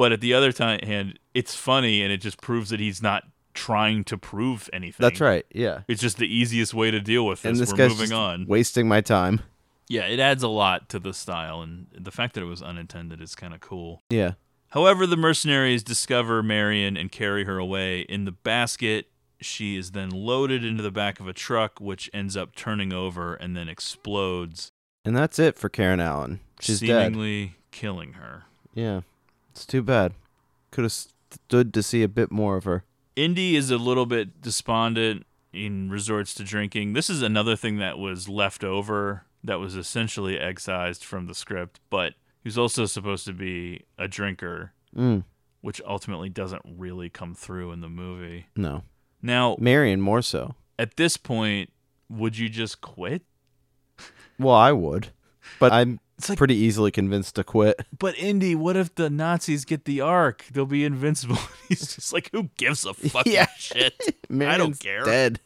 [0.00, 3.24] But at the other time, hand, it's funny and it just proves that he's not
[3.52, 5.04] trying to prove anything.
[5.04, 5.44] That's right.
[5.52, 5.82] Yeah.
[5.88, 7.50] It's just the easiest way to deal with this.
[7.50, 8.46] And this We're guy's moving on.
[8.46, 9.42] wasting my time.
[9.88, 13.20] Yeah, it adds a lot to the style, and the fact that it was unintended
[13.20, 14.00] is kind of cool.
[14.08, 14.34] Yeah.
[14.70, 19.08] However, the mercenaries discover Marion and carry her away in the basket.
[19.42, 23.34] She is then loaded into the back of a truck, which ends up turning over
[23.34, 24.72] and then explodes,
[25.04, 26.40] And that's it for Karen Allen.
[26.58, 26.86] She's dead.
[27.12, 28.44] seemingly killing her.
[28.72, 29.02] Yeah.
[29.50, 30.14] It's too bad.
[30.70, 32.84] Could have stood to see a bit more of her.
[33.16, 36.92] Indy is a little bit despondent and resorts to drinking.
[36.92, 41.80] This is another thing that was left over that was essentially excised from the script,
[41.90, 45.24] but he was also supposed to be a drinker, Mm.
[45.60, 48.46] which ultimately doesn't really come through in the movie.
[48.56, 48.84] No.
[49.22, 50.54] Now, Marion more so.
[50.78, 51.70] at this point,
[52.08, 53.22] would you just quit?
[54.38, 55.08] Well, I would.
[55.58, 57.80] But I'm like- pretty easily convinced to quit.
[57.98, 60.44] But Indy, what if the Nazis get the Ark?
[60.52, 61.38] They'll be invincible.
[61.68, 63.46] He's just like, who gives a fucking Yeah.
[63.56, 63.94] shit?
[64.08, 65.04] I Marion's don't care.
[65.04, 65.40] Dead.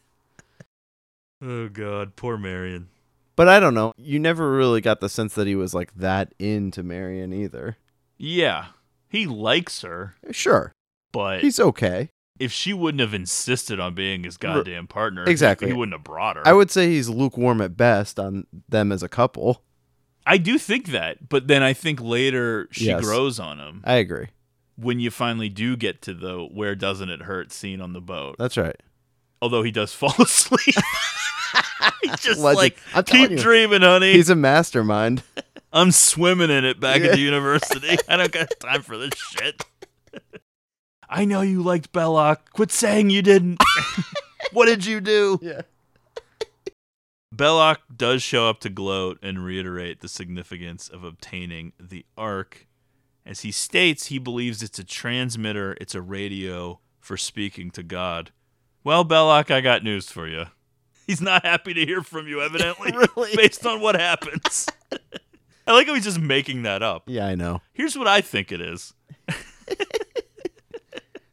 [1.42, 2.88] Oh God, poor Marion.
[3.36, 3.92] But I don't know.
[3.96, 7.76] You never really got the sense that he was like that into Marion either.
[8.16, 8.66] Yeah,
[9.08, 10.72] he likes her, Sure.
[11.12, 12.10] but He's okay.
[12.38, 15.66] if she wouldn't have insisted on being his goddamn partner, Exactly.
[15.66, 16.46] he wouldn't have brought her.
[16.46, 19.62] I would say he's lukewarm at best on them as a couple.
[20.26, 23.04] I do think that, but then I think later she Yes.
[23.04, 24.28] grows on him I agree.
[24.76, 28.36] when you finally do get to the "where doesn't it hurt" scene on the boat.
[28.38, 28.76] That's right.
[29.42, 30.74] Although he does fall asleep.
[32.02, 32.56] He's just Legend.
[32.56, 34.12] like, I'm keep you, dreaming, honey.
[34.12, 35.22] He's a mastermind.
[35.72, 37.96] I'm swimming in it back at the university.
[38.08, 39.62] I don't got time for this shit.
[41.08, 42.38] I know you liked Belloq.
[42.52, 43.58] Quit saying you didn't.
[44.52, 45.38] what did you do?
[45.42, 45.62] Yeah.
[47.34, 52.66] Belloq does show up to gloat and reiterate the significance of obtaining the Ark.
[53.26, 58.30] As he states, he believes it's a transmitter, it's a radio for speaking to God.
[58.84, 60.46] Well, Belloq, I got news for you.
[61.06, 63.30] He's not happy to hear from you, evidently, really?
[63.36, 64.66] based on what happens.
[65.66, 67.04] I like how he's just making that up.
[67.06, 67.62] Yeah, I know.
[67.72, 68.92] Here's what I think it is.
[69.28, 69.34] A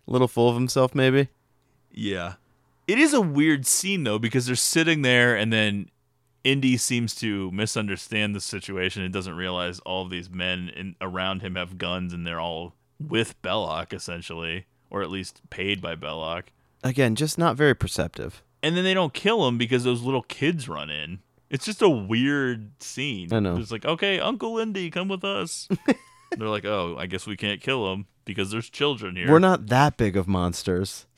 [0.07, 1.27] little full of himself, maybe.
[1.89, 2.35] Yeah.
[2.87, 5.89] It is a weird scene though because they're sitting there and then
[6.43, 11.41] Indy seems to misunderstand the situation and doesn't realize all of these men in, around
[11.41, 16.43] him have guns and they're all with Belloq essentially, or at least paid by Belloq.
[16.83, 18.41] Again, just not very perceptive.
[18.63, 21.19] And then they don't kill him because those little kids run in.
[21.49, 23.31] It's just a weird scene.
[23.33, 23.57] I know.
[23.57, 25.67] It's like, okay, Uncle Indy, come with us.
[26.37, 29.29] they're like, oh, I guess we can't kill him because there's children here.
[29.29, 31.05] We're not that big of monsters.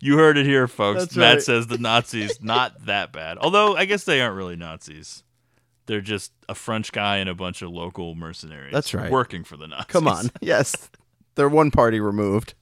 [0.00, 1.00] You heard it here, folks.
[1.00, 1.42] That's Matt right.
[1.42, 3.38] says the Nazis not that bad.
[3.38, 5.22] Although I guess they aren't really Nazis.
[5.86, 8.72] They're just a French guy and a bunch of local mercenaries.
[8.72, 9.10] That's right.
[9.10, 9.86] Working for the Nazis.
[9.88, 10.30] Come on.
[10.40, 10.90] Yes.
[11.36, 12.54] They're one party removed.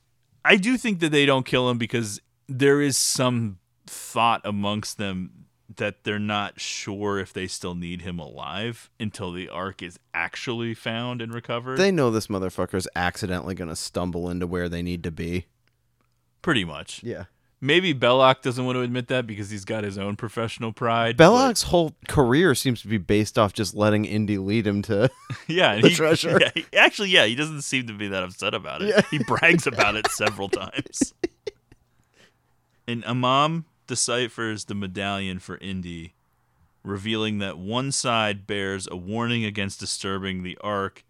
[0.45, 5.47] I do think that they don't kill him because there is some thought amongst them
[5.77, 10.75] that they're not sure if they still need him alive until the ark is actually
[10.75, 11.77] found and recovered.
[11.77, 15.47] They know this motherfucker's accidentally going to stumble into where they need to be.
[16.43, 17.03] Pretty much.
[17.03, 17.25] Yeah.
[17.65, 21.17] Maybe Belloq doesn't want to admit that because he's got his own professional pride.
[21.17, 25.09] Belloq's whole career seems to be based off just letting Indy lead him to
[25.47, 26.39] Yeah, and the he, treasure.
[26.41, 28.89] yeah, he- actually, yeah, he doesn't seem to be that upset about it.
[28.89, 29.03] Yeah.
[29.13, 31.15] He brags about it several times.
[32.89, 36.15] And Imam deciphers the medallion for Indy,
[36.83, 41.05] revealing that one side bears a warning against disturbing the ark,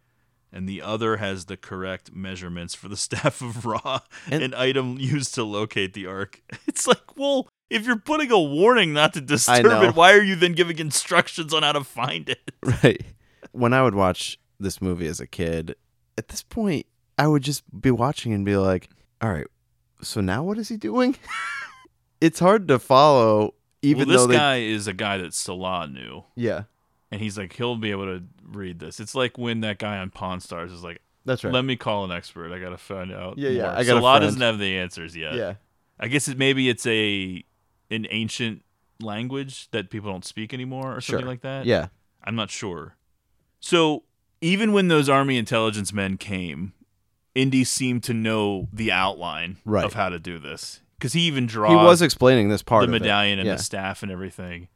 [0.53, 4.01] and the other has the correct measurements for the staff of Ra,
[4.31, 6.43] an item used to locate the ark.
[6.67, 10.37] It's like, well, if you're putting a warning not to disturb it, why are you
[10.37, 12.51] then giving instructions on how to find it?
[12.83, 13.03] Right.
[13.53, 15.75] When I would watch this movie as a kid,
[16.17, 16.87] at this point,
[17.19, 18.89] I would just be watching and be like,
[19.21, 19.47] all right,
[20.01, 21.17] so now what is he doing?
[22.21, 24.35] it's hard to follow, even well, this they.
[24.35, 26.25] guy is a guy that Sallah knew.
[26.37, 26.63] Yeah.
[27.13, 28.99] And he's like, he'll be able to read this.
[28.99, 31.53] It's like when that guy on Pawn Stars is like, That's right.
[31.53, 32.53] Let me call an expert.
[32.53, 33.39] I gotta find out.
[33.39, 35.35] Yeah, yeah, more." I got Sallah doesn't have the answers yet.
[35.35, 35.55] Yeah.
[36.01, 37.45] I guess it maybe it's a
[37.91, 38.63] an ancient
[39.01, 41.29] language that people don't speak anymore or something Sure.
[41.29, 41.67] like that.
[41.67, 41.89] Yeah.
[42.25, 42.97] I'm not sure.
[43.61, 44.05] So
[44.41, 46.73] even when those army intelligence men came,
[47.35, 49.85] Indy seemed to know the outline Right.
[49.85, 51.71] of how to do this because he even draws.
[51.71, 54.69] He was explaining this part the medallion and the staff and everything.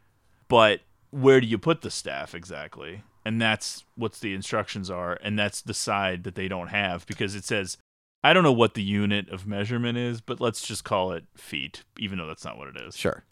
[0.48, 0.80] But
[1.16, 3.02] where do you put the staff exactly?
[3.24, 7.34] And that's what the instructions are, and that's the side that they don't have because
[7.34, 7.78] it says
[8.22, 11.84] I don't know what the unit of measurement is, but let's just call it feet,
[11.98, 12.96] even though that's not what it is.
[12.96, 13.24] Sure.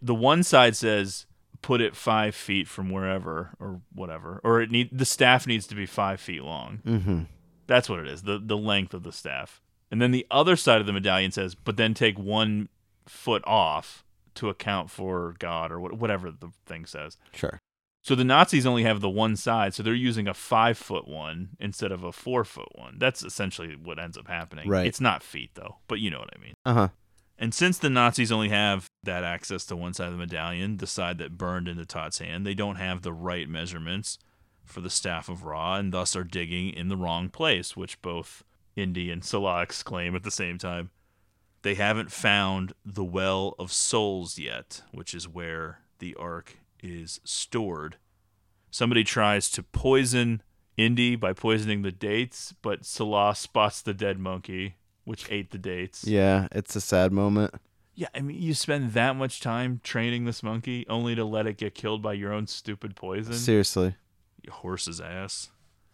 [0.00, 1.26] The one side says
[1.62, 5.74] put it five feet from wherever or whatever, or it need the staff needs to
[5.74, 6.80] be five feet long.
[6.86, 7.22] Mm-hmm.
[7.66, 8.22] That's what it is.
[8.22, 9.60] The the length of the staff.
[9.90, 12.70] And then the other side of the medallion says, but then take one
[13.06, 14.01] foot off
[14.34, 17.16] to account for God or whatever the thing says.
[17.34, 17.60] Sure.
[18.04, 21.50] So the Nazis only have the one side, so they're using a five foot one
[21.60, 22.96] instead of a four foot one.
[22.98, 24.68] That's essentially what ends up happening.
[24.68, 24.86] Right.
[24.86, 26.54] It's not feet though, but you know what I mean.
[26.64, 26.88] Uh huh.
[27.38, 30.86] And since the Nazis only have that access to one side of the medallion, the
[30.86, 34.18] side that burned into Toht's hand, they don't have the right measurements
[34.64, 38.44] for the staff of Ra, and thus are digging in the wrong place, which both
[38.76, 40.90] Indy and Sallah exclaim at the same time.
[41.62, 47.96] They haven't found the Well of Souls yet, which is where the Ark is stored.
[48.70, 50.42] Somebody tries to poison
[50.76, 56.04] Indy by poisoning the dates, but Sallah spots the dead monkey, which ate the dates.
[56.04, 57.54] Yeah, it's a sad moment.
[57.94, 61.58] Yeah, I mean, you spend that much time training this monkey only to let it
[61.58, 63.34] get killed by your own stupid poison.
[63.34, 63.96] Seriously.
[64.42, 65.50] You horse's ass.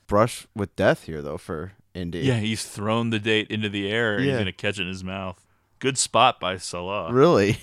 [0.07, 2.21] Brush with death here, though, for Indy.
[2.21, 4.89] Yeah, he's thrown the date into the air and he's going to catch it in
[4.89, 5.45] his mouth.
[5.79, 7.13] Good spot by Sallah.
[7.13, 7.59] Really?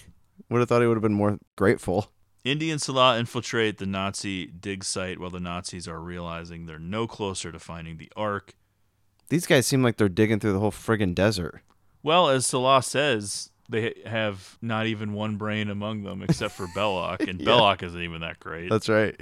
[0.50, 2.12] Would have thought he would have been more grateful.
[2.44, 7.08] Indy and Sallah infiltrate the Nazi dig site while the Nazis are realizing they're no
[7.08, 8.54] closer to finding the Ark.
[9.30, 11.62] These guys seem like they're digging through the whole friggin' desert.
[12.04, 17.28] Well, as Sallah says, they have not even one brain among them except for Belloq,
[17.28, 17.48] and Yeah.
[17.48, 18.70] Belloq isn't even that great.
[18.70, 19.20] That's right.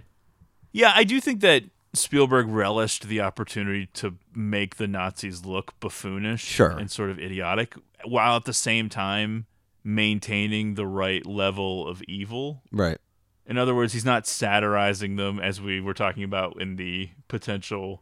[0.74, 1.64] Yeah, I do think that
[1.94, 6.72] Spielberg relished the opportunity to make the Nazis look buffoonish Sure.
[6.72, 9.46] and sort of idiotic, while at the same time
[9.84, 12.64] maintaining the right level of evil.
[12.72, 12.98] Right.
[13.46, 18.02] In other words, he's not satirizing them as we were talking about in the potential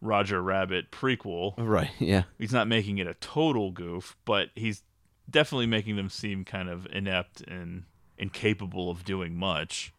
[0.00, 1.54] Roger Rabbit prequel.
[1.58, 2.24] Right, yeah.
[2.38, 4.82] He's not making it a total goof, but he's
[5.28, 7.84] definitely making them seem kind of inept and
[8.16, 9.92] incapable of doing much.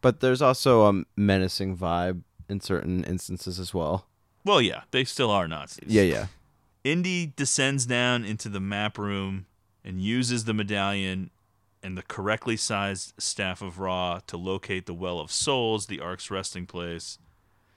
[0.00, 4.06] But there's also a menacing vibe in certain instances as well.
[4.44, 5.88] Well, yeah, they still are Nazis.
[5.88, 6.26] Yeah, yeah.
[6.84, 9.46] Indy descends down into the map room
[9.84, 11.30] and uses the medallion
[11.82, 16.30] and the correctly sized staff of Ra to locate the Well of Souls, the Ark's
[16.30, 17.18] resting place.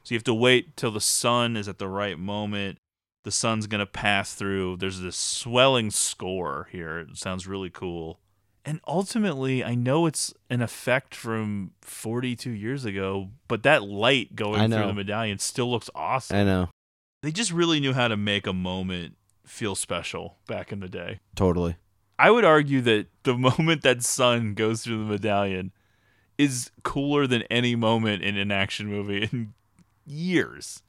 [0.04, 2.78] So you have to wait till the sun is at the right moment.
[3.24, 4.78] The sun's going to pass through.
[4.78, 7.00] There's this swelling score here.
[7.00, 8.20] It sounds really cool.
[8.68, 14.72] And ultimately, I know it's an effect from 42 years ago, but that light going
[14.72, 16.36] through the medallion still looks awesome.
[16.36, 16.70] I know.
[17.22, 21.20] They just really knew how to make a moment feel special back in the day.
[21.36, 21.76] Totally.
[22.18, 25.72] I would argue that the moment that sun goes through the medallion
[26.38, 29.54] is cooler than any moment in an action movie in
[30.06, 30.82] years.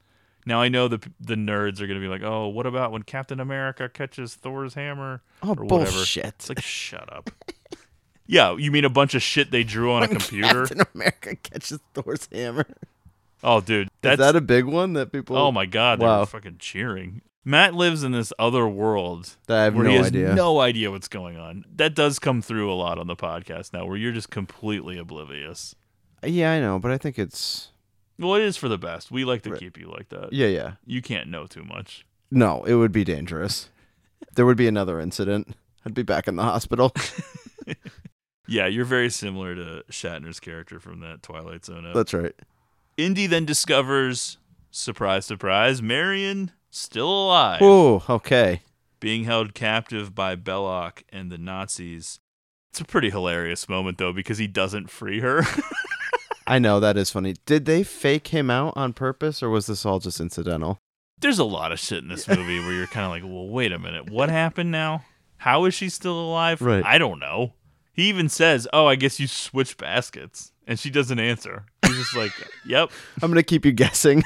[0.45, 3.03] Now I know the the nerds are going to be like, "Oh, what about when
[3.03, 5.91] Captain America catches Thor's hammer?" Oh, or whatever.
[5.91, 6.25] bullshit.
[6.25, 7.29] It's like, shut up.
[8.27, 10.65] yeah, you mean a bunch of shit they drew on a computer?
[10.67, 12.65] Captain America catches Thor's hammer.
[13.43, 15.37] Oh, dude, Is that a big one that people?
[15.37, 16.21] Oh my god, they Wow.
[16.21, 17.21] were fucking cheering.
[17.45, 20.33] Matt lives in this other world I have where he no has idea.
[20.35, 21.63] no idea what's going on.
[21.75, 25.73] That does come through a lot on the podcast now, where you're just completely oblivious.
[26.23, 27.69] Uh, yeah, I know, but I think it's
[28.19, 29.11] Well, it is for the best.
[29.11, 30.33] We like to keep you like that.
[30.33, 30.71] Yeah, yeah.
[30.85, 32.05] You can't know too much.
[32.31, 32.63] no.
[32.65, 33.69] It would be dangerous.
[34.33, 35.55] There would be another incident.
[35.85, 36.91] I'd be back in the hospital.
[38.47, 41.85] Yeah, you're very similar to Shatner's character from that Twilight Zone.
[41.85, 41.93] ep.
[41.93, 42.33] That's right.
[42.95, 44.37] Indy then discovers,
[44.71, 47.59] surprise, surprise, Marion still alive.
[47.61, 48.61] Oh, okay.
[48.99, 52.19] being held captive by Belloq and the Nazis.
[52.71, 55.43] It's a pretty hilarious moment though because he doesn't free her.
[56.47, 57.35] I know that is funny.
[57.45, 60.79] Did they fake him out on purpose, or was this all just incidental?
[61.19, 63.71] There's a lot of shit in this movie where you're kind of like, "Well, wait
[63.73, 64.09] a minute.
[64.09, 65.03] What happened now?
[65.37, 66.85] How is she still alive?" Right.
[66.85, 67.53] I don't know.
[67.97, 71.65] He even says, "Oh, I guess you switch baskets." And she doesn't answer.
[71.85, 72.31] He's just like,
[72.65, 72.91] "Yep."
[73.21, 74.23] I'm gonna keep you guessing.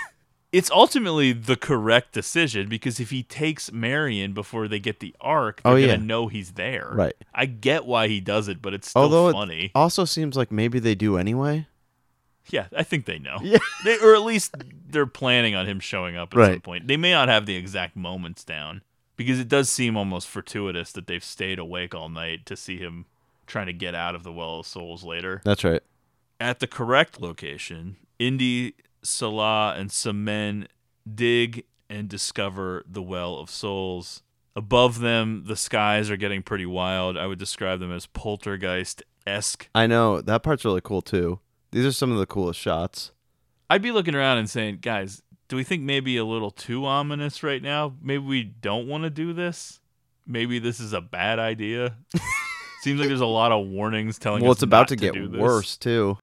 [0.51, 5.61] It's ultimately the correct decision because if he takes Marion before they get the Ark,
[5.63, 5.95] they're Oh, yeah.
[5.95, 6.89] gonna know he's there.
[6.91, 7.13] Right.
[7.33, 9.65] I get why he does it, but it's still Although funny.
[9.67, 11.67] it also seems like maybe they do anyway.
[12.49, 13.37] Yeah, I think they know.
[13.41, 13.59] Yeah.
[13.85, 14.53] They, or at least
[14.89, 16.87] they're planning on him showing up at some point.
[16.87, 18.81] They may not have the exact moments down
[19.15, 23.05] because it does seem almost fortuitous that they've stayed awake all night to see him
[23.51, 25.41] trying to get out of the Well of Souls later.
[25.43, 25.81] That's right.
[26.39, 28.73] At the correct location, Indy,
[29.03, 30.67] Sallah, and some men
[31.13, 34.23] dig and discover the Well of Souls.
[34.55, 37.17] Above them, the skies are getting pretty wild.
[37.17, 39.69] I would describe them as poltergeist esque.
[39.75, 41.39] I know that part's really cool too.
[41.71, 43.11] These are some of the coolest shots.
[43.69, 47.43] I'd be looking around and saying, guys, do we think maybe a little too ominous
[47.43, 47.93] right now?
[48.01, 49.79] Maybe we don't want to do this.
[50.25, 51.97] Maybe this is a bad idea.
[52.81, 55.77] Seems like there's a lot of warnings telling Well, it's about not to get worse
[55.77, 56.17] too.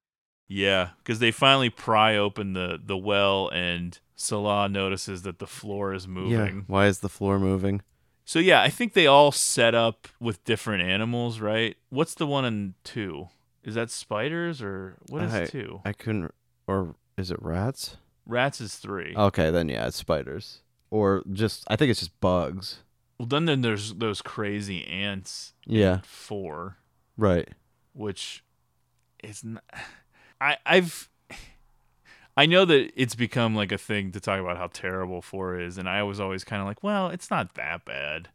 [0.49, 5.95] Yeah, because they finally pry open the the well, and Sallah notices that the floor
[5.95, 6.57] is moving.
[6.57, 6.63] Yeah.
[6.67, 7.83] Why is the floor moving?
[8.25, 11.77] So yeah, I think they all set up with different animals, right?
[11.91, 13.29] What's the one in two?
[13.63, 15.81] Is that spiders or what is I, two?
[15.85, 16.35] I couldn't.
[16.67, 17.97] Or is it rats?
[18.27, 19.15] Rats is three.
[19.17, 20.63] Okay, then yeah, it's spiders.
[20.91, 22.83] Or just I think it's just bugs.
[23.19, 25.53] Well, then, then there's those crazy ants.
[25.66, 26.01] Yeah.
[26.05, 26.77] four,
[27.16, 27.49] Right.
[27.93, 28.45] which
[29.23, 29.65] is not.
[30.40, 31.09] I I've.
[32.36, 35.77] I know that it's become like a thing to talk about how terrible four is,
[35.77, 38.28] and I was always kind of like, well, it's not that bad,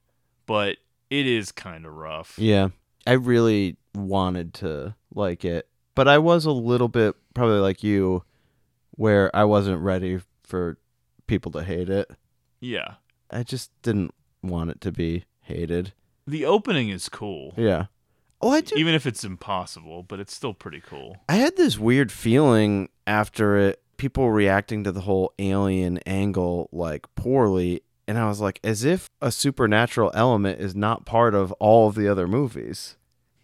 [0.46, 0.76] but
[1.10, 2.38] it is kind of rough.
[2.38, 2.70] Yeah.
[3.08, 8.24] I really wanted to like it, but I was a little bit probably like you
[8.92, 10.78] where I wasn't ready for
[11.28, 12.12] people to hate it.
[12.60, 12.96] Yeah.
[13.32, 14.14] I just didn't
[14.44, 15.94] want it to be hated.
[16.28, 17.54] The opening is cool.
[17.58, 17.86] Yeah.
[18.42, 18.76] Oh, I do.
[18.76, 21.18] Even if it's impossible, but it's still pretty cool.
[21.30, 27.06] I had this weird feeling after it, people reacting to the whole alien angle like
[27.16, 27.84] poorly.
[28.08, 31.96] And I was like, as if a supernatural element is not part of all of
[31.96, 32.98] the other movies.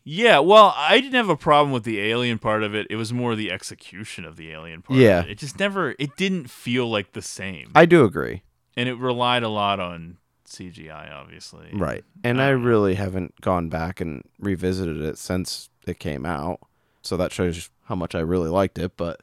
[0.04, 2.88] Yeah, well, I didn't have a problem with the alien part of it.
[2.90, 5.00] It was more the execution of the alien part.
[5.00, 5.22] Yeah.
[5.24, 5.32] It.
[5.32, 5.96] it just never.
[6.00, 7.72] It didn't feel like the same.
[7.76, 8.42] I do agree.
[8.76, 10.18] and it relied a lot on
[10.50, 11.70] CGI, obviously.
[11.74, 12.04] Right.
[12.24, 16.60] And I um, really haven't gone back and revisited it since it came out.
[17.02, 18.98] So that shows how much I really liked it.
[18.98, 19.22] But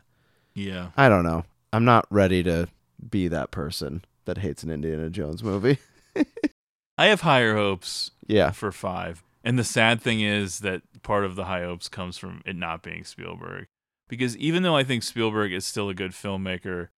[0.55, 0.89] Yeah.
[0.97, 1.45] I don't know.
[1.73, 2.69] I'm not ready to
[3.11, 5.79] be that person that hates an Indiana Jones movie.
[6.99, 8.11] I have higher hopes.
[8.27, 8.51] Yeah.
[8.51, 12.43] For five, and the sad thing is that part of the high hopes comes from
[12.45, 13.67] it not being Spielberg,
[14.09, 16.89] because even though I think Spielberg is still a good filmmaker,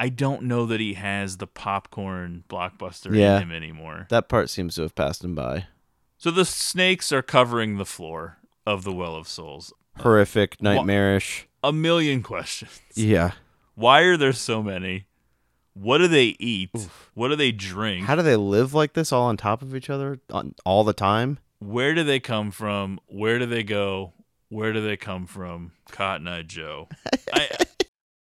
[0.00, 3.36] I don't know that he has the popcorn blockbuster yeah.
[3.36, 4.06] in him anymore.
[4.10, 5.66] That part seems to have passed him by.
[6.16, 9.72] So the snakes are covering the floor of the Well of Souls.
[9.98, 11.48] Horrific, nightmarish.
[11.64, 12.80] A million questions.
[12.94, 13.32] Yeah.
[13.74, 15.06] Why are there so many?
[15.74, 16.70] What do they eat?
[17.14, 18.06] What do they drink?
[18.06, 20.92] How do they live like this all on top of each other on, all the
[20.92, 21.38] time?
[21.60, 22.98] Where do they come from?
[23.06, 24.12] Where do they go?
[24.48, 25.72] Where do they come from?
[25.90, 26.88] Cotton Eye Joe.
[27.32, 27.48] I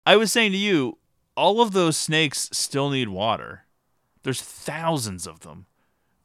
[0.05, 0.99] I was saying to you,
[1.37, 3.65] all of those snakes still need water.
[4.23, 5.67] There's thousands of them.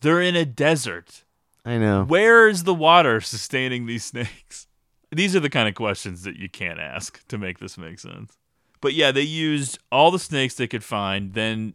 [0.02, 1.24] They're in a desert.
[1.64, 2.04] I know.
[2.04, 4.68] Where is the water sustaining these snakes?
[5.12, 8.38] These are the kind of questions that you can't ask to make this make sense.
[8.80, 11.34] But yeah, they used all the snakes they could find.
[11.34, 11.74] Then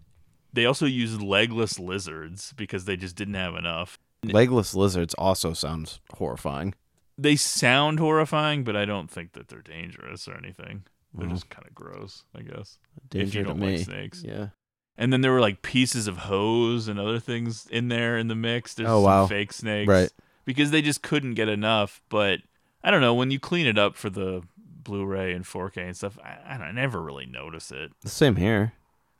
[0.52, 3.98] they also used legless lizards because they just didn't have enough.
[4.24, 6.74] Legless lizards also sounds horrifying.
[7.18, 10.84] They sound horrifying, but I don't think that they're dangerous or anything.
[11.16, 11.34] They're Well.
[11.36, 11.56] just mm.
[11.56, 12.78] kind of gross, I guess.
[12.96, 14.22] if Danger you don't like snakes.
[14.24, 14.48] Yeah.
[14.98, 18.34] And then there were like pieces of hose and other things in there in the
[18.34, 18.74] mix.
[18.74, 19.26] There's Oh, wow.
[19.26, 19.88] fake snakes.
[19.88, 20.10] Right.
[20.44, 22.00] Because they just couldn't get enough.
[22.08, 22.40] But
[22.82, 26.18] I don't know, when you clean it up for the Blu-ray and 4K and stuff,
[26.24, 27.92] I, I, don't, I never really notice it.
[28.02, 28.72] The same here.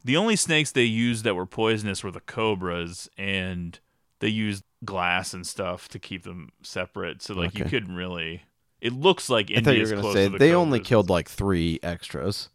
[0.05, 3.79] The only snakes they used that were poisonous were the cobras, and
[4.21, 7.23] they used glass and stuff to keep them separate.
[7.23, 8.43] So like you couldn't really.
[8.81, 10.79] It looks like I thought you India's were gonna close say to the they only
[10.79, 10.89] cobras.
[10.89, 12.51] killed like three extras.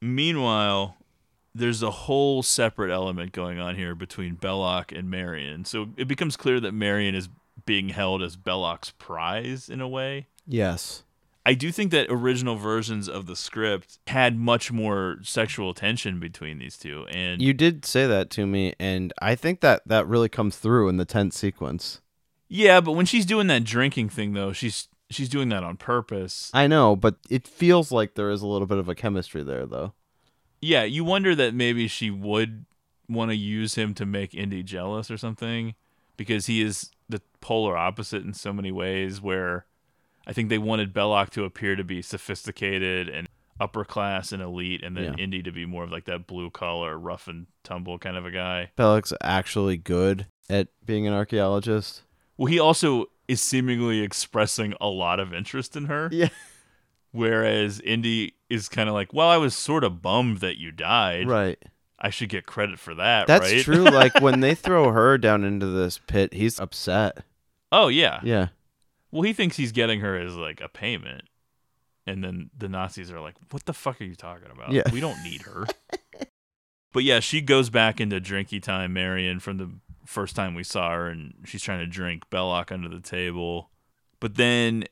[0.00, 0.96] Meanwhile,
[1.54, 5.64] there's a whole separate element going on here between Belloq and Marion.
[5.64, 7.28] So it becomes clear that Marion is
[7.64, 10.26] being held as Belloq's prize in a way.
[10.46, 11.04] Yes.
[11.46, 16.58] I do think that original versions of the script had much more sexual tension between
[16.58, 20.30] these two, and You did say that to me, and I think that that really
[20.30, 22.00] comes through in the tense sequence.
[22.48, 26.50] yeah, but when she's doing that drinking thing, though, she's she's doing that on purpose.
[26.54, 29.66] I know, but it feels like there is a little bit of a chemistry there,
[29.66, 29.92] though.
[30.60, 32.64] Yeah, you wonder that maybe she would
[33.08, 35.74] want to use him to make Indy jealous or something
[36.16, 39.66] because he is the polar opposite in so many ways where
[40.26, 43.28] I think they wanted Belloq to appear to be sophisticated and
[43.60, 45.22] upper class and elite and then Yeah.
[45.24, 48.30] Indy to be more of like that blue collar rough and tumble kind of a
[48.30, 48.70] guy.
[48.78, 52.02] Belloq's actually good at being an archaeologist.
[52.38, 56.08] Well, he also is seemingly expressing a lot of interest in her.
[56.12, 56.28] Yeah.
[57.12, 61.28] Whereas Indy is kind of like, "Well, I was sort of bummed that you died.
[61.28, 61.62] Right.
[61.98, 63.84] I should get credit for that, That's right?" true.
[63.84, 67.24] Like when they throw her down into this pit, he's upset.
[67.70, 68.20] Oh yeah.
[68.24, 68.48] Yeah.
[69.12, 71.22] Well, he thinks he's getting her as like a payment.
[72.06, 74.72] And then the Nazis are like, "What the fuck are you talking about?
[74.72, 74.82] Yeah.
[74.92, 75.66] We don't need her."
[76.92, 79.70] but yeah, she goes back into drinky time, Marion, from the
[80.06, 83.70] first time we saw her, and she's trying to drink Belloq under the table.
[84.20, 84.84] But then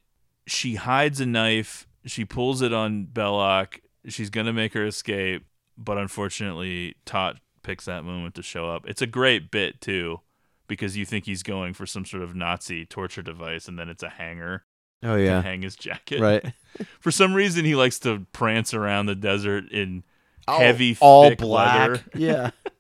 [0.47, 1.87] she hides a knife.
[2.05, 3.79] She pulls it on Belloq.
[4.09, 5.45] She's gonna make her escape,
[5.79, 8.87] but unfortunately, Toht picks that moment to show up.
[8.89, 10.21] It's a great bit too,
[10.67, 14.03] because you think he's going for some sort of Nazi torture device, and then it's
[14.03, 14.65] a hanger.
[15.05, 15.43] Oh, to yeah.
[15.43, 16.21] hang his jacket.
[16.21, 16.45] Right.
[17.01, 20.05] For some reason, he likes to prance around the desert in
[20.49, 21.91] Oh, heavy, all thick black.
[21.91, 22.05] leather.
[22.15, 22.51] Yeah.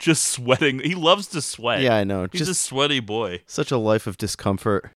[0.00, 0.80] just sweating.
[0.80, 1.82] He loves to sweat.
[1.82, 2.26] Yeah, I know.
[2.32, 3.42] He's a sweaty boy.
[3.46, 4.90] Such a life of discomfort.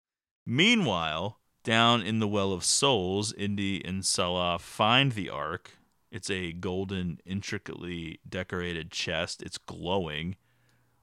[0.46, 5.72] Meanwhile, down in the Well of Souls, Indy and Sallah find the Ark.
[6.12, 9.42] It's a golden, intricately decorated chest.
[9.42, 10.36] It's glowing.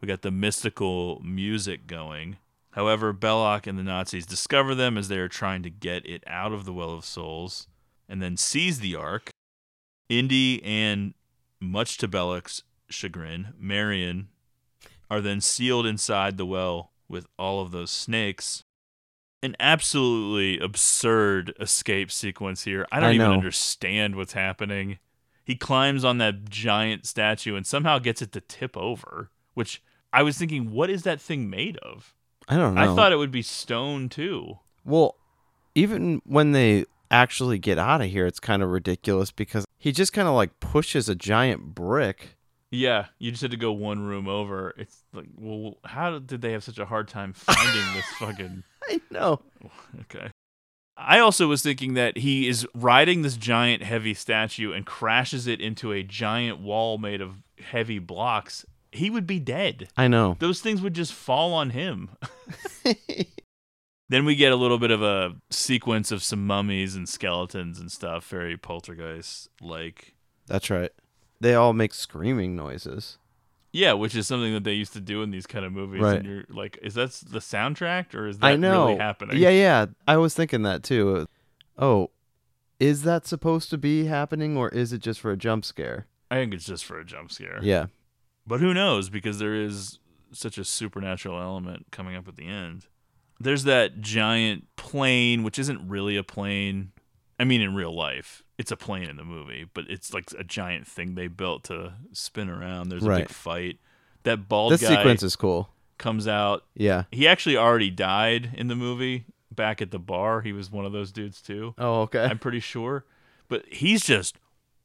[0.01, 2.39] We got the mystical music going.
[2.73, 6.53] However, Belloq and the Nazis discover them as they are trying to get it out
[6.53, 7.67] of the Well of Souls
[8.09, 9.31] and then seize the Ark.
[10.09, 11.15] Indy and,
[11.61, 14.29] much to Belloq's chagrin, Marion
[15.11, 18.63] are then sealed inside the well with all of those snakes.
[19.43, 22.87] An absolutely absurd escape sequence here.
[22.91, 24.99] I don't I even understand what's happening.
[25.45, 29.83] He climbs on that giant statue and somehow gets it to tip over, which
[30.13, 32.15] I was thinking, what is that thing made of?
[32.49, 32.81] I don't know.
[32.81, 34.59] I thought it would be stone too.
[34.85, 35.17] Well,
[35.75, 40.13] even when they actually get out of here, it's kind of ridiculous because he just
[40.13, 42.38] kind of like pushes a giant brick.
[42.71, 44.75] Yeah, you just had to go one room over.
[44.77, 48.63] It's like, well, how did they have such a hard time finding this fucking?
[48.89, 49.41] I know.
[50.03, 50.31] Okay.
[50.97, 55.61] I also was thinking that he is riding this giant heavy statue and crashes it
[55.61, 58.65] into a giant wall made of heavy blocks.
[58.91, 59.89] He would be dead.
[59.97, 60.37] I know.
[60.41, 62.11] Those things would just fall on him.
[64.09, 67.93] then we get a little bit of a sequence of some mummies and skeletons and
[67.93, 70.15] stuff, very poltergeist like.
[70.47, 70.91] That's right.
[71.41, 73.19] They all make screaming noises.
[73.73, 76.01] Yeah, which is something that they used to do in these kind of movies.
[76.01, 76.19] Right.
[76.19, 78.87] And you're like, is that the soundtrack or is that I know.
[78.87, 79.37] really happening?
[79.37, 79.87] Yeah, yeah.
[80.07, 81.27] I was thinking that too.
[81.77, 82.11] Oh,
[82.81, 86.07] is that supposed to be happening or is it just for a jump scare?
[86.31, 87.61] I think it's just for a jump scare.
[87.63, 87.87] Yeah.
[88.47, 89.11] But who knows?
[89.11, 89.99] Because there is
[90.33, 92.87] such a supernatural element coming up at the end.
[93.41, 96.93] There's that giant plane, which isn't really a plane.
[97.39, 100.45] I mean, in real life, it's a plane in the movie, but it's like a
[100.45, 102.89] giant thing they built to spin around.
[102.89, 103.19] There's a Right.
[103.27, 103.79] big fight.
[104.25, 105.71] That bald This guy sequence is cool.
[105.97, 106.65] comes out.
[106.75, 107.05] Yeah.
[107.13, 110.41] He actually already died in the movie back at the bar.
[110.43, 111.75] He was one of those dudes too.
[111.79, 112.25] Oh, okay.
[112.25, 113.05] I'm pretty sure.
[113.49, 114.37] But he's just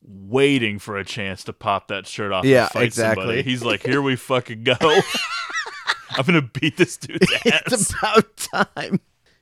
[0.05, 3.21] waiting for a chance to pop that shirt off Yeah, and fight exactly.
[3.23, 3.41] somebody.
[3.43, 4.75] He's like, here we fucking go.
[6.11, 7.61] I'm gonna beat this dude's ass.
[7.71, 8.37] it's about
[8.75, 8.99] time.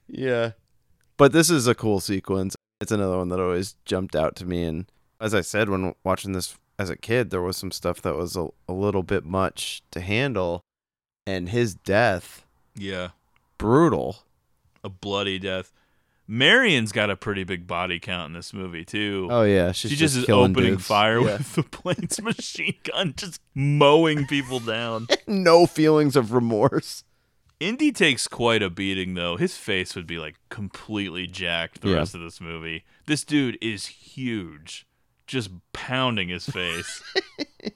[0.07, 0.51] Yeah.
[1.17, 2.55] But this is a cool sequence.
[2.81, 4.63] It's another one that always jumped out to me.
[4.63, 8.15] And as I said, when watching this as a kid, there was some stuff that
[8.15, 10.61] was a, a little bit much to handle.
[11.27, 12.45] And his death,
[12.75, 13.09] Yeah.
[13.59, 14.23] brutal.
[14.83, 15.71] A bloody death.
[16.27, 19.27] Marion's got a pretty big body count in this movie too.
[19.29, 20.85] Oh, yeah, she's she just just is opening dudes.
[20.87, 21.37] fire Yeah.
[21.37, 25.07] with the plane's machine gun, just mowing people down.
[25.27, 27.03] no feelings of remorse.
[27.61, 29.37] Indy takes quite a beating though.
[29.37, 31.97] His face would be like completely jacked the Yeah.
[31.97, 32.83] rest of this movie.
[33.05, 34.85] This dude is huge,
[35.27, 37.03] just pounding his face.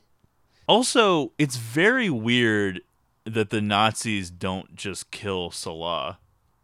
[0.68, 2.82] also, it's very weird
[3.26, 6.18] that the Nazis don't just kill Sallah.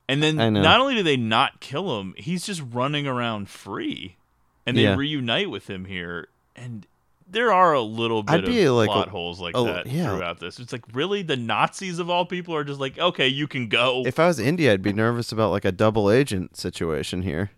[0.07, 4.17] And then not only do they not kill him, he's just running around free.
[4.65, 4.95] And they Yeah.
[4.95, 6.85] reunite with him here and
[7.31, 9.87] there are a little bit I'd be of like plot a- holes like a- that
[9.87, 10.09] yeah.
[10.15, 10.59] throughout this.
[10.59, 14.03] It's like really the Nazis of all people are just like, okay, you can go.
[14.05, 17.51] If I was India, I'd be nervous about like a double agent situation here.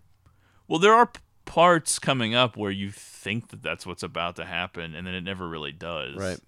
[0.68, 4.44] Well, there are p- parts coming up where you think that that's what's about to
[4.46, 6.16] happen, and then it never really does.
[6.16, 6.38] Right.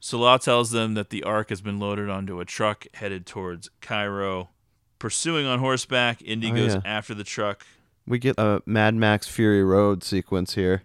[0.00, 4.50] Sallah tells them that the Ark has been loaded onto a truck headed towards Cairo.
[4.98, 6.80] Pursuing on horseback, Indy Oh, goes yeah.
[6.84, 7.64] after the truck.
[8.06, 10.82] We get a Mad Max Fury Road sequence here.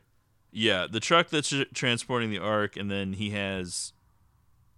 [0.52, 3.94] Yeah, the truck that's transporting the Ark, and then he has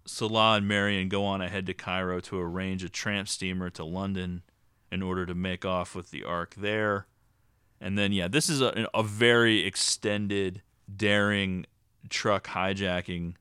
[0.06, 4.42] Sallah and Marion go on ahead to Cairo to arrange a tramp steamer to London
[4.90, 7.06] in order to make off with the Ark there.
[7.80, 10.62] And then, yeah, this is a, a very extended,
[10.94, 11.66] daring
[12.10, 13.34] truck hijacking.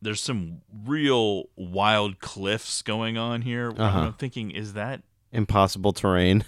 [0.00, 3.72] There's some real wild cliffs going on here.
[3.76, 3.98] Uh-huh.
[4.00, 5.02] I'm thinking, is that
[5.32, 6.44] Impossible terrain.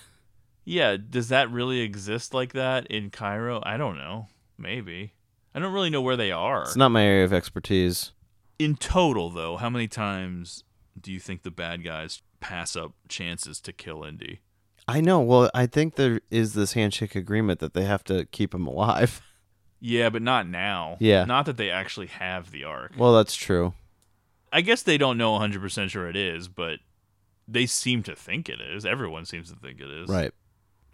[0.65, 3.61] yeah, does that really exist like that in Cairo?
[3.65, 4.29] I don't know.
[4.59, 5.15] Maybe.
[5.55, 6.63] I don't really know where they are.
[6.63, 8.13] It's not my area of expertise.
[8.59, 10.65] In total, though, how many times
[11.01, 14.41] do you think the bad guys pass up chances to kill Indy?
[14.87, 15.21] I know.
[15.21, 19.23] Well, I think there is this handshake agreement that they have to keep him alive.
[19.81, 20.97] Yeah, but not now.
[20.99, 21.25] Yeah.
[21.25, 22.95] Not that they actually have the Ark.
[22.99, 23.75] Well, that's true.
[24.53, 26.81] I guess they don't know 100% sure it is, but
[27.47, 28.85] they seem to think it is.
[28.85, 30.09] Everyone seems to think it is.
[30.09, 30.33] Right.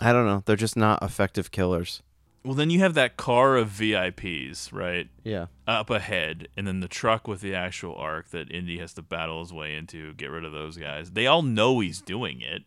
[0.01, 0.43] I don't know.
[0.45, 2.03] They're just not effective killers.
[2.45, 5.09] Well, then you have that car of VIPs, right?
[5.23, 5.47] Yeah.
[5.67, 9.41] Up ahead, and then the truck with the actual Ark that Indy has to battle
[9.41, 11.13] his way into, get rid of those guys.
[11.13, 12.65] They all know he's doing it.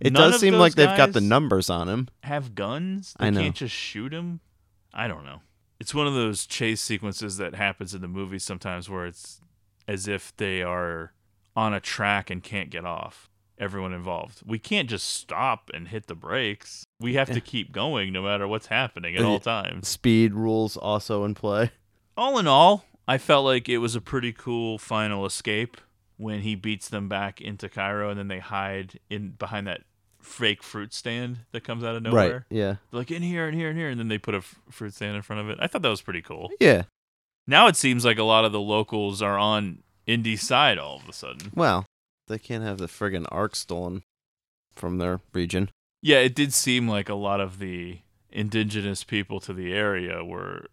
[0.00, 2.08] It None does seem like they've got the numbers on him.
[2.24, 3.14] Have guns?
[3.20, 3.40] They I know.
[3.40, 4.40] can't just shoot him?
[4.92, 5.42] I don't know.
[5.78, 9.40] It's one of those chase sequences that happens in the movies sometimes where it's
[9.86, 11.12] as if they are
[11.54, 13.28] on a track and can't get off.
[13.62, 14.42] Everyone involved.
[14.44, 16.84] We can't just stop and hit the brakes.
[16.98, 19.86] We have to keep going no matter what's happening at all times.
[19.86, 21.70] Speed rules also in play.
[22.16, 25.76] All in all, I felt like it was a pretty cool final escape
[26.16, 29.82] when he beats them back into Cairo and then they hide in behind that
[30.20, 32.32] fake fruit stand that comes out of nowhere.
[32.32, 32.76] Right, yeah.
[32.90, 34.92] They're like in here and here and here and then they put a f- fruit
[34.92, 35.58] stand in front of it.
[35.60, 36.50] I thought that was pretty cool.
[36.58, 36.82] Yeah.
[37.46, 41.08] Now it seems like a lot of the locals are on Indy's side all of
[41.08, 41.52] a sudden.
[41.54, 41.86] Well,
[42.32, 44.02] they can't have the friggin' ark stolen
[44.74, 45.70] from their region.
[46.00, 47.98] Yeah, it did seem like a lot of the
[48.30, 50.66] indigenous people to the area were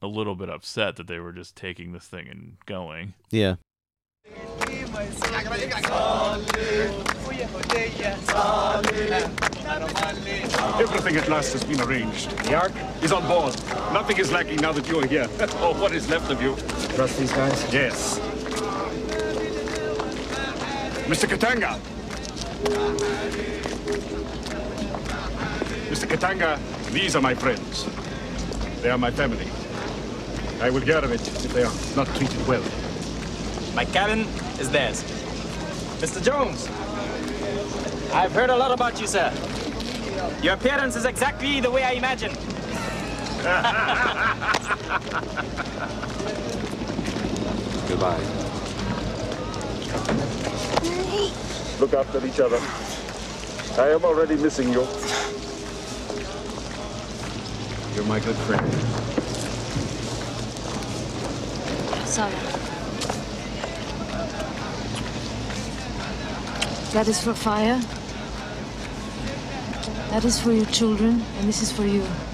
[0.00, 3.14] a little bit upset that they were just taking this thing and going.
[3.30, 3.56] Yeah.
[10.78, 12.30] Everything at last has been arranged.
[12.44, 12.72] The Ark
[13.02, 13.54] is on board.
[13.92, 15.24] Nothing is lacking now that you are here.
[15.60, 16.54] or what is left of you.
[16.94, 17.74] Trust these guys?
[17.74, 18.39] Yes.
[21.10, 21.28] Mr.
[21.28, 21.76] Katanga.
[25.90, 26.06] Mr.
[26.06, 26.56] Katanga,
[26.92, 27.84] these are my friends.
[28.80, 29.48] They are my family.
[30.60, 32.62] I will get of it if they are not treated well.
[33.74, 34.20] My cabin
[34.60, 35.02] is theirs.
[35.98, 36.22] Mr.
[36.22, 36.68] Jones,
[38.14, 39.32] I've heard a lot about you, sir.
[40.44, 42.38] Your appearance is exactly the way I imagined.
[47.88, 48.49] Goodbye.
[51.80, 52.60] Look after each other.
[53.80, 54.86] I am already missing you.
[57.94, 58.66] You're my good friend.
[62.06, 62.34] Sorry.
[66.92, 67.80] That is for fire?
[70.10, 72.02] That is for your children, and this is for you.
[72.02, 72.29] You.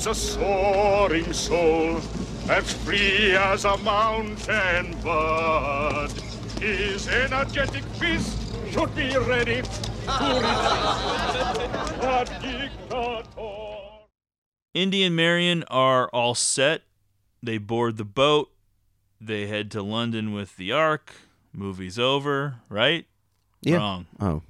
[0.00, 2.00] Tar is a soaring soul,
[2.48, 6.10] as free as a mountain bud.
[6.60, 8.38] His energetic fist
[8.70, 9.70] should be ready to
[12.02, 13.26] a dictator.
[14.72, 16.82] Indy and Marion are all set.
[17.42, 18.52] They board the boat.
[19.20, 21.12] They head to London with the Ark.
[21.52, 23.06] Movie's over, right?
[23.62, 23.76] Yeah.
[23.76, 24.06] Wrong.
[24.20, 24.42] Oh.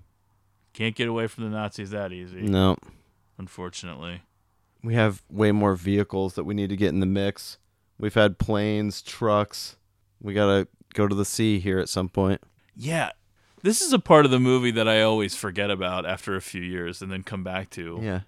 [0.75, 2.43] Can't get away from the Nazis that easy.
[2.43, 2.77] No.
[3.39, 4.23] Unfortunately.
[4.83, 7.59] We have way more vehicles that we need to get in the mix.
[7.99, 9.77] We've had planes, trucks.
[10.21, 12.41] We gotta go to the sea here at some point.
[12.77, 13.11] Yeah.
[13.63, 16.63] This is a part of the movie that I always forget about after a few
[16.63, 17.99] years and then come back to.
[18.01, 18.21] Yeah.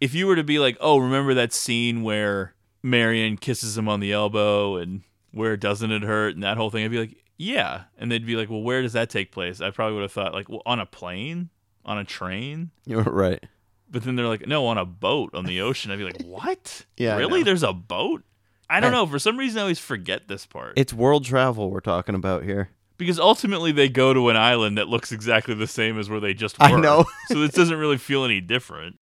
[0.00, 4.00] If you were to be like, oh, remember that scene where Marion kisses him on
[4.00, 7.84] the elbow and where doesn't it hurt and that whole thing, I'd be like, yeah.
[7.98, 9.60] And they'd be like, well, where does that take place?
[9.60, 11.50] I probably would have thought, like, well, on a plane?
[11.84, 12.70] On a train?
[12.86, 13.44] You're right.
[13.92, 15.92] But then they're like, no, on a boat on the ocean.
[15.92, 16.84] I'd be like, what?
[16.96, 17.40] Yeah, I Really?
[17.40, 17.44] know.
[17.44, 18.24] There's a boat?
[18.68, 19.06] I don't I- know.
[19.06, 20.74] For some reason, I always forget this part.
[20.76, 22.70] It's world travel we're talking about here.
[22.96, 26.34] Because ultimately they go to an island that looks exactly the same as where they
[26.34, 26.64] just were.
[26.66, 27.04] I know.
[27.28, 28.98] so this doesn't really feel any different.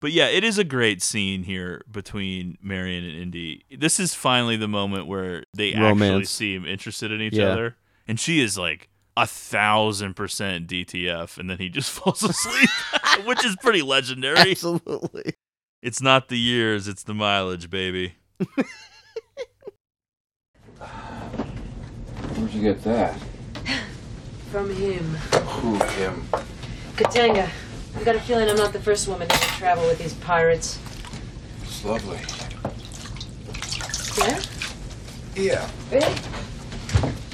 [0.00, 3.64] But yeah, it is a great scene here between Marion and Indy.
[3.74, 6.28] This is finally the moment where they actually Romance.
[6.30, 7.46] seem interested in each Yeah.
[7.48, 7.76] other.
[8.06, 12.70] And she is like a thousand percent DTF, and then he just falls asleep,
[13.26, 14.50] which is pretty legendary.
[14.52, 15.34] Absolutely.
[15.82, 18.14] It's not the years, it's the mileage, baby.
[22.34, 23.18] Where'd you get that?
[24.50, 25.04] From him.
[25.14, 26.28] Who, him?
[26.96, 27.48] Katanga.
[27.96, 30.78] I got a feeling I'm not the first woman to travel with these pirates.
[31.62, 32.20] It's lovely.
[34.18, 34.40] Yeah?
[35.34, 35.70] Yeah.
[35.90, 36.14] Really?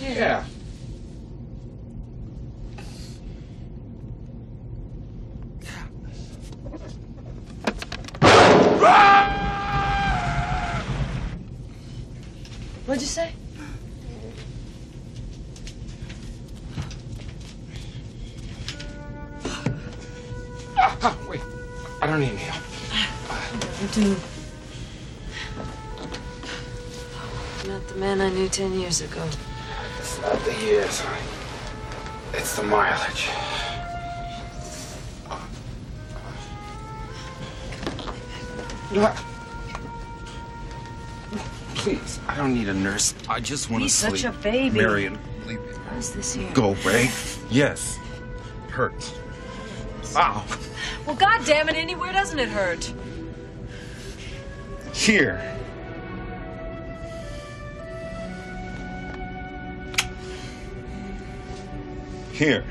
[0.00, 0.44] Yeah.
[12.84, 13.32] What'd you say?
[20.76, 21.40] Ah, wait.
[22.00, 22.62] I don't need any help.
[23.80, 24.16] You do.
[27.68, 29.24] Not the man I knew ten years ago.
[30.00, 31.22] It's not the years, honey.
[32.34, 33.30] It's the mileage.
[41.74, 43.14] Please, I don't need a nurse.
[43.28, 44.18] I just want to He's sleep.
[44.18, 44.78] such a baby.
[44.80, 45.66] Marion, leave me.
[45.72, 46.52] What is this here?
[46.52, 47.10] Go away.
[47.50, 47.98] Yes.
[48.68, 49.14] Hurts.
[50.14, 50.44] Ow.
[51.06, 52.92] Well, God damn it, Indy, where doesn't it hurt?
[54.92, 55.58] Here.
[62.32, 62.64] Here.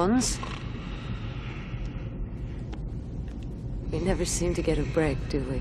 [0.00, 0.38] Jones?
[3.90, 5.60] We never seem to get a break, do we?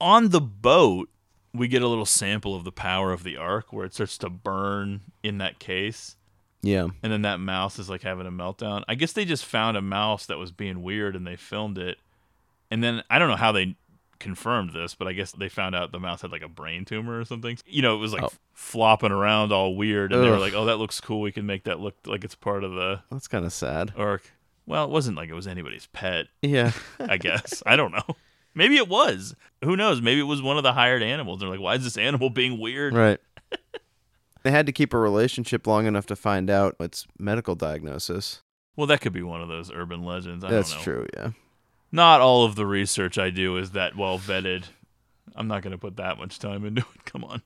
[0.00, 1.08] on the boat,
[1.52, 4.30] we get a little sample of the power of the Ark where it starts to
[4.30, 6.16] burn in that case.
[6.62, 6.88] Yeah.
[7.02, 8.84] And then that mouse is like having a meltdown.
[8.88, 11.98] I guess they just found a mouse that was being weird and they filmed it.
[12.70, 13.76] And then I don't know how they
[14.18, 17.18] confirmed this, but I guess they found out the mouse had like a brain tumor
[17.20, 17.58] or something.
[17.66, 18.32] You know, it was like Oh.
[18.52, 20.12] flopping around all weird.
[20.12, 21.20] And they were like, oh, that looks cool.
[21.20, 23.92] We can make that look like it's part of the That's kind of sad.
[23.96, 24.30] Ark.
[24.66, 26.26] Well, it wasn't like it was anybody's pet.
[26.42, 26.72] Yeah.
[27.00, 27.62] I guess.
[27.64, 28.04] I don't know.
[28.54, 29.34] Maybe it was.
[29.64, 30.00] Who knows?
[30.02, 31.40] Maybe it was one of the hired animals.
[31.40, 32.92] They're like, why is this animal being weird?
[32.94, 33.20] Right.
[34.42, 38.42] they had to keep a relationship long enough to find out its medical diagnosis.
[38.76, 40.44] Well, that could be one of those urban legends.
[40.44, 40.84] I That's don't know.
[40.84, 41.30] true, yeah.
[41.90, 44.64] Not all of the research I do is that well vetted.
[45.34, 47.04] I'm not going to put that much time into it.
[47.04, 47.42] Come on.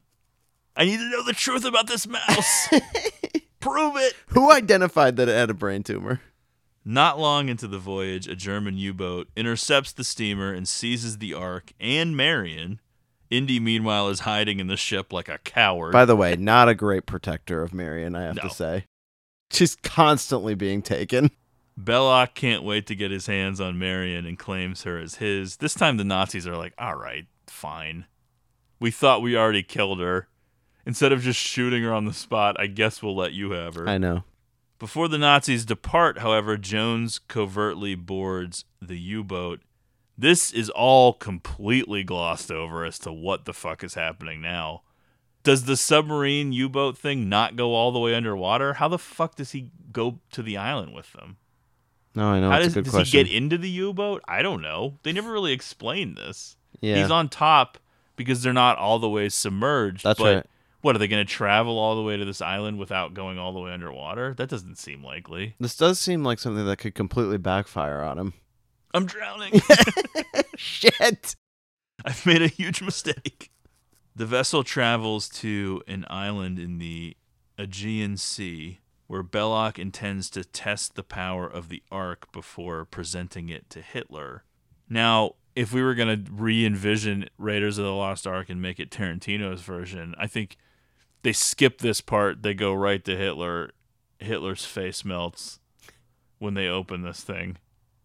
[0.77, 2.69] I need to know the truth about this mouse.
[3.60, 4.14] Prove it.
[4.28, 6.20] Who identified that it had a brain tumor?
[6.85, 11.35] Not long into the voyage, a German U boat intercepts the steamer and seizes the
[11.35, 12.81] Ark and Marion.
[13.31, 15.93] Indy, meanwhile, is hiding in the ship like a coward.
[15.93, 18.43] By the way, not a great protector of Marion, I have No.
[18.43, 18.86] to say.
[19.51, 21.31] She's constantly being taken.
[21.78, 25.56] Belloq can't wait to get his hands on Marion and claims her as his.
[25.56, 28.06] This time the Nazis are like, all right, fine.
[28.78, 30.28] We thought we already killed her.
[30.84, 33.88] Instead of just shooting her on the spot, I guess we'll let you have her.
[33.88, 34.24] I know.
[34.78, 39.60] Before the Nazis depart, however, Jones covertly boards the U boat.
[40.18, 44.82] This is all completely glossed over as to what the fuck is happening now.
[45.44, 48.74] Does the submarine U boat thing not go all the way underwater?
[48.74, 51.36] How the fuck does he go to the island with them?
[52.14, 52.51] No, I know.
[52.51, 53.18] How does, a good does question.
[53.18, 54.22] he get into the U boat?
[54.28, 54.98] I don't know.
[55.02, 56.56] They never really explained this.
[56.80, 56.97] Yeah.
[56.97, 57.78] He's on top
[58.16, 60.05] because they're not all the way submerged.
[60.05, 60.47] That's but right.
[60.82, 63.52] What are they going to travel all the way to this island without going all
[63.52, 64.34] the way underwater?
[64.34, 65.55] That doesn't seem likely.
[65.60, 68.32] This does seem like something that could completely backfire on him.
[68.93, 69.62] I'm drowning.
[70.56, 71.36] Shit.
[72.05, 73.51] I've made a huge mistake.
[74.14, 77.16] The vessel travels to an island in the
[77.56, 78.80] Aegean Sea
[79.12, 84.43] where Belloq intends to test the power of the Ark before presenting it to Hitler.
[84.89, 88.80] Now, if we were going to re envision Raiders of the Lost Ark and make
[88.80, 90.56] it Tarantino's version, I think
[91.20, 92.43] they skip this part.
[92.43, 93.72] They go right to Hitler.
[94.18, 95.59] Hitler's face melts
[96.39, 97.59] when they open this thing.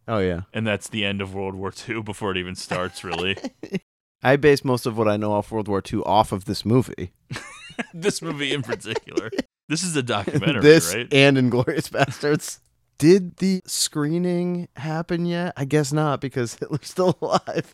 [0.09, 0.41] Oh yeah.
[0.53, 3.37] And that's the end of World War II before it even starts, really.
[4.27, 7.11] I base most of what I know off World War II off of this movie.
[7.93, 9.31] this movie in particular.
[9.69, 11.07] This is a documentary, this right?
[11.13, 12.59] and Inglorious Bastards.
[12.97, 15.53] Did the screening happen yet?
[15.55, 17.73] I guess not because Hitler's still alive.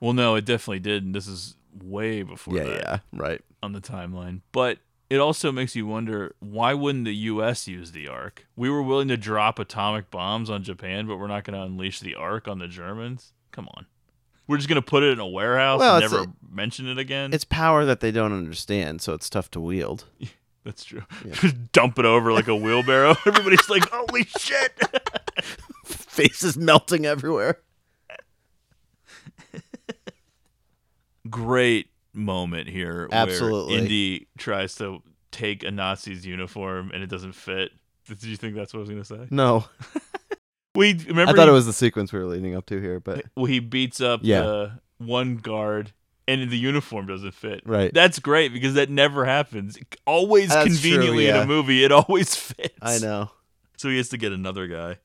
[0.00, 2.80] Well, no, it definitely did, and this is way before Yeah, that.
[2.80, 3.40] yeah, right.
[3.62, 4.42] On the timeline.
[4.52, 4.78] But
[5.08, 8.46] it also makes you wonder why wouldn't the US use the Ark?
[8.56, 12.00] We were willing to drop atomic bombs on Japan, but we're not going to unleash
[12.00, 13.32] the Ark on the Germans?
[13.52, 13.86] Come on.
[14.46, 16.98] We're just going to put it in a warehouse Well, and never a- mention it
[16.98, 17.32] again?
[17.32, 20.04] It's power that they don't understand, so it's tough to wield.
[20.64, 21.02] That's true.
[21.32, 23.10] Just dump it over like a wheelbarrow.
[23.26, 24.72] Everybody's like, holy shit.
[25.84, 27.58] Faces melting everywhere.
[31.28, 33.74] great moment here Absolutely.
[33.74, 35.02] where Indy tries to
[35.32, 37.70] take a Nazi's uniform and it doesn't fit.
[38.06, 39.26] Did you think that's what I was gonna say?
[39.30, 39.64] No.
[40.74, 43.00] We remember I thought he- it was the sequence we were leading up to here,
[43.00, 44.40] but well, he beats up Yeah.
[44.42, 45.92] the one guard
[46.26, 47.62] and the uniform doesn't fit.
[47.66, 47.92] Right.
[47.92, 49.78] That's great because that never happens.
[50.06, 52.74] Always That's true, conveniently in a movie, it always fits.
[52.80, 53.30] I know.
[53.76, 54.98] So he has to get another guy.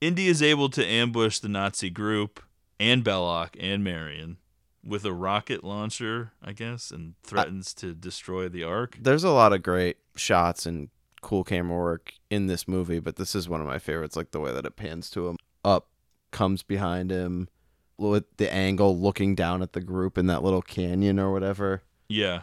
[0.00, 2.42] Indy is able to ambush the Nazi group
[2.80, 4.38] and Belloq and Marion
[4.84, 8.98] with a rocket launcher, I guess, and threatens to destroy the Ark.
[9.00, 10.88] there's a lot of great shots and
[11.22, 14.16] cool camera work in this movie, but this is one of my favorites.
[14.16, 15.88] Like the way that it pans to him up,
[16.30, 17.48] comes behind him,
[17.96, 21.82] with the angle looking down at the group in that little canyon or whatever.
[22.08, 22.42] Yeah.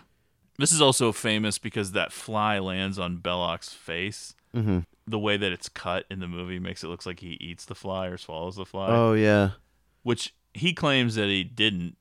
[0.58, 4.36] This is also famous because that fly lands on Belloq's face.
[4.54, 4.86] Mhm.
[5.08, 7.76] The way that it's cut in the movie makes it look like he eats the
[7.76, 8.90] fly or swallows the fly.
[8.90, 9.52] Oh yeah,
[10.04, 11.98] Which he claims that he didn't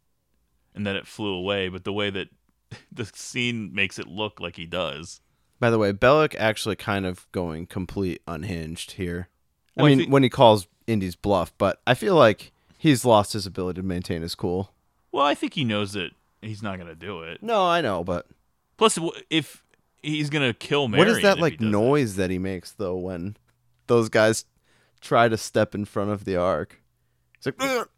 [0.74, 2.28] and that it flew away, but the way that
[2.92, 5.20] the scene makes it look like he does.
[5.60, 9.28] By the way, Belloq actually kind of going complete unhinged here.
[9.76, 13.32] I Well, mean, think- when he calls Indy's bluff, but I feel like he's lost
[13.32, 14.72] his ability to maintain his cool.
[15.12, 16.10] Well, I think he knows that
[16.42, 17.42] he's not going to do it.
[17.42, 18.26] No, I know, but
[18.76, 18.98] Plus,
[19.30, 19.64] if
[20.02, 22.96] he's going to kill Marion, what is that like he noise that he makes though
[22.96, 23.36] when
[23.88, 24.44] those guys
[25.00, 26.80] try to step in front of the ark?
[27.36, 27.56] It's like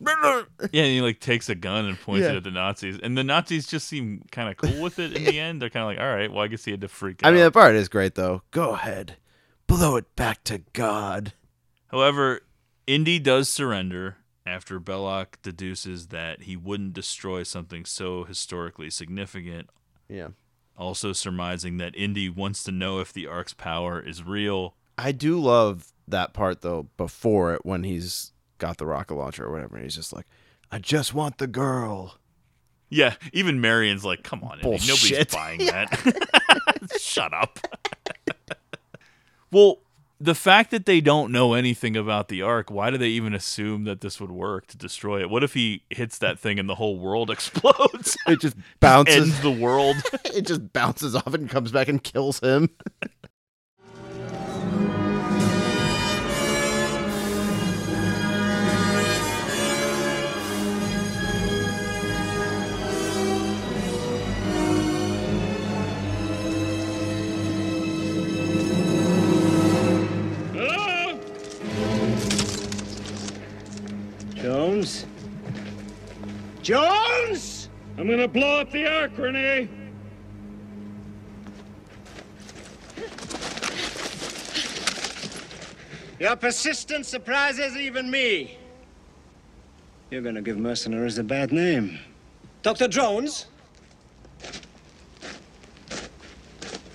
[0.00, 2.32] Yeah, and he like takes a gun and points Yeah.
[2.32, 5.24] it at the Nazis, and the Nazis just seem kind of cool with it in
[5.24, 5.62] the end.
[5.62, 7.28] They're kind of like, all right, well, I guess he had to freak out.
[7.28, 8.42] I mean, that part is great though.
[8.50, 9.16] Go ahead,
[9.66, 11.32] blow it back to God.
[11.88, 12.40] However,
[12.86, 19.70] Indy does surrender after Belloq deduces that he wouldn't destroy something so historically significant.
[20.08, 20.28] Yeah.
[20.76, 24.74] Also surmising that Indy wants to know if the Ark's power is real.
[24.98, 29.52] I do love that part though before it when he's got the rocket launcher or
[29.52, 29.76] whatever.
[29.76, 30.26] And he's just like,
[30.70, 32.18] I just want the girl.
[32.90, 35.30] Yeah, even Marion's like, come on, Indy, nobody's Bullshit.
[35.32, 36.90] buying that.
[37.00, 37.58] Shut up.
[39.50, 39.78] well,
[40.20, 43.84] the fact that they don't know anything about the Ark, why do they even assume
[43.84, 45.28] that this would work to destroy it?
[45.28, 48.16] What if he hits that thing and the whole world explodes?
[48.26, 49.16] It just bounces.
[49.16, 49.96] ends the world.
[50.26, 52.70] it just bounces off and comes back and kills him.
[74.74, 75.06] Jones!
[76.62, 77.68] Jones!
[77.96, 79.36] I'm gonna blow up the Ark, René!
[79.36, 79.66] Eh?
[86.18, 88.58] Your persistence surprises even me.
[90.10, 92.00] You're gonna give mercenaries a bad name.
[92.62, 92.88] Dr.
[92.88, 93.46] Jones?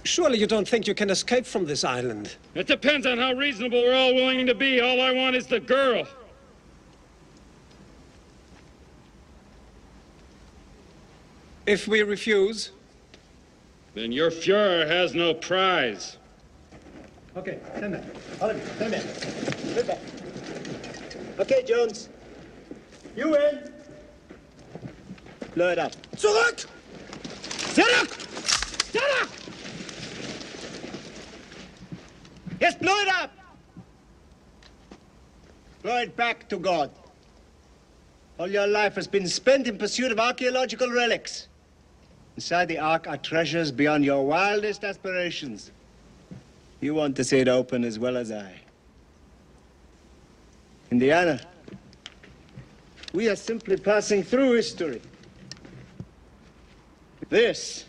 [0.04, 2.36] Surely you don't think you can escape from this island?
[2.56, 4.82] It depends on how reasonable we're all willing to be.
[4.82, 6.06] All I want is the girl.
[11.70, 12.72] If we refuse?
[13.94, 16.18] Then your Fuhrer has no prize.
[17.38, 18.04] Okay, stand back.
[18.42, 19.02] All of you, stand back.
[19.04, 20.00] Stand back.
[21.38, 22.10] Okay, Jones.
[23.16, 23.72] You win.
[25.54, 25.92] Blow it up.
[26.16, 26.66] Zurück!
[27.78, 28.10] Zurück!
[28.92, 29.30] Zurück!
[32.60, 33.32] Yes, blow it up!
[35.84, 36.90] Blow it back to God.
[38.40, 41.49] All your life has been spent in pursuit of archaeological relics.
[42.40, 45.72] Inside the Ark are treasures beyond your wildest aspirations.
[46.80, 48.54] You want to see it open as well as I.
[50.90, 51.42] Indiana,
[53.12, 55.02] we are simply passing through history.
[57.28, 57.84] This.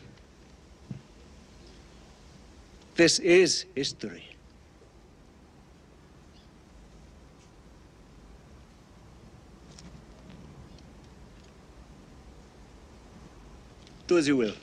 [2.97, 4.30] This is history.
[14.11, 14.55] Do as you will.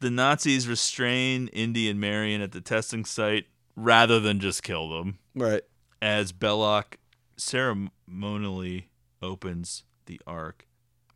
[0.00, 3.44] The Nazis restrain Indy and Marion at the testing site
[3.76, 5.18] rather than just kill them.
[5.34, 5.60] Right.
[6.00, 6.94] As Belloq
[7.36, 8.88] ceremonially
[9.20, 10.66] opens the Ark,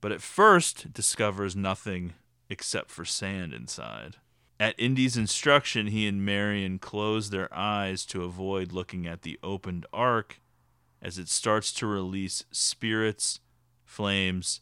[0.02, 2.12] but at first discovers nothing
[2.50, 4.16] except for sand inside.
[4.60, 9.86] At Indy's instruction, he and Marion close their eyes to avoid looking at the opened
[9.92, 10.40] Ark
[11.00, 13.38] as it starts to release spirits,
[13.84, 14.60] flames,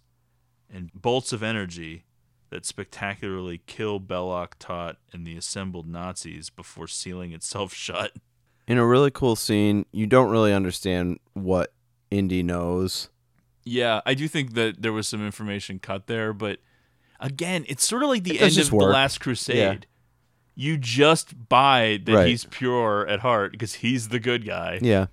[0.70, 2.04] and bolts of energy
[2.50, 8.12] that spectacularly kill Belloq, Toht, and the assembled Nazis before sealing itself shut.
[8.68, 11.72] In a really cool scene, you don't really understand what
[12.10, 13.08] Indy knows.
[13.64, 16.58] Yeah, I do think that there was some information cut there, but
[17.20, 18.76] again, it's sort of like the end of just the.
[18.76, 19.56] Last Crusade.
[19.56, 19.76] Yeah.
[20.58, 22.28] You just buy that Right.
[22.28, 24.78] he's pure at heart because he's the good guy.
[24.80, 25.06] Yeah.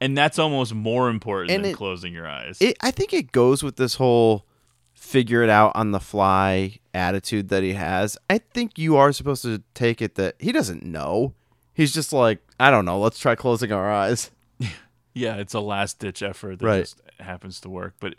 [0.00, 2.58] And that's almost more important And than it- closing your eyes.
[2.60, 4.46] It, I think it goes with this whole
[4.94, 8.16] figure it out on the fly attitude that he has.
[8.30, 11.34] I think you are supposed to take it that he doesn't know.
[11.74, 14.30] He's just like, I don't know, let's try closing our eyes.
[15.14, 16.80] yeah, it's a last ditch effort that Right.
[16.80, 17.94] just happens to work.
[18.00, 18.16] But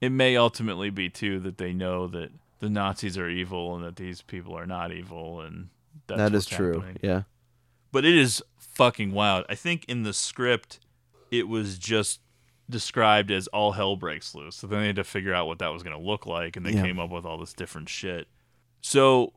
[0.00, 2.30] it may ultimately be too that they know that
[2.66, 5.68] the Nazis are evil and that these people are not evil, and
[6.06, 6.80] that's That is true.
[6.80, 6.98] happening.
[7.02, 7.22] Yeah.
[7.92, 9.44] But it is fucking wild.
[9.48, 10.80] I think in the script,
[11.30, 12.20] it was just
[12.68, 14.56] described as all hell breaks loose.
[14.56, 16.66] So then they had to figure out what that was going to look like, and
[16.66, 16.82] they Yeah.
[16.82, 18.26] came up with all this different shit.
[18.80, 19.32] So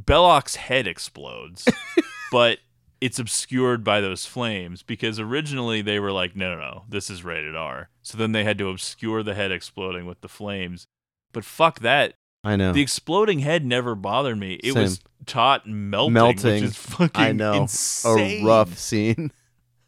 [0.00, 1.68] Belloq's head explodes,
[2.32, 2.58] but
[3.00, 7.22] it's obscured by those flames because originally they were like, no, no, no, this is
[7.24, 7.90] rated R.
[8.02, 10.86] So then they had to obscure the head exploding with the flames.
[11.32, 12.14] But fuck that.
[12.42, 12.72] I know.
[12.72, 14.54] The exploding head never bothered me.
[14.54, 14.82] It Same.
[14.82, 16.52] was Toht melting, Melting.
[16.54, 17.52] which is fucking I know.
[17.54, 18.42] insane.
[18.44, 19.30] A rough scene.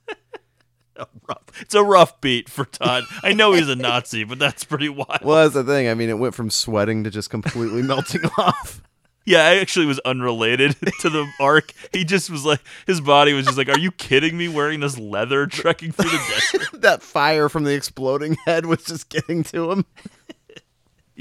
[0.97, 3.05] a rough, It's a rough beat for Toht.
[3.23, 5.21] I know he's a Nazi, but that's pretty wild.
[5.23, 5.89] Well, that's the thing.
[5.89, 8.83] I mean, it went from sweating to just completely melting off.
[9.25, 11.73] Yeah, I actually was unrelated to the Ark.
[11.93, 14.49] He just was like, his body was just like, "Are you kidding me?
[14.49, 19.09] Wearing this leather, trekking through the desert." that fire from the exploding head was just
[19.11, 19.87] getting to him.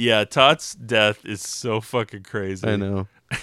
[0.01, 2.67] Yeah, Toht's death is so fucking crazy.
[2.67, 3.07] I know.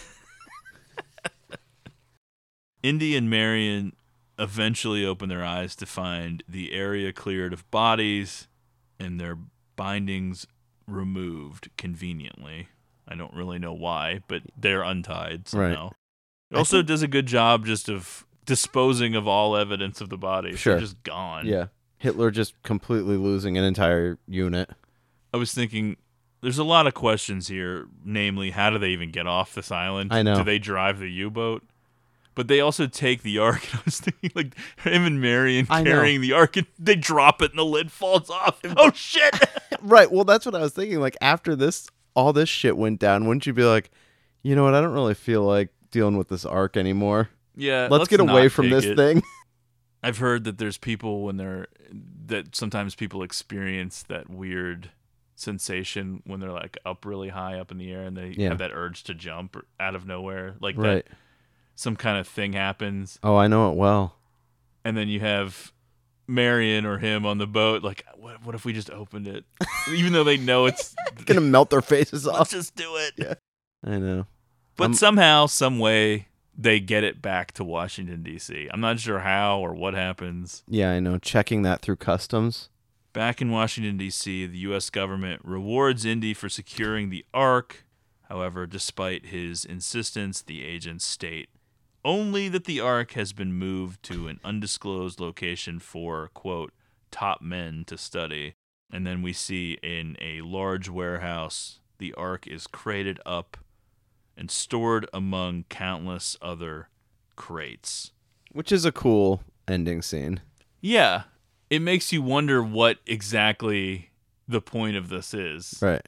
[2.83, 3.93] Indy and Marion
[4.41, 8.49] eventually open their eyes to find the area cleared of bodies
[8.99, 9.39] and their
[9.77, 10.49] bindings
[10.89, 12.67] removed conveniently.
[13.07, 15.73] I don't really know why, but they're untied Right.
[15.75, 15.91] somehow.
[16.51, 20.59] It also does a good job just of disposing of all evidence of the bodies.
[20.59, 20.73] Sure.
[20.75, 21.47] They're just gone.
[21.47, 21.67] Yeah.
[21.99, 24.71] Hitler just completely losing an entire unit.
[25.33, 25.99] I was thinking
[26.41, 30.13] there's a lot of questions here, namely how do they even get off this island?
[30.13, 30.37] I know.
[30.37, 31.65] Do they drive the U-boat?
[32.35, 35.83] But they also take the ark, and I was thinking like him and Marion I
[35.83, 35.91] know.
[35.91, 38.61] carrying the ark, and they drop it, and the lid falls off.
[38.77, 39.35] Oh shit!
[39.83, 40.11] right.
[40.11, 41.01] Well, that's what I was thinking.
[41.01, 43.27] Like after this, all this shit went down.
[43.27, 43.91] Wouldn't you be like,
[44.43, 44.75] you know what?
[44.75, 47.29] I don't really feel like dealing with this Ark anymore.
[47.57, 48.97] Yeah, Let's, get away from this it.
[48.97, 49.23] thing.
[50.01, 51.67] I've heard that there's people when they're
[52.27, 54.91] that sometimes people experience that weird
[55.41, 58.49] sensation when they're like up really high up in the air and they Yeah.
[58.51, 60.57] have that urge to jump out of nowhere.
[60.61, 61.05] Like Right.
[61.07, 61.17] that
[61.75, 63.19] some kind of thing happens.
[63.23, 64.17] Oh, I know it well.
[64.85, 65.73] And then you have
[66.27, 67.83] Marion or him on the boat.
[67.83, 69.45] Like, what, what if we just opened it?
[69.91, 70.95] Even though they know it's
[71.25, 72.39] Gonna melt their faces off.
[72.39, 73.13] Let's just do it.
[73.17, 73.35] Yeah.
[73.85, 74.27] I know.
[74.77, 78.69] But Um, somehow, some way, they get it back to Washington D.C.
[78.73, 80.63] I'm not sure how or what happens.
[80.69, 81.19] Yeah, I know.
[81.19, 82.69] Checking that through customs.
[83.13, 84.91] Back in Washington, D.C., the U.S.
[84.91, 87.85] government rewards Indy for securing the Ark.
[88.29, 91.49] However, despite his insistence, the agents state
[92.05, 96.73] only that the Ark has been moved to an undisclosed location for, quote,
[97.11, 98.55] top men to study.
[98.91, 103.59] And then we see in a large warehouse, the Ark is crated up
[104.37, 106.89] and stored among countless other
[107.37, 108.13] crates.
[108.53, 110.41] Which is a cool ending scene.
[110.81, 111.25] Yeah,
[111.71, 114.11] it makes you wonder what exactly
[114.47, 115.79] the point of this is.
[115.83, 116.05] Right.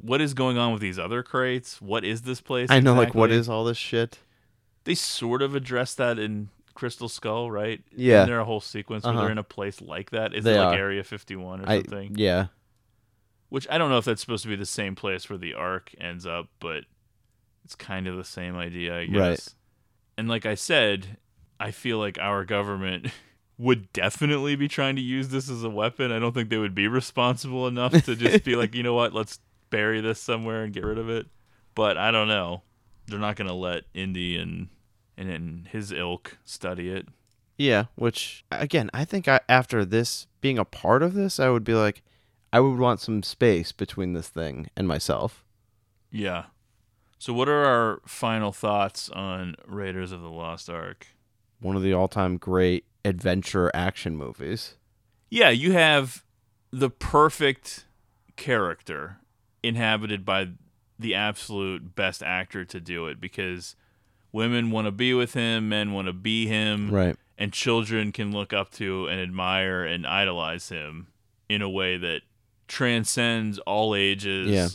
[0.00, 1.80] What is going on with these other crates?
[1.80, 2.70] What is this place?
[2.70, 4.18] I know, like, what is all this shit?
[4.84, 7.80] They sort of address that in Crystal Skull, right?
[7.96, 8.16] Yeah.
[8.18, 9.22] Isn't there a whole sequence where Uh-huh.
[9.22, 10.34] they're in a place like that?
[10.34, 10.78] Is They it like are.
[10.78, 12.14] Area 51 or I- something?
[12.16, 12.46] yeah.
[13.48, 15.92] Which I don't know if that's supposed to be the same place where the Ark
[16.00, 16.84] ends up, but
[17.64, 19.16] it's kind of the same idea, I guess.
[19.18, 19.54] Right.
[20.18, 21.18] And like I said,
[21.60, 23.06] I feel like our government
[23.58, 26.10] would definitely be trying to use this as a weapon.
[26.10, 29.12] I don't think they would be responsible enough to just be like, you know what,
[29.14, 29.38] let's
[29.70, 31.26] bury this somewhere and get rid of it.
[31.74, 32.62] But I don't know.
[33.06, 34.68] They're not going to let Indy and
[35.16, 37.06] and and his ilk study it.
[37.56, 41.64] Yeah, which again, I think I, after this being a part of this, I would
[41.64, 42.02] be like,
[42.52, 45.44] I would want some space between this thing and myself.
[46.10, 46.44] Yeah.
[47.18, 51.06] So what are our final thoughts on Raiders of the Lost Ark?
[51.60, 54.76] One of the all-time great adventure action movies.
[55.30, 56.24] Yeah, you have
[56.70, 57.86] the perfect
[58.36, 59.18] character
[59.62, 60.48] inhabited by
[60.98, 63.76] the absolute best actor to do it because
[64.32, 67.16] women want to be with him, men want to be him, Right.
[67.38, 71.08] and children can look up to and admire and idolize him
[71.48, 72.22] in a way that
[72.68, 74.68] transcends all ages Yeah.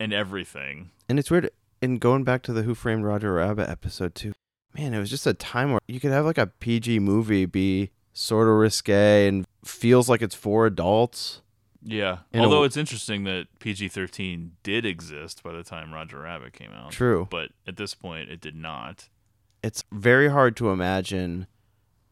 [0.00, 0.90] and everything.
[1.08, 1.50] And it's weird.
[1.80, 4.32] And going back to the Who Framed Roger Rabbit episode too,
[4.74, 7.90] man, it was just a time where you could have like a PG movie be
[8.12, 11.42] sort of risque and feels like it's for adults.
[11.82, 12.18] Yeah.
[12.32, 16.72] In Although it's interesting that PG 13 did exist by the time Roger Rabbit came
[16.72, 16.90] out.
[16.90, 17.28] True.
[17.30, 19.08] But at this point, it did not.
[19.62, 21.46] It's very hard to imagine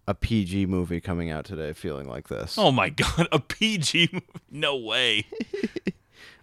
[0.08, 2.56] a PG movie coming out today feeling like this.
[2.56, 4.26] Oh my God, a PG movie?
[4.50, 5.26] No way.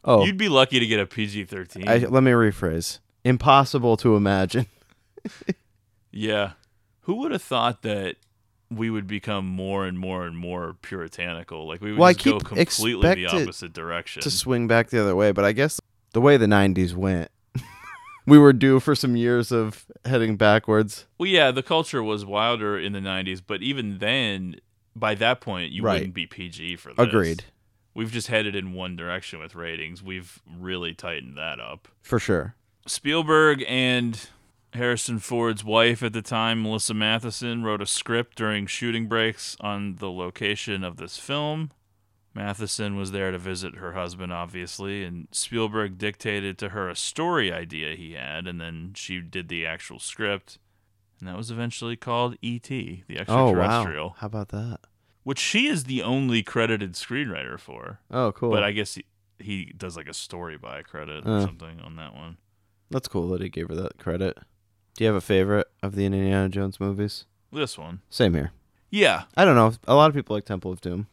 [0.06, 0.26] Oh.
[0.26, 1.86] You'd be lucky to get a PG 13.
[1.86, 3.00] Let me rephrase.
[3.24, 4.66] Impossible to imagine.
[6.14, 6.54] Yeah.
[7.02, 8.16] Who would have thought that
[8.70, 11.68] we would become more and more and more puritanical?
[11.68, 14.22] Like we would Well, just go completely the opposite direction.
[14.22, 15.80] to swing back the other way, but I guess
[16.14, 17.30] the way the 90s went,
[18.26, 21.06] we were due for some years of heading backwards.
[21.18, 24.56] Well, yeah, the culture was wilder in the 90s, but even then,
[24.96, 25.96] by that point, you Right.
[25.96, 27.06] wouldn't be PG for this.
[27.06, 27.44] Agreed.
[27.96, 30.02] We've just headed in one direction with ratings.
[30.02, 31.88] We've really tightened that up.
[32.02, 32.56] For sure.
[32.88, 34.30] Spielberg and
[34.74, 39.96] Harrison Ford's wife at the time, Melissa Mathison, wrote a script during shooting breaks on
[39.98, 41.72] the location of this film.
[42.36, 47.54] Mathison was there to visit her husband, obviously, and Spielberg dictated to her a story
[47.54, 50.58] idea he had, and then she did the actual script.
[51.20, 54.04] And that was eventually called E.T., the extraterrestrial.
[54.04, 54.16] Oh, wow.
[54.18, 54.80] How about that?
[55.24, 58.00] Which she is the only credited screenwriter for.
[58.10, 58.50] Oh, cool.
[58.50, 59.06] But I guess he,
[59.38, 61.42] he does like a story by credit or Uh.
[61.42, 62.38] something on that one.
[62.90, 64.38] That's cool that he gave her that credit.
[64.96, 67.26] Do you have a favorite of the Indiana Jones movies?
[67.52, 68.02] This one.
[68.10, 68.52] Same here.
[68.92, 69.24] Yeah.
[69.36, 69.74] I don't know.
[69.88, 71.08] A lot of people like Temple of Doom.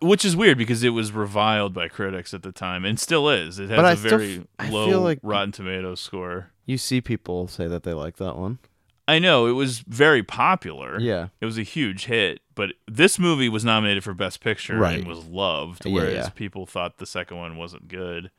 [0.00, 3.60] Which is weird because it was reviled by critics at the time and still is.
[3.60, 6.48] It has But I a still very f- I low like- Rotten Tomatoes score.
[6.66, 8.58] You see people say that they like that one.
[9.06, 10.98] I know it was very popular.
[11.00, 11.28] Yeah.
[11.40, 14.98] It was a huge hit, but this movie was nominated for Best Picture Right.
[14.98, 16.28] and was loved, Yeah, whereas yeah.
[16.30, 18.30] people thought the second one wasn't good.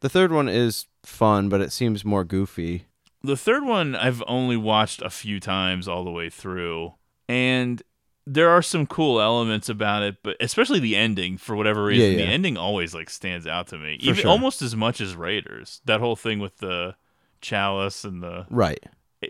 [0.00, 2.86] The third one is fun, but it seems more goofy.
[3.22, 6.94] The third one I've only watched a few times all the way through,
[7.28, 7.82] and
[8.26, 12.18] there are some cool elements about it, but especially the ending for whatever Yeah, reason,
[12.18, 12.26] yeah.
[12.26, 14.30] the ending always like stands out to me, even sure.
[14.30, 15.80] almost as much as Raiders.
[15.84, 16.94] That whole thing with the
[17.40, 18.82] chalice and the Right.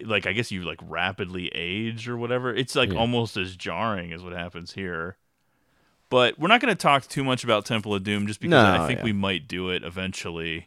[0.04, 2.54] like I guess you like rapidly age or whatever.
[2.54, 2.98] It's like Yeah.
[2.98, 5.16] almost as jarring as what happens here.
[6.10, 8.82] But we're not going to talk too much about Temple of Doom just because No,
[8.82, 9.04] I think yeah.
[9.04, 10.66] we might do it eventually.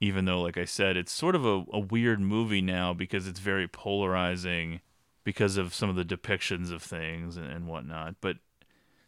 [0.00, 3.40] Even though, like I said, it's sort of a, a weird movie now because it's
[3.40, 4.80] very polarizing
[5.24, 8.14] because of some of the depictions of things and, and whatnot.
[8.20, 8.36] But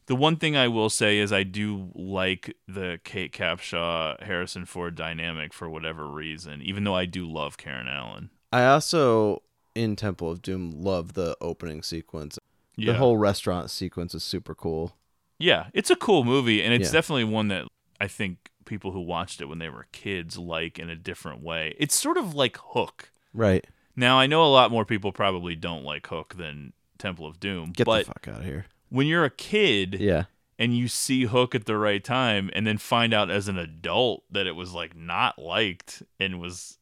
[0.06, 4.96] The one thing I will say is I do like the Kate Capshaw Harrison Ford
[4.96, 8.30] dynamic for whatever reason, even though I do love Karen Allen.
[8.52, 9.42] I also
[9.76, 12.36] in Temple of Doom love the opening sequence.
[12.74, 12.92] Yeah.
[12.92, 14.96] The whole restaurant sequence is super cool.
[15.38, 16.98] Yeah, it's a cool movie, and it's Yeah.
[16.98, 17.66] definitely one that
[18.00, 21.74] I think people who watched it when they were kids like in a different way.
[21.78, 23.10] It's sort of like Hook.
[23.34, 23.66] Right.
[23.94, 27.72] Now, I know a lot more people probably don't like Hook than Temple of Doom.
[27.72, 28.64] Get the fuck out of here.
[28.88, 30.24] When you're a kid, Yeah.
[30.58, 34.22] and you see Hook at the right time, and then find out as an adult
[34.30, 36.78] that it was like not liked and was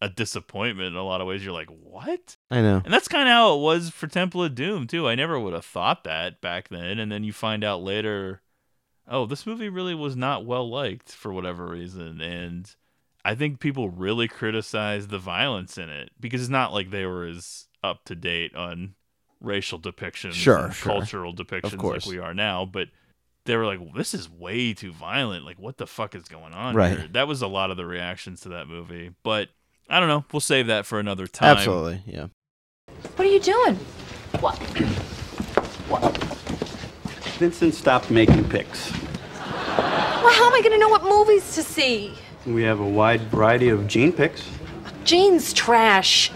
[0.00, 2.36] a disappointment in a lot of ways, you're like, what?
[2.50, 2.82] I know.
[2.84, 5.08] And that's kind of how it was for Temple of Doom too.
[5.08, 8.42] I never would have thought that back then, and then you find out later,
[9.08, 12.74] oh, this movie really was not well liked for whatever reason, and
[13.24, 17.24] I think people really criticized the violence in it because it's not like they were
[17.26, 18.94] as up to date on
[19.40, 20.92] racial depictions, Sure, sure.
[20.92, 22.06] cultural depictions like course.
[22.06, 22.88] we are now, but.
[23.46, 25.44] They were like, well, "This is way too violent.
[25.44, 26.98] Like, what the fuck is going on Right.
[26.98, 29.10] here?" That was a lot of the reactions to that movie.
[29.22, 29.50] But
[29.86, 30.24] I don't know.
[30.32, 31.58] We'll save that for another time.
[31.58, 32.00] Absolutely.
[32.06, 32.28] Yeah.
[33.16, 33.74] What are you doing?
[34.40, 34.58] What?
[35.90, 36.23] What?
[37.44, 38.90] Vincent stopped making picks.
[38.90, 42.14] Well, how am I going to know what movies to see?
[42.46, 44.48] We have a wide variety of Gene picks.
[45.04, 46.32] Gene's trash.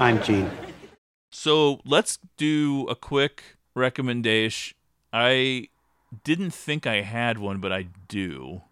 [0.00, 0.50] I'm Gene.
[1.30, 3.44] So let's do a quick
[3.76, 4.76] recommendation.
[5.12, 5.68] I
[6.24, 8.62] didn't think I had one, but I do.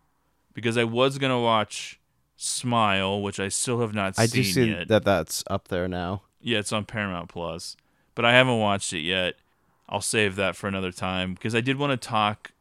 [0.54, 2.00] Because I was going to watch
[2.34, 4.22] Smile, which I still have not seen.
[4.24, 4.88] I seen do see yet.
[4.88, 6.22] that that's up there now.
[6.40, 7.76] Yeah, it's on Paramount Plus,
[8.16, 9.36] but I haven't watched it yet.
[9.92, 12.52] I'll save that for another time because I did want to talk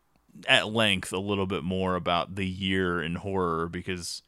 [0.47, 4.21] at length a little bit more about the year in horror because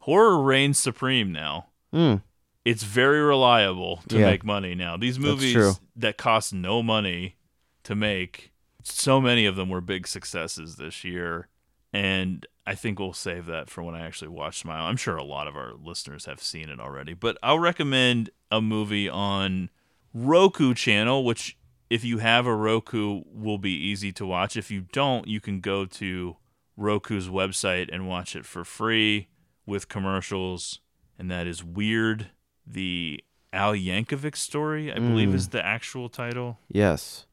[0.00, 1.68] horror reigns supreme now.
[1.94, 2.22] Mm.
[2.64, 4.26] It's very reliable to Yeah.
[4.26, 4.96] make money now.
[4.96, 7.36] These movies that cost no money
[7.84, 8.52] to make,
[8.82, 11.48] so many of them were big successes this year.
[11.92, 14.84] And I think we'll save that for when I actually watch Smile.
[14.84, 18.60] I'm sure a lot of our listeners have seen it already, but I'll recommend a
[18.60, 19.70] movie on
[20.12, 21.56] Roku channel, which
[21.90, 24.56] if you have a Roku will be easy to watch.
[24.56, 26.36] If you don't, you can go to
[26.76, 29.28] Roku's website and watch it for free
[29.66, 30.80] with commercials,
[31.18, 32.30] and that is Weird,
[32.66, 35.34] the Al Yankovic story, I believe Mm.
[35.34, 36.58] is the actual title.
[36.68, 37.26] Yes.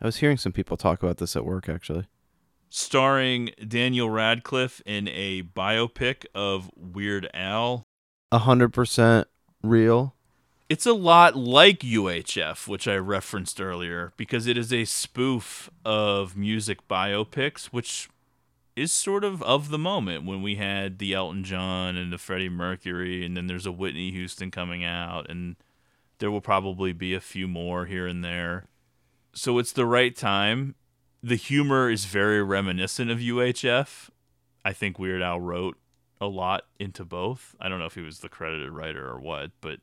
[0.00, 2.06] I was hearing some people talk about this at work actually.
[2.70, 7.86] starring Daniel Radcliffe in a biopic of Weird Al.
[8.30, 9.26] A hundred percent
[9.62, 10.14] real.
[10.68, 16.36] It's a lot like UHF, which I referenced earlier, because it is a spoof of
[16.36, 18.10] music biopics, which
[18.76, 22.50] is sort of of the moment when we had the Elton John and the Freddie
[22.50, 25.56] Mercury, and then there's a Whitney Houston coming out, and
[26.18, 28.66] there will probably be a few more here and there.
[29.32, 30.74] So it's the right time.
[31.22, 34.10] The humor is very reminiscent of UHF.
[34.66, 35.78] I think Weird Al wrote
[36.20, 37.56] a lot into both.
[37.58, 39.80] I don't know if he was the credited writer or what, but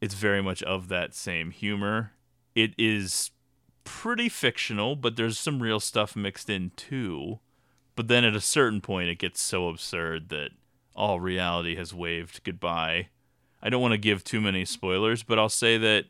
[0.00, 2.12] it's very much of that same humor.
[2.54, 3.30] It is
[3.84, 7.38] pretty fictional, but there's some real stuff mixed in too.
[7.96, 10.50] But then at a certain point, it gets so absurd that
[10.94, 13.08] all reality has waved goodbye.
[13.62, 16.06] I don't want to give too many spoilers, but I'll say that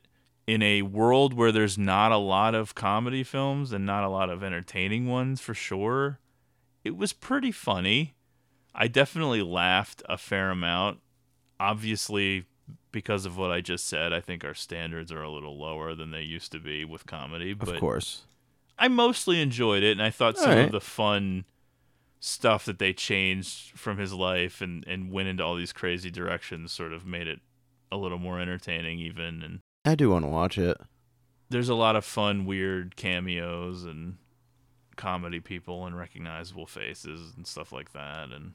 [0.46, 4.30] in a world where there's not a lot of comedy films and not a lot
[4.30, 6.18] of entertaining ones for sure,
[6.84, 8.14] it was pretty funny.
[8.74, 11.00] I definitely laughed a fair amount.
[11.60, 12.46] Obviously,
[12.92, 16.10] because of what I just said, I think our standards are a little lower than
[16.10, 17.52] they used to be with comedy.
[17.54, 18.22] But Of course.
[18.78, 20.66] I mostly enjoyed it, and I thought some Alright.
[20.66, 21.44] of the fun
[22.20, 26.72] stuff that they changed from his life and, and went into all these crazy directions
[26.72, 27.40] sort of made it
[27.92, 29.42] a little more entertaining, even.
[29.42, 30.76] And I do want to watch it.
[31.50, 34.16] there's a lot of fun, weird cameos and
[34.96, 38.30] comedy people and recognizable faces and stuff like that.
[38.30, 38.54] And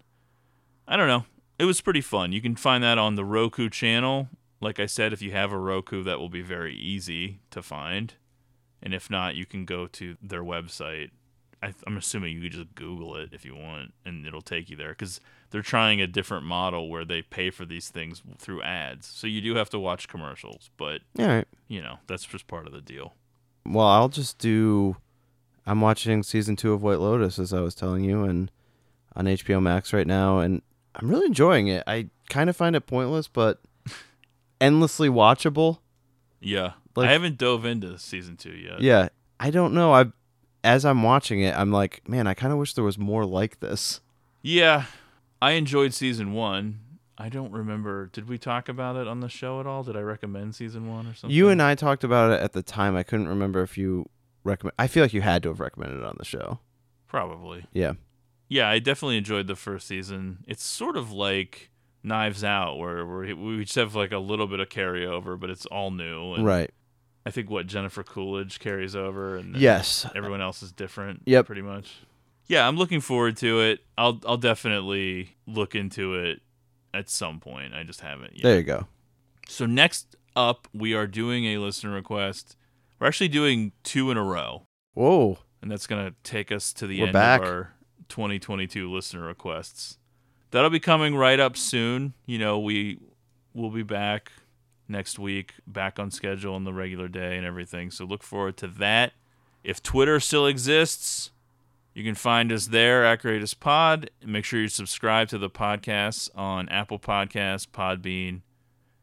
[0.88, 1.26] I don't know.
[1.64, 2.34] It was pretty fun.
[2.34, 4.28] You can find that on the Roku channel.
[4.60, 8.14] Like I said, if you have a Roku, that will be very easy to find.
[8.82, 11.12] And if not, you can go to their website.
[11.62, 14.76] I, I'm assuming you could just Google it if you want, and it'll take you
[14.76, 15.22] there because
[15.52, 19.08] they're trying a different model where they pay for these things through ads.
[19.08, 21.48] So you do have to watch commercials, but Alright.
[21.70, 23.14] you know that's just part of the deal.
[23.66, 24.98] Well, I'll just do.
[25.66, 28.52] I'm watching season two of White Lotus, as I was telling you, and
[29.16, 30.62] on HBO Max right now, and
[30.96, 31.84] I'm really enjoying it.
[31.88, 33.62] I kind of find it pointless, but
[34.62, 35.80] endlessly watchable.
[36.40, 38.82] Yeah, Like- I haven't dove into season two yet.
[38.82, 39.10] Yeah,
[39.40, 39.94] I don't know.
[39.94, 40.06] I,
[40.64, 43.60] as I'm watching it, I'm like, man, I kind of wish there was more like
[43.60, 44.02] this.
[44.42, 44.86] Yeah,
[45.42, 46.80] I enjoyed season one.
[47.18, 48.08] I don't remember.
[48.08, 49.84] Did we talk about it on the show at all?
[49.84, 51.36] Did I recommend season one or something?
[51.36, 52.96] You and I talked about it at the time.
[52.96, 54.10] I couldn't remember if you
[54.44, 54.74] recommend.
[54.80, 56.60] I feel like you had to have recommended it on the show.
[57.08, 57.66] Probably.
[57.72, 57.94] Yeah.
[58.54, 60.44] Yeah, I definitely enjoyed the first season.
[60.48, 61.72] It's sort of like
[62.04, 65.66] Knives Out, where where we just have like a little bit of carryover, but it's
[65.68, 66.34] all new.
[66.34, 66.70] And Right.
[67.26, 70.06] I think what Jennifer Coolidge carries over, and Yes.
[70.14, 71.24] everyone else is different.
[71.26, 71.46] Yep.
[71.48, 71.96] pretty much.
[72.48, 73.80] Yeah, I'm looking forward to it.
[73.98, 76.42] I'll I'll definitely look into it
[76.94, 77.74] at some point.
[77.74, 78.44] I just haven't yet.
[78.44, 78.88] There you go.
[79.48, 82.56] So next up, we are doing a listener request.
[83.00, 84.68] We're actually doing two in a row.
[84.94, 85.40] Whoa.
[85.62, 87.42] And that's going to take us to the We're end back.
[87.42, 87.74] of our
[88.10, 89.98] 2022 listener requests.
[90.52, 92.14] That'll be coming right up soon.
[92.26, 93.00] You know, we
[93.54, 94.32] will be back
[94.88, 97.92] next week, back on schedule on the regular day and everything.
[97.92, 99.14] So look forward to that.
[99.64, 101.32] If Twitter still exists,
[101.94, 104.10] you can find us there at Greatest Pod.
[104.26, 108.42] Make sure you subscribe to the podcast on Apple Podcasts, Podbean,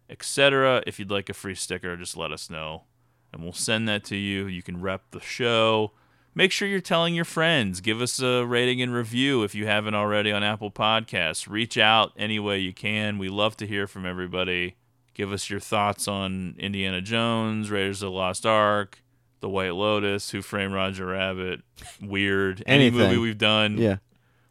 [0.09, 0.83] etc.
[0.87, 2.85] If you'd like a free sticker, just let us know
[3.33, 4.47] and we'll send that to you.
[4.47, 5.93] You can rep the show.
[6.35, 7.81] Make sure you're telling your friends.
[7.81, 11.48] Give us a rating and review if you haven't already on Apple Podcasts.
[11.48, 13.19] Reach out any way you can.
[13.19, 14.77] We love to hear from everybody.
[15.12, 19.02] Give us your thoughts on Indiana Jones, Raiders of the Lost Ark,
[19.40, 21.62] The White Lotus, Who Framed Roger Rabbit,
[22.01, 23.97] Weird, any movie we've done, Yeah.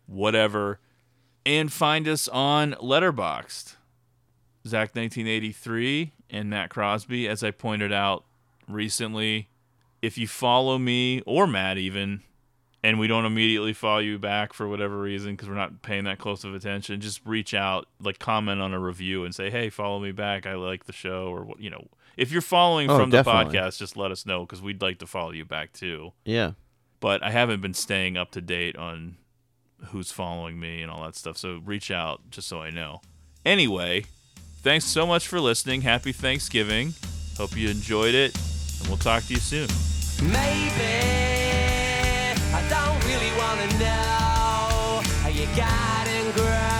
[0.06, 0.80] whatever.
[1.46, 3.76] And find us on Letterboxd.
[4.68, 8.26] Zach 1983 and Matt Crosby, as I pointed out
[8.68, 9.48] recently.
[10.02, 12.22] If you follow me or Matt even,
[12.84, 16.18] and we don't immediately follow you back for whatever reason because we're not paying that
[16.20, 20.00] close of attention, just reach out, like comment on a review and say, "Hey, follow
[20.00, 20.46] me back.
[20.46, 21.88] I like the show," or what you know.
[22.16, 23.52] If you're following Oh, from definitely.
[23.52, 26.14] the podcast, just let us know because we'd like to follow you back too.
[26.26, 26.52] Yeah.
[27.02, 29.18] But I haven't been staying up to date on
[29.88, 31.38] who's following me and all that stuff.
[31.38, 33.00] So reach out just so I know.
[33.46, 34.04] Anyway,
[34.62, 35.82] thanks so much for listening.
[35.82, 36.94] Happy Thanksgiving.
[37.38, 38.38] Hope you enjoyed it,
[38.80, 39.68] and we'll talk to you soon.
[40.22, 40.96] Maybe
[42.54, 46.80] I don't really wanna know how.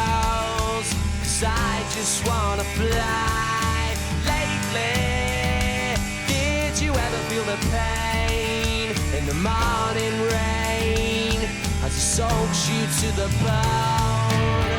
[1.40, 3.96] Cause I just wanna fly.
[4.28, 5.96] Lately,
[6.28, 11.40] did you ever feel the pain in the morning rain
[11.82, 14.74] as it soaks you to the bone?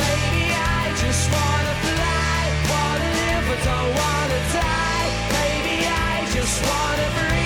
[0.00, 0.48] Maybe
[0.80, 2.38] I just wanna fly,
[2.72, 4.75] wanna live but don't wanna die.
[6.46, 7.45] Just wanna